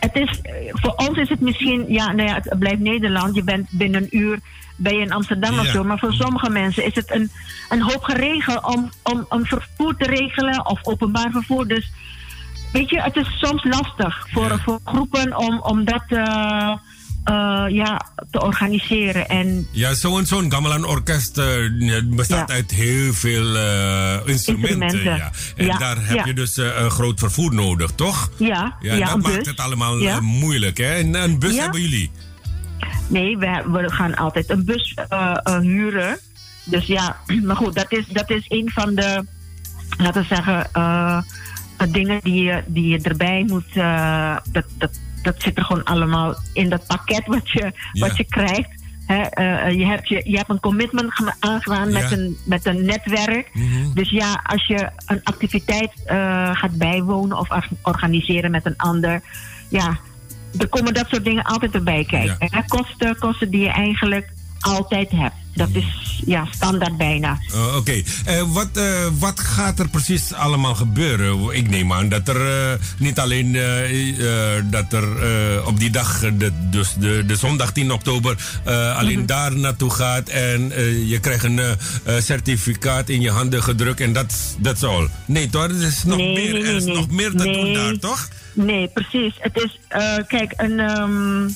Het 0.00 0.16
is, 0.16 0.40
voor 0.72 0.92
ons 0.96 1.18
is 1.18 1.28
het 1.28 1.40
misschien, 1.40 1.84
ja, 1.88 2.12
nou 2.12 2.28
ja, 2.28 2.34
het 2.34 2.58
blijft 2.58 2.80
Nederland. 2.80 3.34
Je 3.34 3.44
bent 3.44 3.68
binnen 3.70 4.02
een 4.02 4.18
uur 4.18 4.38
ben 4.78 4.94
je 4.94 5.00
in 5.00 5.12
Amsterdam 5.12 5.58
of 5.58 5.66
zo. 5.66 5.84
Maar 5.84 5.98
voor 5.98 6.12
sommige 6.12 6.50
mensen 6.50 6.84
is 6.84 6.94
het 6.94 7.14
een, 7.14 7.30
een 7.68 7.82
hoop 7.82 8.02
geregeld 8.02 8.64
om, 8.64 8.90
om, 9.02 9.26
om 9.28 9.44
vervoer 9.44 9.96
te 9.96 10.06
regelen 10.06 10.66
of 10.66 10.86
openbaar 10.86 11.30
vervoer. 11.30 11.66
Dus 11.66 11.90
weet 12.72 12.90
je, 12.90 13.02
het 13.02 13.16
is 13.16 13.38
soms 13.40 13.64
lastig 13.64 14.26
voor, 14.32 14.48
Ja. 14.48 14.58
voor 14.58 14.80
groepen 14.84 15.36
om, 15.38 15.60
om 15.60 15.84
dat 15.84 16.04
eh, 16.08 16.76
eh, 17.24 17.64
ja, 17.68 18.00
te 18.30 18.40
organiseren. 18.42 19.28
En 19.28 19.66
Ja, 19.72 19.94
zo'n 19.94 20.26
zo'n 20.26 20.52
gamelan 20.52 20.84
orkest 20.84 21.38
eh, 21.38 21.46
bestaat 22.04 22.48
Ja. 22.48 22.54
uit 22.54 22.70
heel 22.70 23.12
veel 23.12 23.56
instrumenten. 24.26 24.80
Instrumenten. 24.82 25.02
Ja. 25.04 25.30
En 25.56 25.78
daar 25.78 25.96
heb 26.06 26.26
je 26.26 26.32
dus 26.34 26.56
een 26.56 26.90
groot 26.90 27.18
vervoer 27.18 27.54
nodig, 27.54 27.90
toch? 27.94 28.30
ja, 28.36 28.76
Ja, 28.80 28.98
dat 28.98 29.20
maakt 29.22 29.36
bus. 29.36 29.46
het 29.46 29.60
allemaal 29.60 30.20
moeilijk, 30.20 30.78
hè? 30.78 30.94
En 30.94 31.14
een 31.14 31.38
bus 31.38 31.58
hebben 31.58 31.80
jullie? 31.80 32.10
Nee, 33.06 33.38
we, 33.38 33.62
we 33.72 33.92
gaan 33.92 34.14
altijd 34.16 34.50
een 34.50 34.64
bus 34.64 34.94
huren. 35.60 36.18
Dus 36.64 36.86
ja, 36.86 37.16
maar 37.46 37.56
goed, 37.56 37.74
dat 37.74 37.86
is, 37.92 38.04
dat 38.08 38.30
is 38.30 38.44
een 38.48 38.70
van 38.74 38.94
de, 38.94 39.24
laten 39.98 40.20
we 40.22 40.26
zeggen, 40.34 40.66
dingen 41.86 42.20
die 42.22 42.42
je, 42.44 42.62
die 42.66 42.88
je 42.88 42.98
erbij 43.02 43.44
moet. 43.46 43.76
eh, 43.76 44.36
dat, 44.52 44.64
dat, 44.78 45.00
dat 45.22 45.42
zit 45.42 45.56
er 45.58 45.64
gewoon 45.64 45.84
allemaal 45.84 46.34
in 46.52 46.68
dat 46.68 46.86
pakket 46.86 47.26
wat 47.26 47.50
je, 47.50 47.72
Ja. 47.92 48.06
wat 48.06 48.16
je 48.16 48.24
krijgt. 48.24 48.76
Hè, 49.06 49.22
eh, 49.22 49.72
je, 49.74 49.86
hebt 49.86 50.08
je, 50.08 50.20
je 50.24 50.36
hebt 50.36 50.50
een 50.50 50.60
commitment 50.60 51.12
aangegaan 51.40 51.92
met, 51.92 52.10
een, 52.12 52.36
met 52.44 52.66
een 52.66 52.84
netwerk. 52.84 53.50
Mhm. 53.52 53.92
Dus 53.94 54.10
ja, 54.10 54.40
als 54.44 54.66
je 54.66 54.88
een 55.06 55.20
activiteit 55.22 55.90
eh, 56.04 56.50
gaat 56.56 56.78
bijwonen 56.78 57.38
of 57.38 57.50
or- 57.50 57.68
organiseren 57.82 58.50
met 58.50 58.66
een 58.66 58.76
ander, 58.76 59.22
ja, 59.68 59.98
er 60.58 60.68
komen 60.68 60.94
dat 60.94 61.08
soort 61.08 61.24
dingen 61.24 61.42
altijd 61.44 61.74
erbij 61.74 62.04
kijken. 62.04 62.36
Ja. 62.50 62.62
Kosten, 62.66 63.18
kosten 63.18 63.50
die 63.50 63.60
je 63.60 63.68
eigenlijk 63.70 64.28
altijd 64.60 65.10
hebt. 65.10 65.34
Dat 65.58 65.68
is 65.72 65.84
ja, 66.26 66.46
standaard 66.50 66.96
bijna. 66.96 67.38
Uh, 67.54 67.76
Oké, 67.76 68.02
Eh, 68.24 68.42
wat, 68.52 68.68
eh, 68.72 69.06
wat 69.18 69.40
gaat 69.40 69.78
er 69.78 69.88
precies 69.88 70.32
allemaal 70.32 70.74
gebeuren? 70.74 71.56
Ik 71.56 71.70
neem 71.70 71.92
aan 71.92 72.08
dat 72.08 72.28
er 72.28 72.46
eh, 72.46 72.78
niet 72.98 73.18
alleen 73.18 73.52
dat 74.70 74.92
er 74.92 75.06
op 75.66 75.78
die 75.78 75.90
dag, 75.90 76.20
de, 76.20 76.52
dus 76.70 76.94
de, 76.98 77.24
de 77.26 77.36
zondag 77.36 77.72
10 77.72 77.92
oktober, 77.92 78.36
alleen 78.96 79.26
daar 79.26 79.56
naartoe 79.56 79.90
gaat 79.90 80.28
en 80.28 80.72
je 81.06 81.18
krijgt 81.20 81.44
een 81.44 81.60
certificaat 82.22 83.08
in 83.08 83.20
je 83.20 83.30
handen 83.30 83.62
gedrukt 83.62 84.00
en 84.00 84.12
dat 84.12 84.76
is 84.76 84.82
all. 84.82 85.08
Nee, 85.24 85.48
toch? 85.50 85.64
Er 85.64 85.82
is 85.82 86.04
nog 86.04 86.16
Nee, 86.16 86.34
meer, 86.34 86.66
er 86.66 86.74
is 86.74 86.84
nee, 86.84 86.94
nog 86.94 87.10
meer 87.10 87.30
te 87.30 87.52
doen 87.52 87.72
daar, 87.72 87.98
toch? 87.98 88.28
Nee, 88.52 88.88
precies. 88.88 89.34
Het 89.38 89.56
is, 89.56 89.78
kijk, 90.26 90.52
een, 90.56 90.80
ehm, 90.80 91.48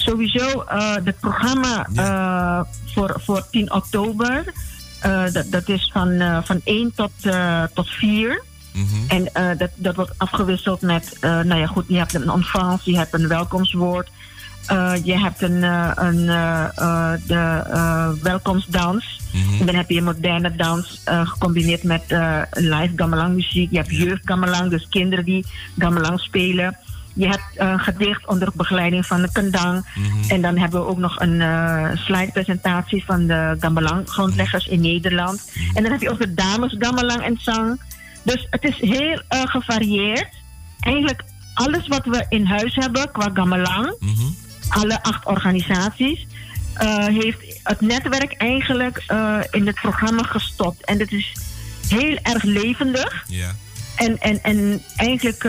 Sowieso, 0.00 0.64
uh, 0.72 0.94
het 1.04 1.20
programma 1.20 1.86
uh, 1.94 2.60
voor, 2.84 3.20
voor 3.24 3.46
10 3.50 3.72
oktober, 3.72 4.44
uh, 5.06 5.32
dat, 5.32 5.50
dat 5.50 5.68
is 5.68 5.90
van, 5.92 6.42
van 6.44 6.60
1 6.64 6.92
tot, 6.94 7.10
tot 7.74 7.88
4. 7.88 8.42
Mm 8.72 8.86
-hmm. 8.86 9.04
En 9.08 9.56
dat, 9.58 9.70
dat 9.74 9.94
wordt 9.94 10.12
afgewisseld 10.16 10.80
met, 10.80 11.16
nou 11.20 11.54
ja, 11.54 11.66
goed, 11.66 11.84
je 11.88 11.96
hebt 11.96 12.14
een 12.14 12.30
ontvangst, 12.30 12.84
je 12.84 12.96
hebt 12.96 13.14
een 13.14 13.28
welkomstwoord. 13.28 14.10
je 15.02 15.18
hebt 15.18 15.42
een, 15.42 15.62
een 16.04 16.26
de 17.26 18.16
welkomstdans. 18.22 19.20
Mm 19.32 19.42
-hmm. 19.42 19.60
En 19.60 19.66
dan 19.66 19.74
heb 19.74 19.90
je 19.90 20.02
moderne 20.02 20.56
dans 20.56 21.00
gecombineerd 21.04 21.82
met 21.82 22.02
live 22.50 22.92
gamelang 22.96 23.34
muziek. 23.34 23.70
Je 23.70 23.76
hebt 23.76 23.96
jeugd 23.96 24.20
gamelang, 24.24 24.70
dus 24.70 24.88
kinderen 24.88 25.24
die 25.24 25.46
gamelang 25.78 26.20
spelen. 26.20 26.76
Je 27.20 27.28
hebt 27.28 27.42
een 27.56 27.66
uh, 27.66 27.82
gedicht 27.82 28.26
onder 28.26 28.48
begeleiding 28.54 29.06
van 29.06 29.22
de 29.22 29.32
Kendang. 29.32 29.86
Mm 29.94 30.04
-hmm. 30.04 30.22
En 30.28 30.42
dan 30.42 30.58
hebben 30.58 30.80
we 30.80 30.86
ook 30.86 30.98
nog 30.98 31.20
een 31.20 31.40
uh, 31.40 31.90
slide-presentatie 31.94 33.04
van 33.04 33.26
de 33.26 33.56
Gamelang 33.60 34.08
grondleggers 34.08 34.66
in 34.66 34.80
Nederland. 34.80 35.50
Mm 35.54 35.64
-hmm. 35.64 35.76
En 35.76 35.82
dan 35.82 35.92
heb 35.92 36.00
je 36.00 36.10
ook 36.10 36.18
de 36.18 36.34
dames 36.34 36.76
Gamelang 36.78 37.22
en 37.22 37.38
Zang. 37.40 37.80
Dus 38.22 38.46
het 38.50 38.64
is 38.64 38.76
heel 38.80 39.22
uh, 39.30 39.42
gevarieerd. 39.44 40.28
Eigenlijk 40.80 41.22
alles 41.54 41.88
wat 41.88 42.04
we 42.04 42.26
in 42.28 42.44
huis 42.44 42.74
hebben 42.74 43.12
qua 43.12 43.30
Gamelang, 43.34 43.94
mm 43.98 44.14
-hmm. 44.14 44.36
alle 44.68 45.02
acht 45.02 45.26
organisaties, 45.26 46.26
heeft 47.06 47.60
het 47.62 47.80
netwerk 47.80 48.32
eigenlijk 48.32 49.04
in 49.50 49.66
het 49.66 49.80
programma 49.80 50.22
gestopt. 50.22 50.84
En 50.84 50.98
dat 50.98 51.12
is 51.12 51.32
heel 51.88 52.18
erg 52.22 52.42
levendig. 52.42 53.24
Yeah. 53.26 53.50
En, 53.96 54.18
en, 54.20 54.42
en 54.42 54.82
eigenlijk 54.96 55.44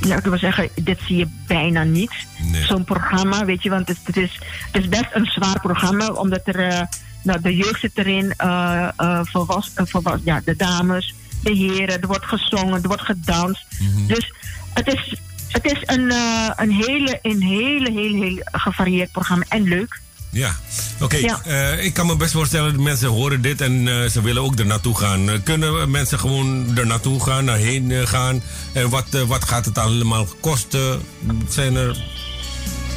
ik 0.00 0.24
wil 0.24 0.38
zeggen, 0.38 0.68
dit 0.74 0.98
zie 1.06 1.16
je 1.16 1.28
bijna 1.46 1.82
niet. 1.82 2.12
Nee. 2.50 2.64
Zo'n 2.64 2.84
programma, 2.84 3.44
weet 3.44 3.62
je, 3.62 3.70
want 3.70 3.88
het, 3.88 3.98
het, 4.04 4.16
is, 4.16 4.38
het 4.72 4.82
is 4.82 4.88
best 4.88 5.08
een 5.12 5.26
zwaar 5.26 5.60
programma, 5.60 6.06
omdat 6.06 6.40
er, 6.44 6.72
uh, 6.72 6.80
nou, 7.22 7.40
de 7.40 7.56
jeugd 7.56 7.80
zit 7.80 7.98
erin, 7.98 8.34
uh, 8.44 8.88
uh, 9.00 9.20
volwas, 9.22 9.70
volwas, 9.74 10.20
ja, 10.24 10.40
de 10.44 10.56
dames, 10.56 11.14
de 11.42 11.52
heren, 11.52 12.00
er 12.00 12.06
wordt 12.06 12.24
gezongen, 12.24 12.82
er 12.82 12.88
wordt 12.88 13.02
gedanst. 13.02 13.66
Mhm. 13.78 13.90
Mm 13.90 13.96
-hmm. 13.96 14.06
Dus 14.06 14.32
het 14.74 14.86
is, 14.86 15.20
het 15.48 15.64
is 15.64 15.78
een, 15.80 16.12
een 16.56 16.72
hele, 16.72 17.18
een 17.22 17.42
hele, 17.42 17.90
heel, 17.90 18.22
heel 18.22 18.38
gevarieerd 18.42 19.12
programma 19.12 19.44
en 19.48 19.62
leuk. 19.62 20.00
Ja, 20.32 20.50
oké. 20.94 21.04
Okay. 21.04 21.20
Ja. 21.20 21.40
Uh, 21.46 21.84
ik 21.84 21.94
kan 21.94 22.06
me 22.06 22.16
best 22.16 22.32
voorstellen 22.32 22.72
dat 22.72 22.82
mensen 22.82 23.08
horen 23.08 23.42
dit 23.42 23.60
en 23.60 23.86
uh, 23.86 24.04
ze 24.04 24.22
willen 24.22 24.42
ook 24.42 24.58
er 24.58 24.66
naartoe 24.66 24.98
gaan. 24.98 25.28
Uh, 25.28 25.34
kunnen 25.44 25.90
mensen 25.90 26.18
gewoon 26.18 26.76
er 26.76 26.86
naartoe 26.86 27.22
gaan, 27.22 27.46
daarheen 27.46 28.06
gaan? 28.06 28.42
En 28.72 28.90
wat, 28.90 29.06
wat 29.26 29.44
gaat 29.44 29.64
het 29.64 29.78
allemaal 29.78 30.26
kosten? 30.40 31.02
Zijn 31.48 31.76
er... 31.76 32.04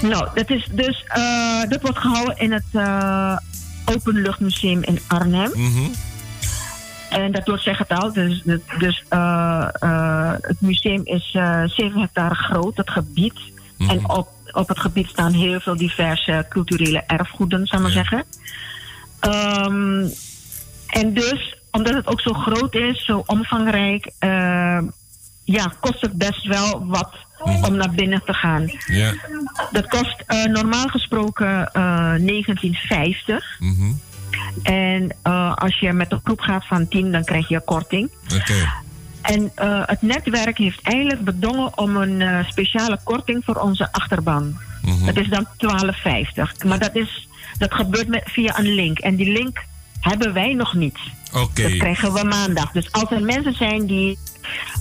Nou, 0.02 0.28
dat 0.34 0.50
is 0.50 0.68
dus, 0.72 1.06
dat 1.70 1.82
wordt 1.82 1.98
gehouden 1.98 2.38
in 2.38 2.52
het 2.52 2.84
Openluchtmuseum 3.86 4.84
in 4.84 5.00
Arnhem. 5.08 5.52
-hmm. 5.54 5.92
En 7.10 7.32
dat 7.32 7.48
wordt 7.48 7.64
zeg 7.64 7.78
het 7.78 7.90
al. 7.90 8.14
Dus, 8.14 8.44
dus 8.80 9.04
het 10.40 10.62
museum 10.62 11.02
is 11.04 11.32
7 11.66 12.00
hectare 12.00 12.36
groot, 12.36 12.78
het 12.78 12.90
gebied. 12.90 13.40
Mhm. 13.78 13.90
En 13.90 14.10
op 14.10 14.35
op 14.56 14.68
het 14.68 14.80
gebied 14.80 15.08
staan 15.08 15.34
heel 15.34 15.60
veel 15.60 15.78
diverse 15.78 16.46
culturele 16.50 17.04
erfgoeden, 17.08 17.68
zou 17.68 17.82
ik 17.82 17.88
maar 17.88 17.98
ja. 17.98 18.04
zeggen. 18.04 18.26
Um, 19.66 20.12
en 20.88 21.14
dus, 21.14 21.58
omdat 21.72 21.94
het 21.94 22.08
ook 22.08 22.22
zo 22.22 22.34
groot 22.34 22.76
is, 22.76 23.06
zo 23.06 23.24
omvangrijk, 23.26 24.12
uh, 24.20 24.80
ja, 25.44 25.74
kost 25.80 26.02
het 26.02 26.14
best 26.14 26.46
wel 26.46 26.86
wat 26.86 27.12
-hmm. 27.38 27.64
om 27.64 27.76
naar 27.76 27.92
binnen 27.92 28.22
te 28.26 28.34
gaan. 28.34 28.72
Ja. 28.86 29.14
Dat 29.72 29.88
kost 29.88 30.24
uh, 30.28 30.46
normaal 30.46 30.88
gesproken 30.88 31.48
uh, 31.48 31.74
1950. 31.74 33.56
Mm 33.60 33.76
-hmm. 33.76 34.00
En 34.64 35.16
als 35.56 35.80
je 35.80 35.94
met 35.94 36.12
een 36.12 36.22
groep 36.24 36.40
gaat 36.40 36.68
van 36.68 36.88
10, 36.88 37.12
dan 37.12 37.24
krijg 37.24 37.48
je 37.48 37.56
een 37.56 37.64
korting. 37.64 38.10
Oké. 38.24 38.36
Okay. 38.36 38.85
En 39.26 39.52
uh, 39.60 39.82
het 39.86 40.02
netwerk 40.02 40.58
heeft 40.58 40.82
eigenlijk 40.82 41.24
bedongen 41.24 41.78
om 41.78 41.98
een 41.98 42.20
uh, 42.20 42.48
speciale 42.48 43.00
korting 43.04 43.44
voor 43.46 43.56
onze 43.56 43.92
achterban. 43.92 44.58
Mhm. 44.82 45.06
Dat 45.06 45.18
is 45.18 45.30
dan 45.30 45.46
12,50. 45.46 46.68
Maar 46.68 46.80
dat, 46.80 46.96
is, 46.96 47.28
dat 47.58 47.74
gebeurt 47.74 48.08
met, 48.08 48.24
via 48.26 48.60
een 48.60 48.74
link. 48.74 49.00
En 49.00 49.16
die 49.16 49.32
link 49.32 49.64
hebben 50.00 50.34
wij 50.34 50.54
nog 50.54 50.74
niet. 50.74 50.98
Oké. 51.34 51.44
Okay. 51.44 51.70
Dat 51.70 51.78
krijgen 51.78 52.14
we 52.14 52.24
maandag. 52.24 52.72
Dus 52.72 52.92
als 52.92 53.12
er 53.12 53.22
mensen 53.22 53.54
zijn 53.54 53.86
die 53.86 54.18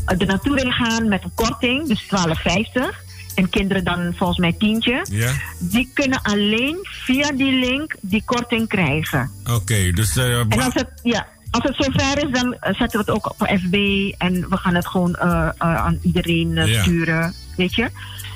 er 0.05 0.27
naartoe 0.27 0.55
willen 0.55 0.73
gaan 0.73 1.09
met 1.09 1.25
een 1.25 1.35
korting, 1.35 1.89
dus 1.89 2.05
12,50. 2.05 3.05
En 3.35 3.49
kinderen 3.49 3.85
dan 3.85 4.15
volgens 4.17 4.39
mij 4.39 4.53
tientje. 4.53 5.07
Ja. 5.11 5.33
Die 5.59 5.91
kunnen 5.95 6.23
alleen 6.23 6.79
via 6.83 7.33
die 7.33 7.53
link 7.53 7.95
die 8.01 8.23
korting 8.25 8.69
krijgen. 8.69 9.31
Oké, 9.43 9.53
okay, 9.53 9.93
dus... 9.93 10.17
Uh, 10.17 10.39
en 10.39 10.61
als 10.63 10.75
het, 10.75 10.91
ja, 11.03 11.27
als 11.55 11.63
het 11.65 11.77
zover 11.85 12.25
is, 12.25 12.41
dan 12.41 12.57
zetten 12.61 12.91
we 12.91 12.99
het 12.99 13.11
ook 13.11 13.27
op 13.31 13.49
FB 13.49 13.75
en 14.19 14.49
we 14.49 14.57
gaan 14.57 14.75
het 14.75 14.87
gewoon 14.87 15.17
uh, 15.23 15.25
uh, 15.25 15.51
aan 15.59 15.99
iedereen 16.03 16.51
uh, 16.51 16.67
Ja. 16.73 16.83
sturen, 16.83 17.35
weet 17.57 17.75
je. 17.75 17.91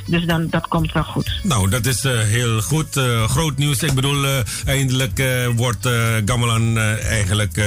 Dus 0.06 0.24
dan, 0.26 0.48
dat 0.50 0.68
komt 0.68 0.92
wel 0.92 1.02
goed. 1.04 1.40
Nou, 1.42 1.70
dat 1.70 1.86
is 1.86 2.04
uh, 2.04 2.20
heel 2.20 2.60
goed. 2.60 2.96
Uh, 2.96 3.28
groot 3.28 3.56
nieuws. 3.56 3.82
Ik 3.82 3.92
bedoel, 3.94 4.24
uh, 4.24 4.30
eindelijk 4.66 5.22
wordt 5.56 5.88
Gamelan 6.24 6.78
eigenlijk 6.78 7.60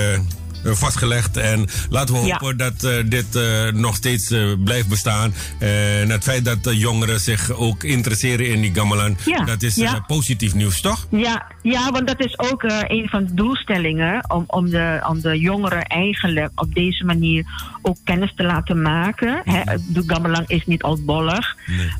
vastgelegd. 0.63 1.38
En 1.38 1.65
laten 1.89 2.15
we 2.15 2.25
Ja. 2.25 2.38
hopen 2.39 2.57
dat 2.57 2.83
uh, 2.83 2.91
dit 3.05 3.35
uh, 3.35 3.67
nog 3.71 3.95
steeds 3.95 4.33
blijft 4.63 4.88
bestaan. 4.88 5.33
En 5.59 6.09
het 6.09 6.23
feit 6.23 6.45
dat 6.45 6.63
de 6.63 6.77
jongeren 6.77 7.19
zich 7.19 7.51
ook 7.51 7.83
interesseren 7.83 8.47
in 8.47 8.61
die 8.61 8.73
gamelan, 8.75 9.17
Ja, 9.25 9.43
dat 9.45 9.61
is 9.63 9.75
ja. 9.75 10.03
positief 10.07 10.53
nieuws, 10.53 10.81
toch? 10.81 11.07
Ja, 11.09 11.45
ja 11.61 11.91
want 11.91 12.07
dat 12.07 12.19
is 12.25 12.39
ook 12.39 12.63
een 12.88 13.07
van 13.09 13.25
de 13.25 13.33
doelstellingen 13.33 14.29
om, 14.29 14.43
om, 14.47 14.69
de, 14.69 15.03
om 15.09 15.21
de 15.21 15.39
jongeren 15.39 15.83
eigenlijk 15.85 16.51
op 16.61 16.73
deze 16.73 17.05
manier 17.05 17.45
ook 17.81 17.97
kennis 18.03 18.33
te 18.35 18.43
laten 18.43 18.81
maken. 18.81 19.41
Hè, 19.43 19.61
de 19.88 20.03
gamelan 20.07 20.43
is 20.47 20.65
niet 20.65 20.83
oudbollig. 20.83 21.55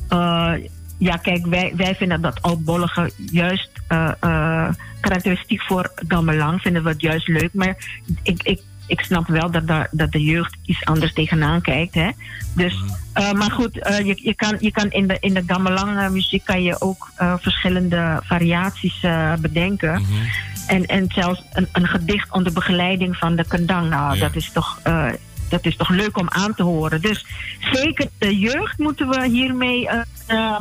Nee. 0.08 0.70
Ja, 1.02 1.16
kijk, 1.16 1.46
wij, 1.46 1.72
wij 1.76 1.94
vinden 1.94 2.20
dat 2.20 2.42
oudbollige 2.42 3.10
juist 3.30 3.70
uh, 3.88 4.10
uh, 4.24 4.68
karakteristiek 5.00 5.62
voor 5.62 5.92
gamelang. 6.08 6.60
Vinden 6.60 6.82
we 6.82 6.88
het 6.88 7.00
juist 7.00 7.28
leuk. 7.28 7.50
Maar 7.52 7.76
ik, 8.22 8.42
ik, 8.42 8.60
ik 8.86 9.00
snap 9.00 9.26
wel 9.26 9.50
dat, 9.50 9.66
de, 9.66 9.86
dat 9.90 10.12
de 10.12 10.22
jeugd 10.22 10.56
iets 10.64 10.84
anders 10.84 11.12
tegenaan 11.12 11.60
kijkt. 11.60 11.94
Hè? 11.94 12.10
Dus, 12.54 12.74
uh, 13.18 13.32
maar 13.32 13.50
goed, 13.50 13.74
je, 13.74 14.18
je, 14.22 14.34
kan, 14.34 14.56
je 14.60 14.70
kan 14.70 14.90
in 14.90 15.06
de, 15.06 15.16
in 15.20 15.34
de 15.34 15.42
gamelang 15.46 16.10
muziek 16.10 16.44
kan 16.44 16.62
je 16.62 16.80
ook 16.80 17.10
verschillende 17.40 18.20
variaties 18.24 19.06
bedenken. 19.40 20.00
Mhm. 20.00 20.12
En, 20.66 20.86
en 20.86 21.06
zelfs 21.08 21.44
een, 21.52 21.68
een 21.72 21.86
gedicht 21.86 22.32
onder 22.32 22.52
begeleiding 22.52 23.16
van 23.16 23.36
de 23.36 23.44
kendang. 23.48 23.88
Nou, 23.88 24.14
Ja. 24.14 24.20
dat 24.20 24.36
is 24.36 24.50
toch... 24.52 24.80
Dat 25.48 25.66
is 25.66 25.76
toch 25.76 25.88
leuk 25.88 26.18
om 26.18 26.28
aan 26.28 26.54
te 26.54 26.62
horen. 26.62 27.00
Dus 27.00 27.26
zeker 27.72 28.08
de 28.18 28.38
jeugd 28.38 28.78
moeten 28.78 29.08
we 29.08 29.28
hiermee 29.28 29.88
uh, 30.28 30.58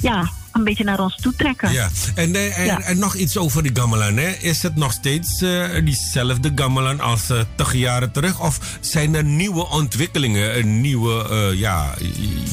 ja, 0.00 0.30
een 0.52 0.64
beetje 0.64 0.84
naar 0.84 1.00
ons 1.00 1.16
toe 1.20 1.34
trekken. 1.36 1.72
Ja, 1.72 1.88
en, 2.14 2.34
eh, 2.34 2.58
en, 2.58 2.64
Ja. 2.64 2.80
en 2.80 2.98
nog 2.98 3.14
iets 3.14 3.36
over 3.36 3.62
die 3.62 3.70
gamelan. 3.74 4.16
Hè? 4.16 4.28
Is 4.28 4.62
het 4.62 4.76
nog 4.76 4.92
steeds 4.92 5.42
eh, 5.42 5.64
diezelfde 5.84 6.52
gamelan 6.54 7.00
als 7.00 7.30
uh, 7.30 7.40
tig 7.56 7.74
jaren 7.74 8.12
terug? 8.12 8.40
Of 8.40 8.58
zijn 8.80 9.14
er 9.14 9.24
nieuwe 9.24 9.68
ontwikkelingen? 9.68 10.58
Een 10.58 10.80
nieuwe, 10.80 11.28
eh, 11.30 11.58
ja, 11.58 11.94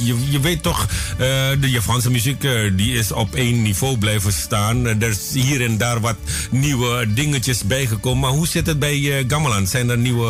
je, 0.04 0.16
je 0.30 0.40
weet 0.40 0.64
toch, 0.64 0.88
eh, 1.12 1.18
de 1.60 1.70
Japanse 1.70 2.12
muziek 2.12 2.44
eh, 2.44 2.72
die 2.76 2.94
is 2.98 3.12
op 3.12 3.36
één 3.36 3.62
niveau 3.62 3.98
blijven 3.98 4.34
staan. 4.34 4.88
Eh, 4.88 5.02
er 5.02 5.10
is 5.10 5.30
hier 5.34 5.64
en 5.66 5.78
daar 5.78 6.00
wat 6.00 6.16
nieuwe 6.52 7.14
dingetjes 7.14 7.64
bijgekomen. 7.64 8.20
Maar 8.20 8.32
hoe 8.32 8.48
zit 8.48 8.68
het 8.68 8.80
bij 8.80 9.18
eh, 9.20 9.24
gamelan? 9.28 9.68
Zijn 9.68 9.90
er 9.90 9.98
nieuwe 9.98 10.30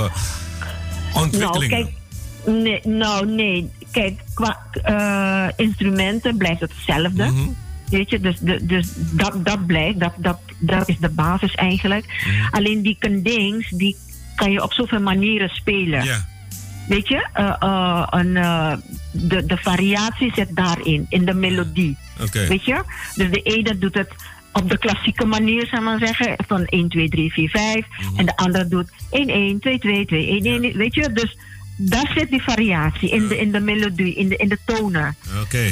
Nou, 1.14 1.24
ontwikkelingen? 1.26 1.94
kijk, 2.44 2.56
nee, 2.56 2.80
nou, 2.84 3.26
nee. 3.26 3.72
Kijk, 3.96 4.20
qua 4.34 4.60
uh, 4.90 5.66
instrumenten 5.66 6.38
blijft 6.38 6.60
het 6.60 6.72
hetzelfde. 6.72 7.26
Mhm. 7.26 7.50
Weet 7.90 8.10
je, 8.10 8.20
dus, 8.20 8.40
de, 8.40 8.66
dus 8.66 8.88
dat, 8.96 9.46
dat 9.46 9.66
blijft, 9.66 10.00
dat, 10.00 10.14
dat, 10.18 10.40
dat 10.60 10.90
is 10.90 10.98
de 11.00 11.10
basis 11.10 11.56
eigenlijk. 11.56 12.06
Mhm. 12.06 12.56
Alleen 12.56 12.82
die 12.82 12.96
kendings, 13.00 13.70
die 13.70 13.96
kan 14.36 14.52
je 14.52 14.64
op 14.64 14.74
zoveel 14.74 15.02
manieren 15.02 15.50
spelen. 15.50 16.04
Ja, 16.04 16.26
Weet 16.88 17.08
je, 17.08 17.28
uh, 17.40 17.56
uh, 17.64 18.08
een, 18.10 18.36
uh, 18.36 18.74
de, 19.12 19.46
de 19.46 19.58
variatie 19.58 20.32
zit 20.34 20.56
daarin, 20.56 21.06
in 21.10 21.26
de 21.26 21.34
melodie. 21.34 21.98
oké. 22.22 22.48
Weet 22.48 22.66
je? 22.66 22.84
Dus 23.16 23.32
de 23.32 23.42
ene 23.42 23.78
doet 23.78 23.96
het 23.96 24.10
op 24.54 24.70
de 24.70 24.78
klassieke 24.78 25.26
manier, 25.26 25.68
zou 25.68 25.82
maar 25.84 26.00
zeggen. 26.00 26.36
Van 26.48 26.66
1, 26.66 26.90
2, 26.90 27.10
3, 27.10 27.34
4, 27.34 27.50
5. 27.50 27.86
Mhm. 27.88 28.20
En 28.20 28.26
de 28.26 28.36
andere 28.36 28.68
doet 28.68 28.90
1, 29.12 29.30
1, 29.30 29.60
2, 29.60 29.80
2, 29.80 30.06
2, 30.06 30.28
1, 30.28 30.64
1. 30.64 30.78
Weet 30.78 30.96
je? 30.96 31.12
Dus 31.12 31.38
daar 31.76 32.12
zit 32.16 32.30
die 32.30 32.42
variatie 32.44 33.10
in, 33.10 33.28
de, 33.28 33.38
in 33.40 33.52
de 33.52 33.60
melodie, 33.60 34.16
in 34.16 34.30
de, 34.30 34.36
in 34.36 34.50
de 34.50 34.58
tonen. 34.66 35.16
Oké. 35.44 35.72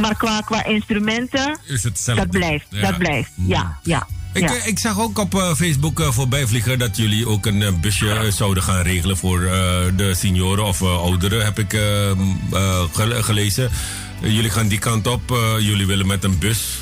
Maar 0.00 0.16
qua, 0.16 0.40
qua 0.40 0.64
instrumenten, 0.64 1.58
Is 1.66 1.82
het 1.82 2.02
dat 2.16 2.30
blijft. 2.30 2.66
Ja. 2.70 2.80
Dat 2.90 2.98
blijft. 2.98 3.30
Mhm. 3.34 3.48
Ja, 3.48 3.78
ja. 3.82 4.06
Ik, 4.32 4.42
Ja. 4.48 4.64
ik 4.64 4.78
zag 4.78 5.00
ook 5.00 5.18
op 5.18 5.34
eh, 5.34 5.54
Facebook 5.54 6.00
eh, 6.00 6.10
voorbij 6.10 6.46
vliegen 6.46 6.78
dat 6.78 6.96
jullie 6.96 7.28
ook 7.28 7.46
een 7.46 7.62
eh, 7.62 7.72
busje 7.80 8.28
zouden 8.30 8.62
gaan 8.62 8.82
regelen 8.82 9.16
voor 9.16 9.40
de 9.96 10.12
senioren 10.16 10.64
of 10.64 10.82
ouderen, 10.82 11.44
heb 11.44 11.58
ik 11.58 11.72
eh, 11.72 11.80
m, 12.16 12.36
eh, 12.54 12.82
gele- 12.92 13.22
gelezen. 13.22 13.70
Jullie 14.20 14.50
gaan 14.50 14.68
die 14.68 14.78
kant 14.78 15.06
op, 15.06 15.22
jullie 15.58 15.86
willen 15.86 16.06
met 16.06 16.24
een 16.24 16.38
bus 16.38 16.78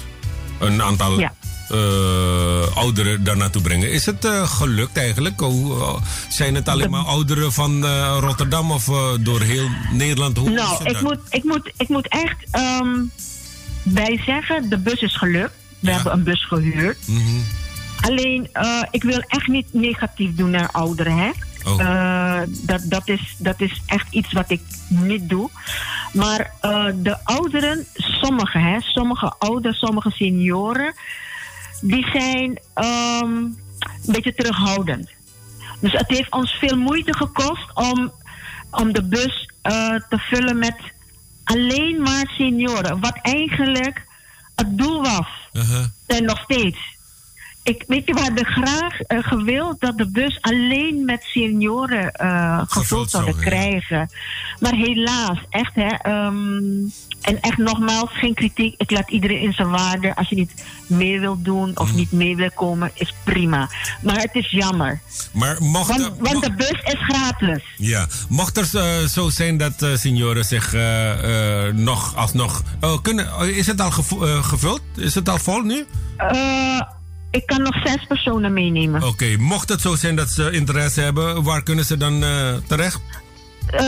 een 0.58 0.82
aantal 0.82 1.18
Ja. 1.20 1.32
Eh, 1.70 2.76
ouderen 2.76 3.24
daar 3.24 3.36
naartoe 3.36 3.62
brengen. 3.62 3.90
Is 3.90 4.06
het 4.06 4.24
eh, 4.24 4.50
gelukt 4.50 4.96
eigenlijk? 4.96 5.40
Hoe, 5.40 5.74
eh, 5.80 5.94
zijn 6.28 6.54
het 6.54 6.68
alleen 6.68 6.90
maar 6.90 7.04
ouderen 7.04 7.52
van 7.52 7.86
Rotterdam 8.18 8.70
of 8.70 8.84
door 9.20 9.40
heel 9.40 9.68
Nederland? 9.92 10.36
Hoe 10.36 10.50
Nou, 10.50 10.84
ik 10.84 11.00
moet, 11.00 11.18
ik, 11.30 11.44
moet, 11.44 11.72
ik 11.76 11.88
moet 11.88 12.08
echt 12.08 12.36
ehm, 12.50 12.98
bij 13.82 14.20
zeggen, 14.26 14.68
de 14.68 14.78
bus 14.78 15.00
is 15.00 15.16
gelukt. 15.16 15.54
We 15.78 15.88
Ja. 15.88 15.94
hebben 15.94 16.12
een 16.12 16.22
bus 16.22 16.46
gehuurd. 16.46 16.98
Mhm. 17.06 17.20
Alleen, 18.00 18.50
ik 18.90 19.02
wil 19.02 19.22
echt 19.26 19.46
niet 19.46 19.66
negatief 19.72 20.34
doen 20.34 20.50
naar 20.50 20.68
ouderen, 20.72 21.16
hè. 21.16 21.30
Oh. 21.64 22.40
Dat, 22.48 22.80
dat, 22.84 23.08
is, 23.08 23.34
dat 23.38 23.60
is 23.60 23.80
echt 23.86 24.06
iets 24.10 24.32
wat 24.32 24.50
ik 24.50 24.60
niet 24.88 25.28
doe. 25.28 25.50
Maar 26.12 26.50
de 26.94 27.16
ouderen, 27.24 27.86
sommige, 27.94 28.58
hè, 28.58 28.80
sommige 28.80 29.34
ouderen, 29.38 29.76
sommige 29.76 30.10
senioren, 30.10 30.94
die 31.80 32.06
zijn 32.12 32.60
ehm, 32.74 33.34
een 33.34 34.12
beetje 34.12 34.34
terughoudend. 34.34 35.10
Dus 35.80 35.92
het 35.92 36.08
heeft 36.08 36.32
ons 36.32 36.52
veel 36.52 36.76
moeite 36.76 37.14
gekost 37.14 37.74
om, 37.74 38.12
om 38.70 38.92
de 38.92 39.02
bus 39.02 39.50
eh, 39.62 39.94
te 40.08 40.18
vullen 40.18 40.58
met 40.58 40.76
alleen 41.44 42.02
maar 42.02 42.26
senioren. 42.36 43.00
Wat 43.00 43.18
eigenlijk 43.22 44.06
het 44.54 44.78
doel 44.78 45.02
was. 45.02 45.28
Uh-huh. 45.52 45.84
En 46.06 46.24
nog 46.24 46.40
steeds. 46.40 46.78
Ik, 47.62 47.84
weet 47.86 48.06
je, 48.06 48.14
we 48.14 48.20
hadden 48.20 48.44
graag 48.46 49.00
eh, 49.00 49.18
gewild 49.22 49.80
dat 49.80 49.98
de 49.98 50.10
bus 50.10 50.38
alleen 50.40 51.04
met 51.04 51.22
senioren 51.22 52.12
eh, 52.12 52.60
Gevuld 52.68 53.10
zouden 53.10 53.34
ja. 53.34 53.40
krijgen. 53.42 54.10
Maar 54.60 54.74
helaas, 54.74 55.38
echt 55.50 55.74
hè. 55.74 55.86
ehm, 55.86 56.88
en 57.20 57.40
echt 57.40 57.56
nogmaals, 57.56 58.10
geen 58.12 58.34
kritiek. 58.34 58.74
Ik 58.76 58.90
laat 58.90 59.10
iedereen 59.10 59.40
in 59.40 59.52
zijn 59.52 59.70
waarde. 59.70 60.14
Als 60.16 60.28
je 60.28 60.34
niet 60.36 60.64
mee 60.86 61.20
wilt 61.20 61.44
doen 61.44 61.78
of 61.78 61.88
Mhm. 61.88 61.96
niet 61.96 62.12
mee 62.12 62.36
wil 62.36 62.50
komen, 62.54 62.90
is 62.94 63.14
prima. 63.24 63.68
Maar 64.02 64.16
het 64.20 64.34
is 64.34 64.50
jammer. 64.50 65.00
Maar 65.32 65.56
mocht, 65.62 65.88
Want, 65.88 66.00
er- 66.00 66.12
want 66.18 66.44
de 66.44 66.52
bus 66.52 66.80
is 66.94 66.98
gratis. 67.08 67.62
Ja, 67.76 68.06
mocht 68.28 68.56
er 68.56 68.68
eh, 68.80 69.06
zo 69.06 69.28
zijn 69.28 69.56
dat 69.56 69.86
senioren 69.94 70.44
zich 70.44 70.72
nog 71.74 72.16
alsnog... 72.16 72.62
Kunnen, 73.02 73.54
is 73.56 73.66
het 73.66 73.80
al 73.80 73.90
gevuld? 74.42 74.80
Is 74.96 75.14
het 75.14 75.28
al 75.28 75.38
vol 75.38 75.60
nu? 75.60 75.86
Eh, 77.30 77.40
ik 77.40 77.46
kan 77.46 77.62
nog 77.62 77.74
zes 77.84 78.06
personen 78.08 78.52
meenemen. 78.52 79.02
Oké, 79.02 79.36
mocht 79.38 79.68
het 79.68 79.80
zo 79.80 79.94
zijn 79.94 80.16
dat 80.16 80.28
ze 80.28 80.50
interesse 80.50 81.00
hebben, 81.00 81.42
waar 81.42 81.62
kunnen 81.62 81.84
ze 81.84 81.96
dan 81.96 82.22
eh, 82.22 82.54
terecht? 82.66 83.00
Eh, 83.66 83.80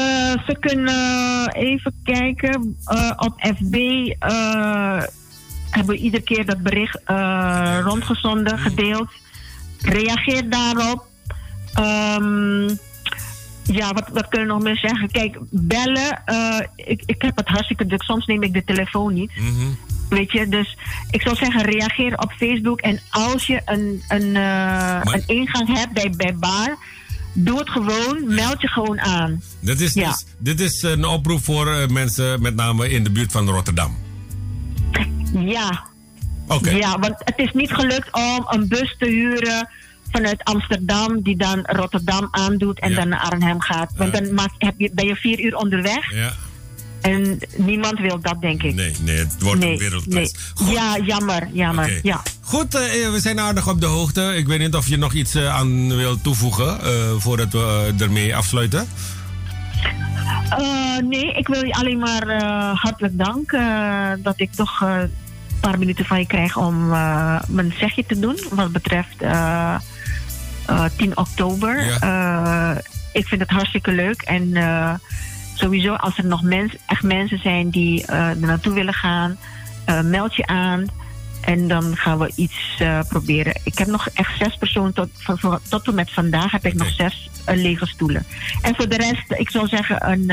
ze 0.46 0.56
kunnen 0.60 1.48
even 1.52 1.94
kijken. 2.04 2.76
eh, 2.84 3.10
op 3.16 3.34
FB 3.56 3.74
eh, 4.18 5.02
hebben 5.70 5.94
we 5.94 6.00
iedere 6.00 6.22
keer 6.22 6.46
dat 6.46 6.62
bericht 6.62 7.00
eh, 7.04 7.78
rondgezonden, 7.84 8.58
gedeeld. 8.58 9.08
Reageer 9.80 10.50
daarop. 10.50 11.06
Ehm, 11.74 12.68
ja, 13.72 13.92
wat, 13.92 14.08
wat 14.12 14.28
kunnen 14.28 14.48
we 14.48 14.54
nog 14.54 14.62
meer 14.62 14.76
zeggen? 14.76 15.10
Kijk, 15.10 15.38
bellen. 15.50 16.22
eh, 16.24 16.60
ik, 16.76 17.02
ik 17.06 17.22
heb 17.22 17.36
het 17.36 17.48
hartstikke 17.48 17.86
druk. 17.86 18.02
Soms 18.02 18.26
neem 18.26 18.42
ik 18.42 18.52
de 18.52 18.64
telefoon 18.64 19.14
niet. 19.14 19.30
Mhm. 19.36 19.66
Weet 20.08 20.32
je, 20.32 20.48
dus 20.48 20.76
ik 21.10 21.22
zou 21.22 21.36
zeggen, 21.36 21.62
reageer 21.62 22.18
op 22.18 22.32
Facebook. 22.32 22.80
En 22.80 23.00
als 23.10 23.46
je 23.46 23.60
een, 23.64 24.02
een, 24.08 24.36
eh, 24.36 25.00
een 25.02 25.22
ingang 25.26 25.76
hebt 25.78 25.92
bij, 25.92 26.10
bij 26.16 26.34
Bar, 26.36 26.76
doe 27.34 27.58
het 27.58 27.70
gewoon. 27.70 28.34
Meld 28.34 28.60
je 28.60 28.68
gewoon 28.68 29.00
aan. 29.00 29.42
Dit, 29.60 29.80
is, 29.80 29.94
Ja. 29.94 30.08
dus- 30.08 30.24
dit 30.38 30.60
is 30.60 30.82
een 30.82 31.04
oproep 31.04 31.44
voor 31.44 31.66
eh, 31.72 31.88
mensen 31.88 32.42
met 32.42 32.54
name 32.54 32.90
in 32.90 33.04
de 33.04 33.10
buurt 33.10 33.32
van 33.32 33.48
Rotterdam. 33.48 33.96
Ja, 35.34 35.84
Oké. 36.48 36.70
ja, 36.70 36.98
want 36.98 37.14
het 37.18 37.38
is 37.38 37.52
niet 37.52 37.72
gelukt 37.72 38.08
om 38.12 38.46
een 38.48 38.68
bus 38.68 38.96
te 38.98 39.06
huren 39.08 39.68
vanuit 40.12 40.44
Amsterdam, 40.44 41.22
die 41.22 41.36
dan 41.36 41.60
Rotterdam 41.62 42.28
aandoet 42.30 42.80
en 42.80 42.90
Ja. 42.90 42.96
dan 42.96 43.08
naar 43.08 43.20
Arnhem 43.20 43.60
gaat. 43.60 43.90
Want 43.96 44.12
dan 44.12 44.34
maak, 44.34 44.50
heb 44.58 44.74
je, 44.76 44.90
ben 44.94 45.06
je 45.06 45.14
vier 45.16 45.40
uur 45.40 45.56
onderweg 45.56 46.12
Ja. 46.14 46.32
en 47.00 47.38
niemand 47.56 47.98
wil 47.98 48.20
dat, 48.20 48.40
denk 48.40 48.62
ik. 48.62 48.74
Nee, 48.74 48.92
nee, 49.02 49.16
het 49.18 49.36
wordt 49.42 49.62
een 49.62 49.78
wereldprijs. 49.78 50.34
Ja, 50.70 50.96
jammer, 51.04 51.48
jammer. 51.52 52.00
Ja. 52.02 52.22
Goed, 52.40 52.74
eh, 52.74 53.10
we 53.10 53.20
zijn 53.20 53.40
aardig 53.40 53.68
op 53.68 53.80
de 53.80 53.86
hoogte. 53.86 54.34
Ik 54.36 54.46
weet 54.46 54.58
niet 54.58 54.74
of 54.74 54.86
je 54.88 54.96
nog 54.96 55.12
iets 55.12 55.34
eh, 55.34 55.54
aan 55.54 55.96
wilt 55.96 56.22
toevoegen 56.22 56.80
eh, 56.80 56.90
voordat 57.18 57.52
we 57.52 57.92
eh, 57.98 58.00
ermee 58.04 58.36
afsluiten. 58.36 58.86
Eh, 60.50 60.96
nee, 61.08 61.32
ik 61.32 61.48
wil 61.48 61.64
je 61.64 61.72
alleen 61.74 61.98
maar 61.98 62.28
eh, 62.28 62.70
hartelijk 62.74 63.18
danken 63.18 63.60
eh, 63.60 64.10
dat 64.18 64.40
ik 64.40 64.52
toch 64.52 64.82
eh, 64.82 64.96
een 65.00 65.10
paar 65.60 65.78
minuten 65.78 66.04
van 66.04 66.18
je 66.18 66.26
krijg 66.26 66.56
om 66.56 66.92
eh, 66.92 67.40
mijn 67.48 67.74
zegje 67.78 68.04
te 68.06 68.18
doen 68.18 68.38
wat 68.50 68.72
betreft 68.72 69.22
eh, 70.66 70.84
eh, 70.84 70.90
10 70.96 71.16
oktober. 71.16 71.96
Eh, 72.00 72.76
ik 73.12 73.26
vind 73.26 73.40
het 73.40 73.50
hartstikke 73.50 73.92
leuk 73.92 74.22
en 74.22 74.56
eh, 74.56 74.94
sowieso 75.54 75.94
als 75.94 76.18
er 76.18 76.26
nog 76.26 76.42
mens, 76.42 76.76
echt 76.86 77.02
mensen 77.02 77.38
zijn 77.38 77.70
die 77.70 78.06
er 78.06 78.36
naartoe 78.36 78.72
willen 78.72 78.94
gaan, 78.94 79.36
meld 80.04 80.34
je 80.34 80.46
aan. 80.46 80.86
En 81.40 81.68
dan 81.68 81.96
gaan 81.96 82.18
we 82.18 82.32
iets 82.36 82.82
proberen. 83.08 83.54
Ik 83.64 83.78
heb 83.78 83.86
nog 83.86 84.08
echt 84.08 84.38
zes 84.38 84.56
personen 84.56 84.92
tot, 84.92 85.08
tot 85.68 85.86
en 85.86 85.94
met 85.94 86.10
vandaag 86.10 86.50
heb 86.50 86.66
ik 86.66 86.74
nog 86.74 86.88
zes 86.88 87.30
lege 87.46 87.86
stoelen. 87.86 88.24
En 88.62 88.74
voor 88.74 88.88
de 88.88 88.96
rest, 88.96 89.24
ik 89.28 89.50
zou 89.50 89.68
zeggen, 89.68 90.10
een, 90.10 90.30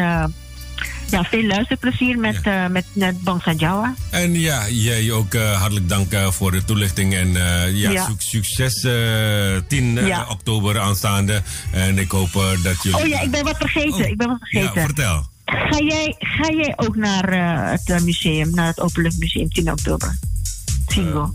ja, 1.09 1.23
veel 1.23 1.43
luisterplezier 1.43 2.17
met, 2.19 2.39
Ja. 2.43 2.63
eh 2.65 2.69
met, 2.71 2.85
met 2.93 3.21
Bangsa 3.21 3.51
Jawa. 3.51 3.93
En 4.09 4.33
ja, 4.39 4.69
jij 4.69 5.11
ook 5.11 5.33
eh, 5.33 5.59
hartelijk 5.59 5.89
dank 5.89 6.11
eh, 6.11 6.31
voor 6.31 6.51
de 6.51 6.65
toelichting. 6.65 7.13
En 7.15 7.31
ja, 7.73 7.91
Ja. 7.91 8.05
suc- 8.05 8.29
succes 8.29 8.83
eh 8.83 9.57
10 9.67 9.97
eh, 9.97 10.07
Ja. 10.07 10.25
oktober 10.29 10.79
aanstaande. 10.79 11.41
En 11.71 11.97
ik 11.97 12.11
hoop 12.11 12.31
dat 12.63 12.83
jullie... 12.83 12.97
Oh 13.01 13.07
ja, 13.07 13.21
ik 13.21 13.31
ben 13.31 13.43
wat 13.43 13.57
vergeten. 13.57 13.93
Oh. 14.03 14.07
Ik 14.09 14.17
ben 14.17 14.27
wat 14.27 14.37
Ja, 14.49 14.59
vergeten. 14.59 14.81
vertel. 14.81 15.27
ga, 15.45 15.77
jij, 15.83 16.15
ga 16.19 16.53
jij 16.53 16.73
ook 16.75 16.95
naar 16.95 17.31
het 17.71 18.03
museum, 18.03 18.49
naar 18.55 18.67
het 18.67 18.79
Openluchtmuseum 18.79 19.49
10 19.49 19.71
oktober? 19.71 20.17
Single. 20.87 21.29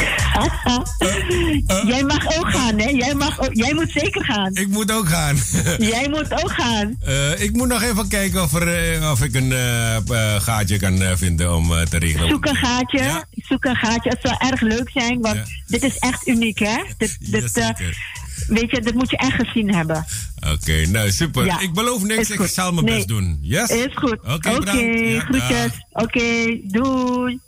jij 1.92 2.02
mag 2.04 2.38
ook 2.38 2.50
gaan, 2.50 2.78
hè? 2.78 2.88
Jij, 2.88 3.14
mag 3.14 3.40
ook, 3.40 3.50
jij 3.52 3.74
moet 3.74 3.90
zeker 3.90 4.24
gaan. 4.24 4.54
Ik 4.54 4.68
moet 4.68 4.92
ook 4.92 5.08
gaan. 5.08 5.36
Jij 5.78 6.08
moet 6.08 6.32
ook 6.42 6.50
gaan. 6.52 6.96
Eh, 7.00 7.40
ik 7.40 7.52
moet 7.52 7.68
nog 7.68 7.82
even 7.82 8.08
kijken 8.08 8.42
of, 8.42 8.54
er, 8.54 8.94
eh, 8.94 9.10
of 9.10 9.22
ik 9.22 9.34
een 9.34 9.52
eh, 9.52 10.40
gaatje 10.40 10.76
kan 10.78 10.98
vinden 11.16 11.56
om 11.56 11.68
te 11.68 11.98
regelen. 11.98 12.28
Zoek 12.28 12.46
een 12.46 12.56
gaatje. 12.56 12.98
Ja. 12.98 13.24
Zoek 13.30 13.64
een 13.64 13.76
gaatje. 13.76 14.10
Het 14.10 14.18
zou 14.22 14.50
erg 14.50 14.60
leuk 14.60 14.90
zijn, 14.92 15.20
want 15.20 15.36
Ja. 15.36 15.44
dit 15.66 15.82
is 15.82 15.98
echt 15.98 16.26
uniek, 16.28 16.58
hè? 16.58 16.76
Dit, 16.96 17.16
dit, 17.30 17.52
weet 18.46 18.70
je, 18.70 18.80
dit 18.80 18.94
moet 18.94 19.10
je 19.10 19.16
echt 19.16 19.34
gezien 19.34 19.74
hebben. 19.74 20.06
Oké, 20.52 20.86
nou 20.86 21.10
super. 21.10 21.44
Ja. 21.44 21.60
Ik 21.60 21.72
beloof 21.72 22.02
niks, 22.02 22.30
ik 22.30 22.46
zal 22.46 22.72
mijn 22.72 22.84
Nee. 22.84 22.94
best 22.94 23.08
doen. 23.08 23.38
Yes? 23.42 23.70
Is 23.70 23.94
goed. 23.94 24.18
Oké. 24.26 24.50
Ja, 24.50 25.20
groetjes. 25.20 25.86
Oké, 25.92 26.60
doei. 26.62 27.40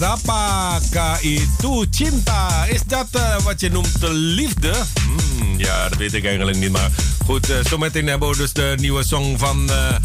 Maar 0.00 0.18
met 0.18 0.28
Apaka 0.28 1.18
itu 1.20 1.86
cinta. 1.90 2.64
Is 2.68 2.80
dat 2.86 3.06
uh, 3.16 3.40
wat 3.40 3.60
je 3.60 3.70
noemt 3.70 4.00
de 4.00 4.12
liefde? 4.12 4.72
Hmm, 5.04 5.58
ja, 5.58 5.88
dat 5.88 5.98
weet 5.98 6.14
ik 6.14 6.24
eigenlijk 6.24 6.58
niet. 6.58 6.70
Maar 6.70 6.90
goed, 7.24 7.50
uh, 7.50 7.56
zometeen 7.64 8.06
hebben 8.06 8.28
we 8.28 8.36
dus 8.36 8.52
de 8.52 8.74
nieuwe 8.80 9.04
song 9.04 9.38
van 9.38 9.70
uh, 9.70 9.96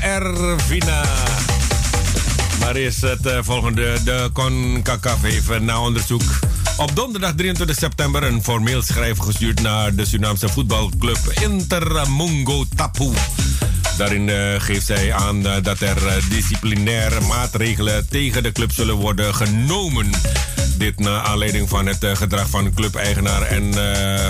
Ervina. 0.00 1.04
Maar 2.60 2.74
eerst 2.74 3.00
het 3.00 3.28
volgende. 3.40 4.02
De 4.04 4.30
CONCACAF 4.32 5.22
heeft 5.22 5.60
na 5.60 5.80
onderzoek 5.80 6.22
op 6.76 6.96
donderdag 6.96 7.34
23 7.34 7.76
september 7.76 8.22
een 8.22 8.42
formeel 8.42 8.82
schrijf 8.82 9.18
gestuurd 9.18 9.60
naar 9.60 9.94
de 9.94 10.04
Surinaamse 10.04 10.48
voetbalclub 10.48 11.18
Intermungo 11.40 12.64
Tapu. 12.76 13.12
Daarin 13.96 14.28
uh, 14.28 14.60
geeft 14.60 14.86
zij 14.86 15.12
aan 15.12 15.46
uh, 15.46 15.56
dat 15.62 15.80
er 15.80 16.06
uh, 16.06 16.12
disciplinaire 16.28 17.20
maatregelen 17.20 18.08
tegen 18.08 18.42
de 18.42 18.52
club 18.52 18.72
zullen 18.72 18.94
worden 18.94 19.34
genomen. 19.34 20.10
Dit 20.78 20.98
naar 20.98 21.20
aanleiding 21.20 21.68
van 21.68 21.86
het 21.86 22.06
gedrag 22.12 22.50
van 22.50 22.74
clubeigenaar 22.74 23.42
en 23.42 23.74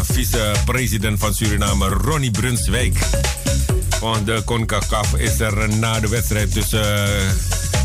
vice-president 0.04 1.18
van 1.18 1.34
Suriname 1.34 1.88
Ronnie 1.88 2.30
Brunswijk. 2.30 2.98
Van 3.88 4.24
de 4.24 4.42
CONCACAF 4.44 5.14
is 5.14 5.40
er 5.40 5.68
na 5.68 6.00
de 6.00 6.08
wedstrijd 6.08 6.52
tussen 6.52 7.08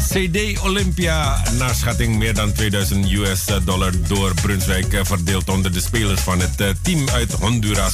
CD 0.10 0.60
Olympia 0.64 1.42
naar 1.58 1.76
schatting 1.76 2.18
meer 2.18 2.34
dan 2.34 2.54
2000 2.54 3.12
US 3.12 3.46
dollar 3.64 3.92
door 4.08 4.34
Brunswijk 4.42 5.00
verdeeld 5.04 5.50
onder 5.50 5.74
de 5.74 5.82
spelers 5.82 6.22
van 6.22 6.40
het 6.40 6.76
team 6.82 7.10
uit 7.10 7.32
Honduras. 7.32 7.94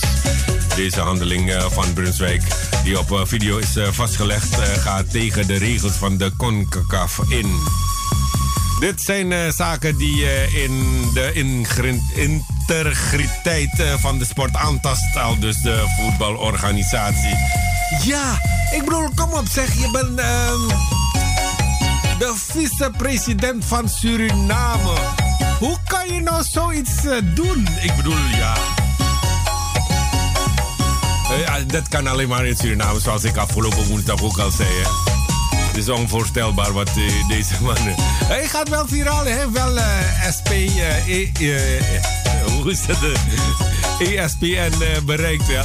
Deze 0.75 0.99
handeling 0.99 1.53
van 1.71 1.93
Brunswijk, 1.93 2.41
die 2.85 2.99
op 2.99 3.21
video 3.23 3.57
is 3.57 3.77
vastgelegd, 3.91 4.55
gaat 4.79 5.11
tegen 5.11 5.47
de 5.47 5.57
regels 5.57 5.93
van 5.93 6.17
de 6.17 6.31
CONCACAF 6.37 7.19
in. 7.27 7.59
Dit 8.79 9.01
zijn 9.01 9.53
zaken 9.53 9.97
die 9.97 10.23
in 10.53 11.05
de 11.13 11.31
integriteit 12.13 13.83
van 13.99 14.19
de 14.19 14.25
sport 14.25 14.55
aantast, 14.55 15.17
al 15.17 15.39
dus 15.39 15.61
de 15.61 15.83
voetbalorganisatie. 15.97 17.35
Ja, 18.03 18.41
ik 18.71 18.83
bedoel, 18.83 19.09
kom 19.15 19.33
op 19.33 19.47
zeg, 19.51 19.73
je 19.73 19.89
bent 19.91 20.19
uh, 20.19 20.51
de 22.19 22.33
vice-president 22.35 23.65
van 23.65 23.89
Suriname. 23.89 24.93
Hoe 25.59 25.77
kan 25.87 26.13
je 26.13 26.21
nou 26.21 26.43
zoiets 26.51 26.91
doen? 27.35 27.67
Ik 27.81 27.95
bedoel, 27.95 28.17
ja. 28.37 28.53
Uh, 31.39 31.53
dat 31.67 31.87
kan 31.87 32.07
alleen 32.07 32.27
maar 32.27 32.45
in 32.45 32.55
Suriname, 32.55 32.99
zoals 32.99 33.23
ik 33.23 33.37
afgelopen 33.37 33.87
woensdag 33.87 34.23
ook 34.23 34.37
al 34.37 34.51
zei. 34.51 34.69
Hè. 34.69 35.13
Het 35.67 35.77
is 35.77 35.89
onvoorstelbaar 35.89 36.73
wat 36.73 36.89
uh, 36.97 37.27
deze 37.27 37.53
man. 37.61 37.75
Hij 38.25 38.47
gaat 38.47 38.69
wel 38.69 38.87
viraal, 38.87 39.23
heeft 39.23 39.51
wel 39.51 39.77
SP. 40.35 40.49
E, 40.49 41.31
hoe 42.51 42.71
is 42.71 42.79
het? 42.87 42.97
ESPN 43.99 45.03
bereikt. 45.05 45.47
Ja. 45.47 45.63